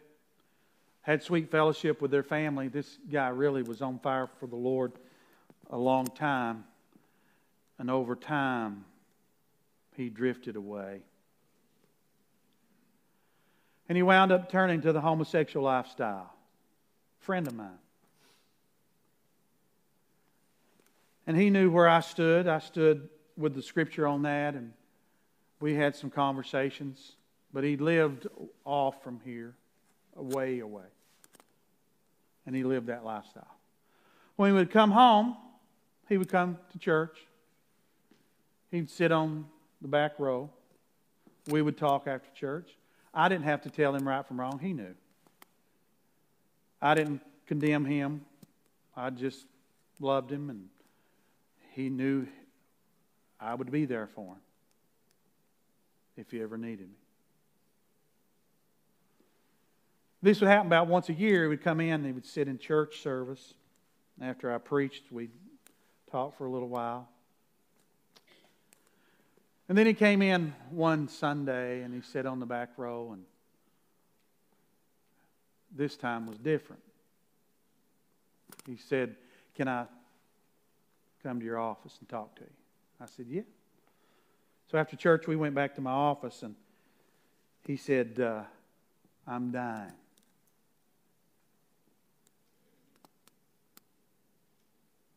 had 1.02 1.24
sweet 1.24 1.52
fellowship 1.52 2.02
with 2.02 2.12
their 2.12 2.24
family. 2.24 2.68
This 2.68 2.98
guy 3.12 3.30
really 3.30 3.64
was 3.64 3.82
on 3.82 4.00
fire 4.00 4.30
for 4.40 4.48
the 4.48 4.56
Lord 4.56 4.92
a 5.70 5.78
long 5.78 6.08
time. 6.08 6.66
And 7.78 7.90
over 7.90 8.16
time, 8.16 8.86
he 9.96 10.10
drifted 10.10 10.56
away. 10.56 11.02
And 13.90 13.96
he 13.96 14.04
wound 14.04 14.32
up 14.32 14.50
turning 14.50 14.82
to 14.82 14.94
the 14.94 15.02
homosexual 15.02 15.66
lifestyle. 15.66 16.34
Friend 17.20 17.46
of 17.48 17.54
mine. 17.54 17.70
And 21.28 21.38
he 21.38 21.50
knew 21.50 21.70
where 21.72 21.88
I 21.88 22.00
stood. 22.00 22.48
I 22.48 22.60
stood 22.60 23.10
with 23.38 23.56
the 23.56 23.62
scripture 23.62 24.08
on 24.08 24.24
that, 24.24 24.54
and 24.54 24.74
we 25.62 25.76
had 25.76 25.96
some 25.96 26.10
conversations, 26.10 27.14
but 27.54 27.64
he 27.64 27.78
lived 27.78 28.28
off 28.66 29.02
from 29.04 29.22
here, 29.24 29.54
way 30.16 30.60
away. 30.60 30.88
And 32.46 32.56
he 32.56 32.64
lived 32.64 32.88
that 32.88 33.06
lifestyle. 33.06 33.56
When 34.36 34.50
he 34.50 34.58
would 34.58 34.72
come 34.72 34.92
home, 34.92 35.38
he 36.10 36.18
would 36.18 36.30
come 36.30 36.58
to 36.72 36.80
church. 36.80 37.18
He'd 38.72 38.90
sit 38.90 39.12
on 39.12 39.46
the 39.82 39.88
back 39.88 40.14
row. 40.18 40.50
We 41.48 41.62
would 41.62 41.78
talk 41.78 42.08
after 42.08 42.30
church. 42.34 42.70
I 43.14 43.30
didn't 43.30 43.44
have 43.44 43.62
to 43.62 43.70
tell 43.70 43.96
him 43.96 44.08
right 44.08 44.26
from 44.26 44.40
wrong, 44.40 44.60
he 44.60 44.74
knew. 44.74 44.96
I 46.82 46.96
didn't 46.96 47.22
condemn 47.46 47.86
him. 47.86 48.26
I 48.96 49.12
just 49.12 49.46
loved 50.00 50.32
him, 50.32 50.50
and 50.50 50.70
he 51.74 51.90
knew 51.90 52.26
I 53.40 53.54
would 53.54 53.72
be 53.72 53.86
there 53.86 54.08
for 54.08 54.34
him 54.34 54.42
if 56.18 56.34
you 56.34 56.44
ever 56.44 56.58
needed 56.58 56.88
me. 56.88 56.96
This 60.22 60.40
would 60.40 60.50
happen 60.50 60.68
about 60.68 60.88
once 60.88 61.10
a 61.10 61.14
year. 61.14 61.44
He 61.44 61.48
would 61.50 61.64
come 61.64 61.80
in 61.80 62.04
he 62.04 62.12
would 62.12 62.26
sit 62.26 62.48
in 62.48 62.58
church 62.60 63.02
service. 63.02 63.56
After 64.22 64.54
I 64.54 64.60
preached, 64.60 65.12
we'd 65.12 65.32
talk 66.12 66.38
for 66.38 66.46
a 66.46 66.52
little 66.52 66.70
while. 66.70 67.10
And 69.68 69.78
then 69.78 69.88
he 69.88 69.94
came 69.94 70.22
in 70.22 70.54
one 70.70 71.08
Sunday 71.08 71.82
and 71.82 71.94
he 71.94 72.02
sat 72.02 72.26
on 72.26 72.40
the 72.40 72.46
back 72.46 72.72
row, 72.78 73.14
and 73.14 73.24
this 75.74 75.96
time 75.96 76.28
was 76.28 76.38
different. 76.38 76.82
He 78.68 78.76
said, 78.76 79.16
Can 79.56 79.68
I 79.68 79.86
come 81.24 81.40
to 81.40 81.46
your 81.46 81.58
office 81.58 81.96
and 82.00 82.10
talk 82.10 82.36
to 82.36 82.42
you? 82.42 82.50
I 83.00 83.06
said, 83.06 83.28
Yeah. 83.30 83.42
So 84.72 84.78
after 84.78 84.96
church, 84.96 85.28
we 85.28 85.36
went 85.36 85.54
back 85.54 85.76
to 85.76 85.82
my 85.82 85.92
office, 85.92 86.44
and 86.44 86.56
he 87.68 87.76
said, 87.76 88.18
uh, 88.22 88.44
I'm 89.28 89.52
dying. 89.52 89.92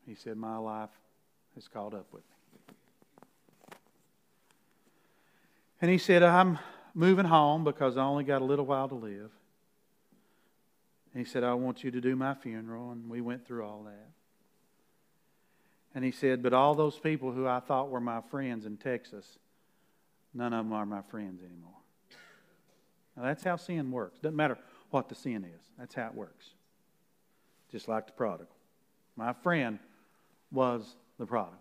He 0.09 0.17
said, 0.17 0.37
My 0.37 0.57
life 0.57 0.91
has 1.55 1.69
caught 1.69 1.95
up 1.95 2.07
with 2.13 2.25
me. 2.25 3.77
And 5.81 5.89
he 5.89 5.99
said, 5.99 6.25
I'm 6.25 6.59
moving 6.93 7.27
home 7.27 7.63
because 7.63 7.97
I 7.97 8.03
only 8.03 8.25
got 8.25 8.43
a 8.43 8.45
little 8.45 8.67
while 8.67 8.89
to 8.89 8.97
live. 8.97 9.31
And 11.13 11.25
he 11.25 11.25
said, 11.25 11.45
I 11.45 11.55
want 11.55 11.85
you 11.85 11.93
to 11.93 12.01
do 12.01 12.17
my 12.17 12.35
funeral. 12.35 12.91
And 12.91 13.09
we 13.09 13.21
went 13.21 13.47
through 13.47 13.65
all 13.65 13.85
that. 13.85 14.11
And 15.95 16.05
he 16.05 16.11
said, 16.11 16.43
But 16.43 16.53
all 16.53 16.75
those 16.75 16.99
people 16.99 17.31
who 17.31 17.47
I 17.47 17.61
thought 17.61 17.89
were 17.89 18.01
my 18.01 18.21
friends 18.21 18.67
in 18.67 18.79
Texas 18.79 19.39
None 20.35 20.53
of 20.53 20.65
them 20.65 20.73
are 20.73 20.85
my 20.85 21.03
friends 21.03 21.43
anymore. 21.43 21.71
Now, 23.17 23.23
that's 23.23 23.45
how 23.45 23.57
sin 23.57 23.91
works. 23.93 24.19
Doesn't 24.19 24.37
matter 24.37 24.59
what 24.91 25.09
the 25.09 25.15
sin 25.15 25.45
is, 25.45 25.61
that's 25.79 25.95
how 25.95 26.07
it 26.07 26.15
works. 26.15 26.51
Just 27.71 27.89
like 27.89 28.07
the 28.07 28.13
prodigal. 28.13 28.55
My 29.17 29.33
friend 29.33 29.79
was 30.51 30.97
the 31.19 31.27
prodigal. 31.27 31.59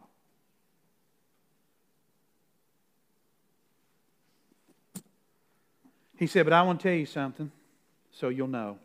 He 6.17 6.27
said, 6.27 6.45
But 6.45 6.53
I 6.53 6.61
want 6.61 6.79
to 6.79 6.83
tell 6.83 6.97
you 6.97 7.05
something 7.05 7.51
so 8.11 8.29
you'll 8.29 8.47
know. 8.47 8.77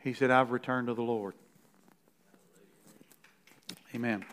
He 0.00 0.12
said, 0.12 0.30
I've 0.30 0.50
returned 0.50 0.88
to 0.88 0.94
the 0.94 1.02
Lord. 1.02 1.34
Amen. 3.94 4.24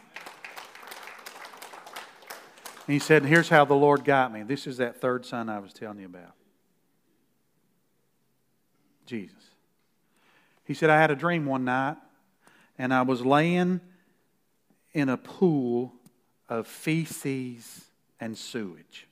And 2.91 2.99
he 2.99 2.99
said, 2.99 3.23
Here's 3.23 3.47
how 3.47 3.63
the 3.63 3.73
Lord 3.73 4.03
got 4.03 4.33
me. 4.33 4.43
This 4.43 4.67
is 4.67 4.75
that 4.79 4.99
third 4.99 5.25
son 5.25 5.47
I 5.47 5.59
was 5.59 5.71
telling 5.71 5.99
you 5.99 6.07
about 6.07 6.33
Jesus. 9.05 9.37
He 10.65 10.73
said, 10.73 10.89
I 10.89 10.99
had 10.99 11.09
a 11.09 11.15
dream 11.15 11.45
one 11.45 11.63
night, 11.63 11.95
and 12.77 12.93
I 12.93 13.03
was 13.03 13.25
laying 13.25 13.79
in 14.91 15.07
a 15.07 15.15
pool 15.15 15.93
of 16.49 16.67
feces 16.67 17.85
and 18.19 18.37
sewage. 18.37 19.07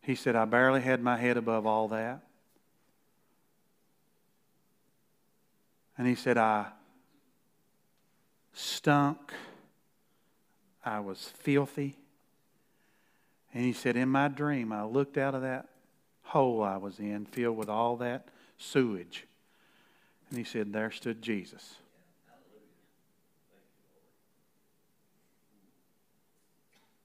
He 0.00 0.14
said, 0.14 0.36
I 0.36 0.44
barely 0.44 0.80
had 0.80 1.02
my 1.02 1.16
head 1.16 1.36
above 1.36 1.66
all 1.66 1.88
that. 1.88 2.22
And 5.98 6.06
he 6.06 6.14
said, 6.14 6.38
I 6.38 6.66
stunk 8.52 9.32
I 10.84 11.00
was 11.00 11.32
filthy. 11.38 11.96
And 13.52 13.64
he 13.64 13.72
said, 13.72 13.96
In 13.96 14.08
my 14.08 14.28
dream, 14.28 14.72
I 14.72 14.84
looked 14.84 15.16
out 15.16 15.34
of 15.34 15.42
that 15.42 15.68
hole 16.22 16.62
I 16.62 16.76
was 16.76 16.98
in, 16.98 17.26
filled 17.26 17.56
with 17.56 17.68
all 17.68 17.96
that 17.98 18.28
sewage. 18.58 19.26
And 20.28 20.38
he 20.38 20.44
said, 20.44 20.72
There 20.72 20.90
stood 20.90 21.22
Jesus. 21.22 21.76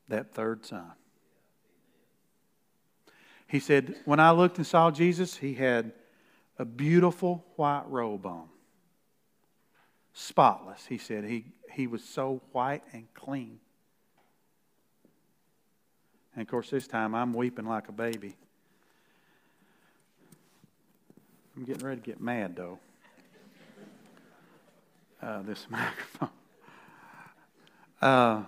That 0.08 0.34
third 0.34 0.66
son. 0.66 0.92
He 3.48 3.60
said, 3.60 3.96
When 4.06 4.20
I 4.20 4.32
looked 4.32 4.58
and 4.58 4.66
saw 4.66 4.92
Jesus, 4.92 5.38
he 5.38 5.54
had 5.54 5.92
a 6.58 6.66
beautiful 6.66 7.46
white 7.56 7.86
robe 7.88 8.26
on. 8.26 8.50
Spotless. 10.14 10.86
He 10.88 10.98
said, 10.98 11.24
He, 11.24 11.46
he 11.72 11.88
was 11.88 12.04
so 12.04 12.42
white 12.52 12.84
and 12.92 13.12
clean. 13.14 13.60
And 16.36 16.42
of 16.42 16.48
course, 16.48 16.70
this 16.70 16.88
time 16.88 17.16
I'm 17.16 17.34
weeping 17.34 17.66
like 17.66 17.90
a 17.90 17.92
baby. 17.92 18.36
I'm 21.56 21.66
getting 21.66 21.86
ready 21.86 22.00
to 22.00 22.06
get 22.06 22.22
mad, 22.22 22.56
though. 22.56 22.80
Uh, 25.22 25.42
this 25.42 25.68
microphone. 25.70 26.30
Uh, 28.02 28.44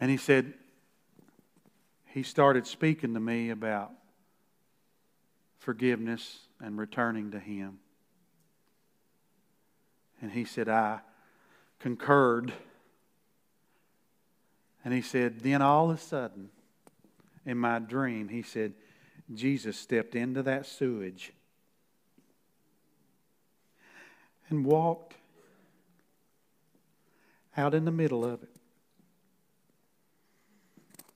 and 0.00 0.10
he 0.10 0.16
said, 0.16 0.52
he 2.18 2.22
started 2.22 2.66
speaking 2.66 3.14
to 3.14 3.20
me 3.20 3.50
about 3.50 3.92
forgiveness 5.58 6.40
and 6.60 6.78
returning 6.78 7.30
to 7.30 7.38
Him. 7.38 7.78
And 10.20 10.32
he 10.32 10.44
said, 10.44 10.68
I 10.68 11.00
concurred. 11.78 12.52
And 14.84 14.94
he 14.94 15.02
said, 15.02 15.40
then 15.40 15.60
all 15.60 15.90
of 15.90 15.96
a 15.96 16.00
sudden, 16.00 16.50
in 17.44 17.58
my 17.58 17.78
dream, 17.78 18.28
he 18.28 18.42
said, 18.42 18.74
Jesus 19.34 19.76
stepped 19.76 20.14
into 20.14 20.42
that 20.44 20.66
sewage 20.66 21.32
and 24.48 24.64
walked 24.64 25.14
out 27.56 27.74
in 27.74 27.84
the 27.84 27.90
middle 27.90 28.24
of 28.24 28.42
it, 28.42 28.56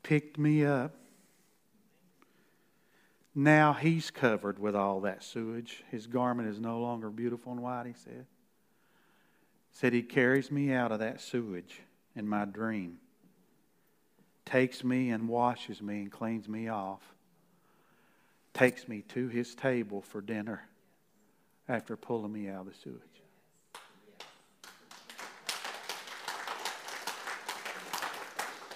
picked 0.03 0.39
me 0.39 0.65
up. 0.65 0.95
Now 3.35 3.73
he's 3.73 4.11
covered 4.11 4.59
with 4.59 4.77
all 4.77 5.01
that 5.03 5.23
sewage. 5.23 5.85
His 5.91 6.07
garment 6.07 6.49
is 6.49 6.61
no 6.61 6.81
longer 6.81 7.09
beautiful 7.09 7.53
and 7.53 7.63
white, 7.63 7.87
he 7.87 7.95
said. 7.95 8.27
Said 9.71 9.95
he 9.95 10.03
carries 10.03 10.51
me 10.51 10.73
out 10.73 10.93
of 10.93 10.99
that 10.99 11.21
sewage 11.23 11.81
in 12.15 12.29
my 12.29 12.45
dream, 12.45 12.99
takes 14.45 14.85
me 14.85 15.11
and 15.11 15.29
washes 15.29 15.81
me 15.81 16.03
and 16.03 16.11
cleans 16.11 16.49
me 16.49 16.69
off, 16.69 17.03
takes 18.55 18.89
me 18.89 19.03
to 19.09 19.29
his 19.29 19.55
table 19.55 20.03
for 20.03 20.21
dinner 20.21 20.69
after 21.69 21.97
pulling 21.97 22.33
me 22.33 22.49
out 22.49 22.67
of 22.67 22.67
the 22.67 22.75
sewage. 22.75 23.01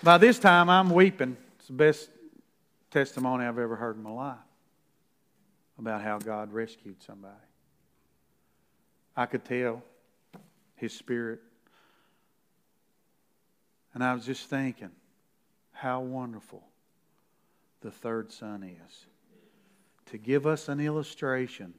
By 0.02 0.18
this 0.18 0.38
time, 0.38 0.70
I'm 0.70 0.90
weeping. 0.90 1.36
It's 1.58 1.66
the 1.66 1.72
best 1.72 2.10
testimony 2.90 3.44
I've 3.44 3.58
ever 3.58 3.76
heard 3.76 3.96
in 3.96 4.02
my 4.02 4.10
life 4.10 4.36
about 5.78 6.00
how 6.00 6.18
God 6.18 6.52
rescued 6.52 7.02
somebody. 7.02 7.34
I 9.16 9.26
could 9.26 9.44
tell 9.44 9.82
His 10.76 10.92
Spirit. 10.92 11.40
And 13.94 14.04
I 14.04 14.14
was 14.14 14.24
just 14.24 14.48
thinking 14.48 14.90
how 15.76 16.00
wonderful 16.00 16.62
the 17.82 17.90
third 17.90 18.32
son 18.32 18.62
is 18.62 19.06
to 20.06 20.16
give 20.16 20.46
us 20.46 20.68
an 20.68 20.80
illustration 20.80 21.74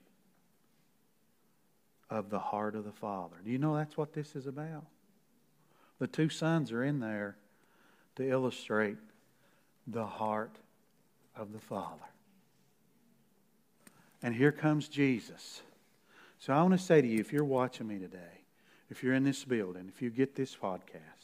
of 2.10 2.30
the 2.30 2.39
heart 2.39 2.76
of 2.76 2.86
the 2.86 2.91
Father. 2.91 3.36
Do 3.43 3.50
you 3.50 3.58
know 3.58 3.76
that's 3.76 3.98
what 3.98 4.14
this 4.14 4.36
is 4.36 4.45
about? 4.45 4.86
The 6.00 6.08
two 6.08 6.30
sons 6.30 6.72
are 6.72 6.84
in 6.84 7.00
there 7.00 7.38
to 8.18 8.30
illustrate 8.30 8.98
the 9.88 10.06
heart 10.06 10.56
of 11.36 11.52
the 11.52 11.60
Father. 11.60 12.04
And 14.22 14.36
here 14.36 14.52
comes 14.52 14.88
Jesus. 14.88 15.62
So 16.38 16.54
I 16.54 16.62
want 16.62 16.74
to 16.74 16.78
say 16.78 17.02
to 17.02 17.08
you 17.08 17.20
if 17.20 17.34
you're 17.34 17.43
watching 17.43 17.88
me 17.88 17.98
today, 17.98 18.43
if 18.89 19.02
you're 19.02 19.16
in 19.16 19.24
this 19.24 19.43
building, 19.43 19.89
if 19.93 20.02
you 20.02 20.12
get 20.12 20.36
this 20.36 20.56
podcast, 20.56 21.16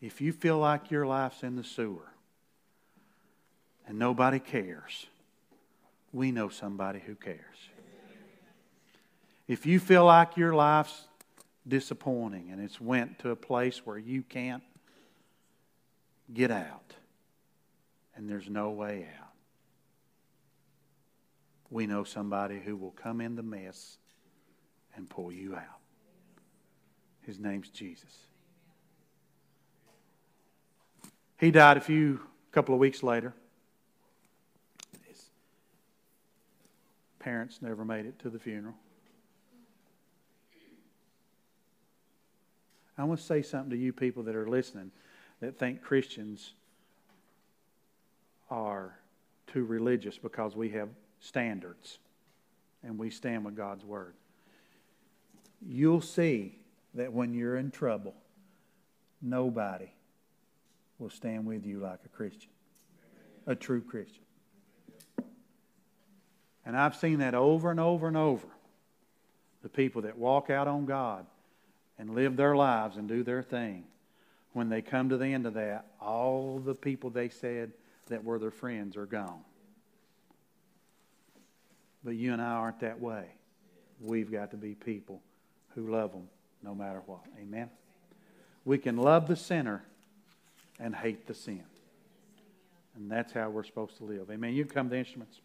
if 0.00 0.20
you 0.20 0.32
feel 0.32 0.58
like 0.58 0.90
your 0.90 1.06
life's 1.06 1.42
in 1.42 1.56
the 1.56 1.64
sewer 1.64 2.08
and 3.86 3.98
nobody 3.98 4.38
cares, 4.38 5.06
we 6.12 6.32
know 6.32 6.48
somebody 6.48 7.00
who 7.00 7.14
cares. 7.14 7.38
If 9.46 9.66
you 9.66 9.80
feel 9.80 10.04
like 10.04 10.36
your 10.36 10.54
life's 10.54 11.08
disappointing 11.66 12.50
and 12.50 12.62
it's 12.62 12.80
went 12.80 13.18
to 13.20 13.30
a 13.30 13.36
place 13.36 13.84
where 13.84 13.98
you 13.98 14.22
can't 14.22 14.62
get 16.32 16.50
out 16.50 16.94
and 18.14 18.28
there's 18.28 18.48
no 18.48 18.70
way 18.70 19.08
out, 19.20 19.26
we 21.68 21.86
know 21.86 22.04
somebody 22.04 22.58
who 22.58 22.76
will 22.76 22.92
come 22.92 23.20
in 23.20 23.36
the 23.36 23.42
mess 23.42 23.98
and 24.96 25.08
pull 25.08 25.30
you 25.30 25.54
out. 25.54 25.80
His 27.22 27.38
name's 27.38 27.68
Jesus. 27.68 28.26
He 31.40 31.50
died 31.50 31.78
a 31.78 31.80
few 31.80 32.20
couple 32.52 32.74
of 32.74 32.80
weeks 32.80 33.02
later. 33.02 33.32
His 35.08 35.30
parents 37.18 37.62
never 37.62 37.82
made 37.82 38.04
it 38.04 38.18
to 38.18 38.28
the 38.28 38.38
funeral. 38.38 38.74
I 42.98 43.04
want 43.04 43.20
to 43.20 43.26
say 43.26 43.40
something 43.40 43.70
to 43.70 43.76
you 43.78 43.94
people 43.94 44.22
that 44.24 44.36
are 44.36 44.46
listening 44.46 44.90
that 45.40 45.58
think 45.58 45.80
Christians 45.80 46.52
are 48.50 48.98
too 49.46 49.64
religious 49.64 50.18
because 50.18 50.54
we 50.54 50.68
have 50.70 50.90
standards 51.20 52.00
and 52.82 52.98
we 52.98 53.08
stand 53.08 53.46
with 53.46 53.56
God's 53.56 53.86
Word. 53.86 54.12
You'll 55.66 56.02
see 56.02 56.58
that 56.92 57.14
when 57.14 57.32
you're 57.32 57.56
in 57.56 57.70
trouble, 57.70 58.14
nobody 59.22 59.88
will 61.00 61.10
stand 61.10 61.46
with 61.46 61.66
you 61.66 61.80
like 61.80 62.00
a 62.04 62.08
Christian, 62.08 62.50
a 63.46 63.54
true 63.54 63.80
Christian. 63.80 64.22
And 66.64 66.76
I've 66.76 66.94
seen 66.94 67.18
that 67.18 67.34
over 67.34 67.70
and 67.70 67.80
over 67.80 68.06
and 68.06 68.16
over. 68.16 68.46
The 69.62 69.68
people 69.68 70.02
that 70.02 70.16
walk 70.16 70.50
out 70.50 70.68
on 70.68 70.86
God 70.86 71.26
and 71.98 72.14
live 72.14 72.36
their 72.36 72.54
lives 72.54 72.96
and 72.96 73.08
do 73.08 73.22
their 73.22 73.42
thing, 73.42 73.84
when 74.52 74.68
they 74.68 74.82
come 74.82 75.08
to 75.08 75.16
the 75.16 75.26
end 75.26 75.46
of 75.46 75.54
that, 75.54 75.86
all 76.00 76.58
the 76.58 76.74
people 76.74 77.10
they 77.10 77.28
said 77.28 77.72
that 78.08 78.24
were 78.24 78.38
their 78.38 78.50
friends 78.50 78.96
are 78.96 79.06
gone. 79.06 79.40
But 82.02 82.16
you 82.16 82.32
and 82.32 82.40
I 82.40 82.52
aren't 82.52 82.80
that 82.80 83.00
way. 83.00 83.26
We've 84.00 84.30
got 84.30 84.50
to 84.52 84.56
be 84.56 84.74
people 84.74 85.20
who 85.74 85.90
love 85.90 86.12
them 86.12 86.28
no 86.62 86.74
matter 86.74 87.02
what. 87.06 87.20
Amen. 87.40 87.70
We 88.64 88.78
can 88.78 88.96
love 88.96 89.28
the 89.28 89.36
sinner 89.36 89.84
and 90.80 90.94
hate 90.94 91.26
the 91.26 91.34
sin. 91.34 91.62
And 92.96 93.10
that's 93.10 93.32
how 93.32 93.50
we're 93.50 93.64
supposed 93.64 93.96
to 93.98 94.04
live. 94.04 94.30
Amen. 94.30 94.54
You 94.54 94.64
come 94.64 94.90
to 94.90 94.96
instruments. 94.96 95.38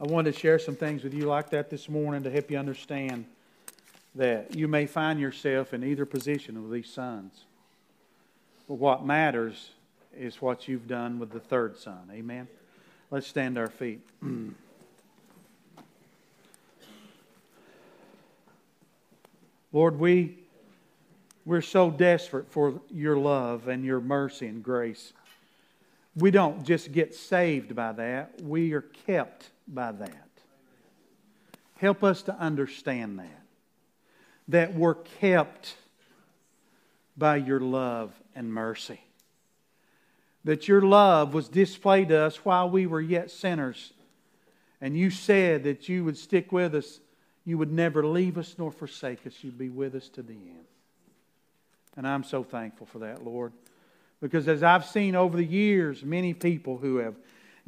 I 0.00 0.04
wanted 0.04 0.32
to 0.32 0.40
share 0.40 0.58
some 0.58 0.76
things 0.76 1.04
with 1.04 1.12
you 1.12 1.26
like 1.26 1.50
that 1.50 1.68
this 1.68 1.88
morning 1.88 2.22
to 2.22 2.30
help 2.30 2.50
you 2.50 2.58
understand 2.58 3.26
that 4.14 4.56
you 4.56 4.66
may 4.66 4.86
find 4.86 5.20
yourself 5.20 5.74
in 5.74 5.84
either 5.84 6.06
position 6.06 6.62
with 6.62 6.72
these 6.72 6.90
sons. 6.90 7.44
But 8.66 8.74
what 8.74 9.04
matters 9.04 9.72
is 10.16 10.40
what 10.40 10.66
you've 10.68 10.88
done 10.88 11.18
with 11.18 11.30
the 11.32 11.40
third 11.40 11.76
son. 11.76 12.10
Amen. 12.12 12.48
Let's 13.10 13.26
stand 13.26 13.58
our 13.58 13.68
feet. 13.68 14.00
Lord, 19.72 19.98
we, 20.00 20.38
we're 21.44 21.62
so 21.62 21.90
desperate 21.90 22.50
for 22.50 22.80
your 22.90 23.16
love 23.16 23.68
and 23.68 23.84
your 23.84 24.00
mercy 24.00 24.46
and 24.46 24.62
grace. 24.62 25.12
We 26.16 26.30
don't 26.30 26.64
just 26.64 26.92
get 26.92 27.14
saved 27.14 27.74
by 27.74 27.92
that, 27.92 28.40
we 28.42 28.72
are 28.72 28.82
kept 29.06 29.50
by 29.66 29.92
that. 29.92 30.28
Help 31.76 32.04
us 32.04 32.22
to 32.22 32.34
understand 32.34 33.18
that. 33.18 33.42
That 34.48 34.74
we're 34.74 34.94
kept 34.94 35.76
by 37.16 37.36
your 37.36 37.60
love 37.60 38.12
and 38.34 38.52
mercy. 38.52 39.00
That 40.44 40.68
your 40.68 40.82
love 40.82 41.32
was 41.32 41.48
displayed 41.48 42.08
to 42.08 42.18
us 42.18 42.44
while 42.44 42.68
we 42.68 42.86
were 42.86 43.00
yet 43.00 43.30
sinners. 43.30 43.92
And 44.80 44.96
you 44.96 45.10
said 45.10 45.64
that 45.64 45.88
you 45.88 46.04
would 46.04 46.18
stick 46.18 46.52
with 46.52 46.74
us 46.74 47.00
you 47.44 47.58
would 47.58 47.72
never 47.72 48.06
leave 48.06 48.38
us 48.38 48.54
nor 48.58 48.70
forsake 48.70 49.26
us. 49.26 49.34
You'd 49.42 49.58
be 49.58 49.70
with 49.70 49.94
us 49.94 50.08
to 50.10 50.22
the 50.22 50.34
end. 50.34 50.69
And 51.96 52.06
I'm 52.06 52.24
so 52.24 52.42
thankful 52.42 52.86
for 52.86 53.00
that, 53.00 53.24
Lord. 53.24 53.52
Because 54.20 54.48
as 54.48 54.62
I've 54.62 54.84
seen 54.84 55.14
over 55.14 55.36
the 55.36 55.44
years, 55.44 56.04
many 56.04 56.34
people 56.34 56.78
who 56.78 56.96
have 56.96 57.16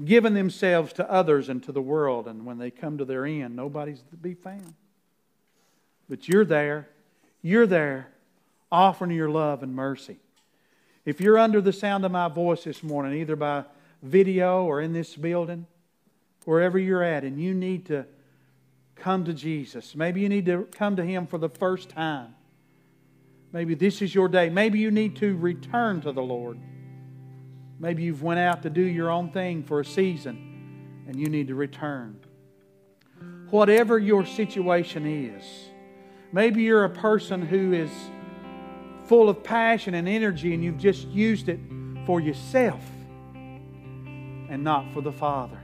given 0.05 0.35
themselves 0.35 0.93
to 0.95 1.11
others 1.11 1.49
and 1.49 1.63
to 1.65 1.73
the 1.73 1.83
world, 1.83 2.29
and 2.29 2.45
when 2.45 2.59
they 2.59 2.71
come 2.71 2.99
to 2.99 3.05
their 3.05 3.25
end, 3.25 3.57
nobody's 3.57 4.03
to 4.11 4.17
be 4.17 4.35
found. 4.35 4.75
But 6.09 6.29
you're 6.29 6.45
there. 6.45 6.89
You're 7.41 7.67
there 7.67 8.09
offering 8.71 9.11
your 9.11 9.29
love 9.31 9.63
and 9.63 9.75
mercy. 9.75 10.17
If 11.05 11.21
you're 11.21 11.39
under 11.39 11.61
the 11.61 11.73
sound 11.73 12.05
of 12.05 12.13
my 12.13 12.29
voice 12.29 12.65
this 12.65 12.83
morning, 12.83 13.21
either 13.21 13.37
by 13.37 13.65
video 14.03 14.65
or 14.65 14.81
in 14.81 14.93
this 14.93 15.17
building, 15.17 15.67
wherever 16.45 16.79
you're 16.79 17.03
at, 17.03 17.25
and 17.25 17.41
you 17.41 17.55
need 17.55 17.87
to 17.87 18.07
come 18.97 19.25
to 19.25 19.33
Jesus. 19.33 19.95
Maybe 19.95 20.21
you 20.21 20.29
need 20.29 20.47
to 20.47 20.69
come 20.73 20.97
to 20.97 21.05
Him 21.05 21.27
for 21.27 21.39
the 21.39 21.49
first 21.49 21.89
time. 21.89 22.35
Maybe 23.53 23.75
this 23.75 24.01
is 24.01 24.15
your 24.15 24.29
day. 24.29 24.49
Maybe 24.49 24.79
you 24.79 24.91
need 24.91 25.17
to 25.17 25.37
return 25.37 26.01
to 26.03 26.13
the 26.13 26.23
Lord. 26.23 26.59
Maybe 27.79 28.03
you've 28.05 28.23
went 28.23 28.41
out 28.41 28.63
to 28.63 28.71
do 28.71 28.81
your 28.81 29.11
own 29.11 29.31
thing 29.31 29.63
for 29.63 29.81
a 29.81 29.85
season 29.85 31.05
and 31.07 31.19
you 31.19 31.29
need 31.29 31.49
to 31.49 31.55
return. 31.55 32.19
Whatever 33.51 33.99
your 33.99 34.25
situation 34.25 35.07
is, 35.07 35.45
maybe 36.33 36.63
you're 36.63 36.85
a 36.85 36.91
person 36.91 37.43
who 37.43 37.73
is 37.73 37.91
full 39.05 39.29
of 39.29 39.43
passion 39.45 39.95
and 39.95 40.09
energy 40.09 40.55
and 40.55 40.65
you've 40.65 40.79
just 40.79 41.07
used 41.09 41.49
it 41.49 41.61
for 42.07 42.21
yourself. 42.21 42.81
and 44.49 44.63
not 44.63 44.93
for 44.93 45.01
the 45.01 45.13
Father. 45.13 45.59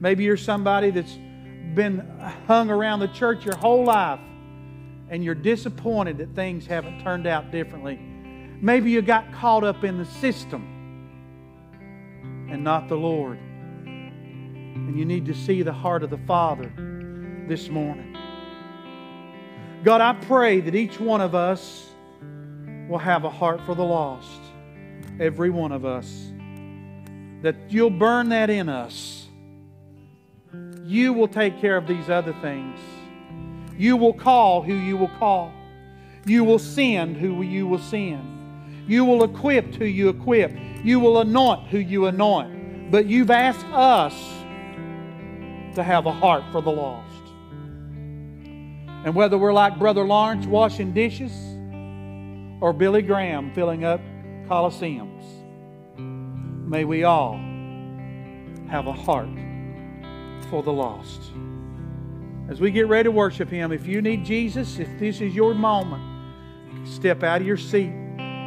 Maybe 0.00 0.24
you're 0.24 0.36
somebody 0.36 0.90
that's 0.90 1.16
been 1.74 2.00
hung 2.48 2.68
around 2.68 2.98
the 2.98 3.08
church 3.08 3.44
your 3.44 3.56
whole 3.56 3.84
life 3.84 4.18
and 5.10 5.24
you're 5.24 5.34
disappointed 5.34 6.18
that 6.18 6.34
things 6.34 6.66
haven't 6.66 7.02
turned 7.02 7.26
out 7.26 7.50
differently. 7.50 7.98
Maybe 8.60 8.92
you 8.92 9.02
got 9.02 9.32
caught 9.32 9.64
up 9.64 9.82
in 9.84 9.98
the 9.98 10.04
system 10.04 10.62
and 12.48 12.62
not 12.62 12.88
the 12.88 12.94
Lord. 12.94 13.38
And 13.38 14.96
you 14.98 15.04
need 15.04 15.26
to 15.26 15.34
see 15.34 15.62
the 15.62 15.72
heart 15.72 16.04
of 16.04 16.10
the 16.10 16.18
Father 16.18 16.72
this 17.48 17.68
morning. 17.68 18.16
God, 19.82 20.00
I 20.00 20.12
pray 20.24 20.60
that 20.60 20.74
each 20.74 21.00
one 21.00 21.20
of 21.20 21.34
us 21.34 21.88
will 22.88 22.98
have 22.98 23.24
a 23.24 23.30
heart 23.30 23.60
for 23.66 23.74
the 23.74 23.84
lost. 23.84 24.40
Every 25.18 25.50
one 25.50 25.72
of 25.72 25.84
us. 25.84 26.32
That 27.42 27.56
you'll 27.68 27.90
burn 27.90 28.28
that 28.28 28.48
in 28.50 28.68
us. 28.68 29.26
You 30.84 31.12
will 31.12 31.28
take 31.28 31.60
care 31.60 31.76
of 31.76 31.86
these 31.86 32.10
other 32.10 32.34
things. 32.42 32.78
You 33.80 33.96
will 33.96 34.12
call 34.12 34.60
who 34.60 34.74
you 34.74 34.98
will 34.98 35.08
call. 35.08 35.54
You 36.26 36.44
will 36.44 36.58
send 36.58 37.16
who 37.16 37.40
you 37.40 37.66
will 37.66 37.78
send. 37.78 38.86
You 38.86 39.06
will 39.06 39.24
equip 39.24 39.74
who 39.76 39.86
you 39.86 40.10
equip. 40.10 40.54
You 40.84 41.00
will 41.00 41.18
anoint 41.22 41.68
who 41.68 41.78
you 41.78 42.04
anoint. 42.04 42.90
But 42.90 43.06
you've 43.06 43.30
asked 43.30 43.64
us 43.72 44.12
to 45.76 45.82
have 45.82 46.04
a 46.04 46.12
heart 46.12 46.44
for 46.52 46.60
the 46.60 46.70
lost. 46.70 47.22
And 49.06 49.14
whether 49.14 49.38
we're 49.38 49.54
like 49.54 49.78
Brother 49.78 50.04
Lawrence 50.04 50.44
washing 50.44 50.92
dishes 50.92 51.32
or 52.60 52.74
Billy 52.74 53.00
Graham 53.00 53.50
filling 53.54 53.86
up 53.86 54.02
coliseums, 54.46 55.24
may 56.68 56.84
we 56.84 57.04
all 57.04 57.36
have 58.68 58.86
a 58.86 58.92
heart 58.92 59.30
for 60.50 60.62
the 60.62 60.70
lost. 60.70 61.32
As 62.50 62.60
we 62.60 62.72
get 62.72 62.88
ready 62.88 63.04
to 63.04 63.12
worship 63.12 63.48
Him, 63.48 63.70
if 63.70 63.86
you 63.86 64.02
need 64.02 64.24
Jesus, 64.24 64.80
if 64.80 64.88
this 64.98 65.20
is 65.20 65.32
your 65.36 65.54
moment, 65.54 66.02
step 66.84 67.22
out 67.22 67.40
of 67.40 67.46
your 67.46 67.56
seat, 67.56 67.92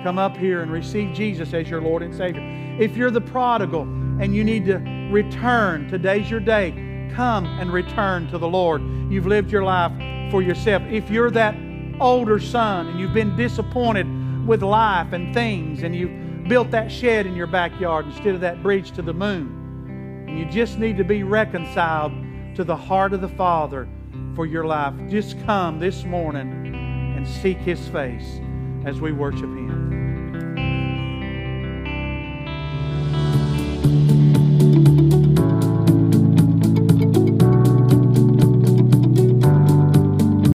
come 0.04 0.20
up 0.20 0.36
here 0.36 0.62
and 0.62 0.70
receive 0.70 1.16
Jesus 1.16 1.54
as 1.54 1.70
your 1.70 1.82
Lord 1.82 2.04
and 2.04 2.14
Savior. 2.14 2.42
If 2.82 2.98
you're 2.98 3.12
the 3.12 3.22
prodigal 3.22 3.84
and 3.84 4.36
you 4.36 4.44
need 4.44 4.66
to 4.66 4.80
return, 5.10 5.88
today's 5.88 6.30
your 6.30 6.42
day. 6.42 7.10
Come 7.16 7.46
and 7.46 7.72
return 7.72 8.28
to 8.28 8.38
the 8.38 8.48
Lord. 8.48 8.82
You've 9.10 9.26
lived 9.26 9.50
your 9.50 9.64
life 9.64 9.94
for 10.32 10.42
yourself. 10.42 10.84
If 10.90 11.10
you're 11.10 11.32
that 11.32 11.56
older 12.02 12.42
son 12.42 12.88
and 12.90 13.00
you've 13.00 13.14
been 13.14 13.38
disappointed 13.38 14.46
with 14.46 14.64
life 14.64 15.14
and 15.14 15.34
things 15.34 15.82
and 15.82 15.96
you've 15.96 16.50
built 16.50 16.72
that 16.72 16.92
shed 16.92 17.26
in 17.26 17.38
your 17.38 17.48
backyard 17.48 18.08
instead 18.08 18.36
of 18.36 18.42
that 18.42 18.62
bridge 18.62 18.92
to 18.92 19.02
the 19.02 19.14
moon, 19.14 20.26
and 20.28 20.38
you 20.38 20.44
just 20.44 20.78
need 20.78 20.98
to 20.98 21.06
be 21.06 21.24
reconciled 21.24 22.12
to 22.56 22.64
the 22.64 22.76
heart 22.76 23.14
of 23.14 23.22
the 23.22 23.30
Father 23.30 23.88
for 24.36 24.46
your 24.46 24.66
life, 24.66 24.94
just 25.10 25.40
come 25.46 25.80
this 25.80 26.04
morning 26.04 26.76
and 27.16 27.28
seek 27.28 27.58
His 27.58 27.88
face 27.88 28.40
as 28.86 29.02
we 29.02 29.12
worship 29.12 29.42
Him. 29.42 29.93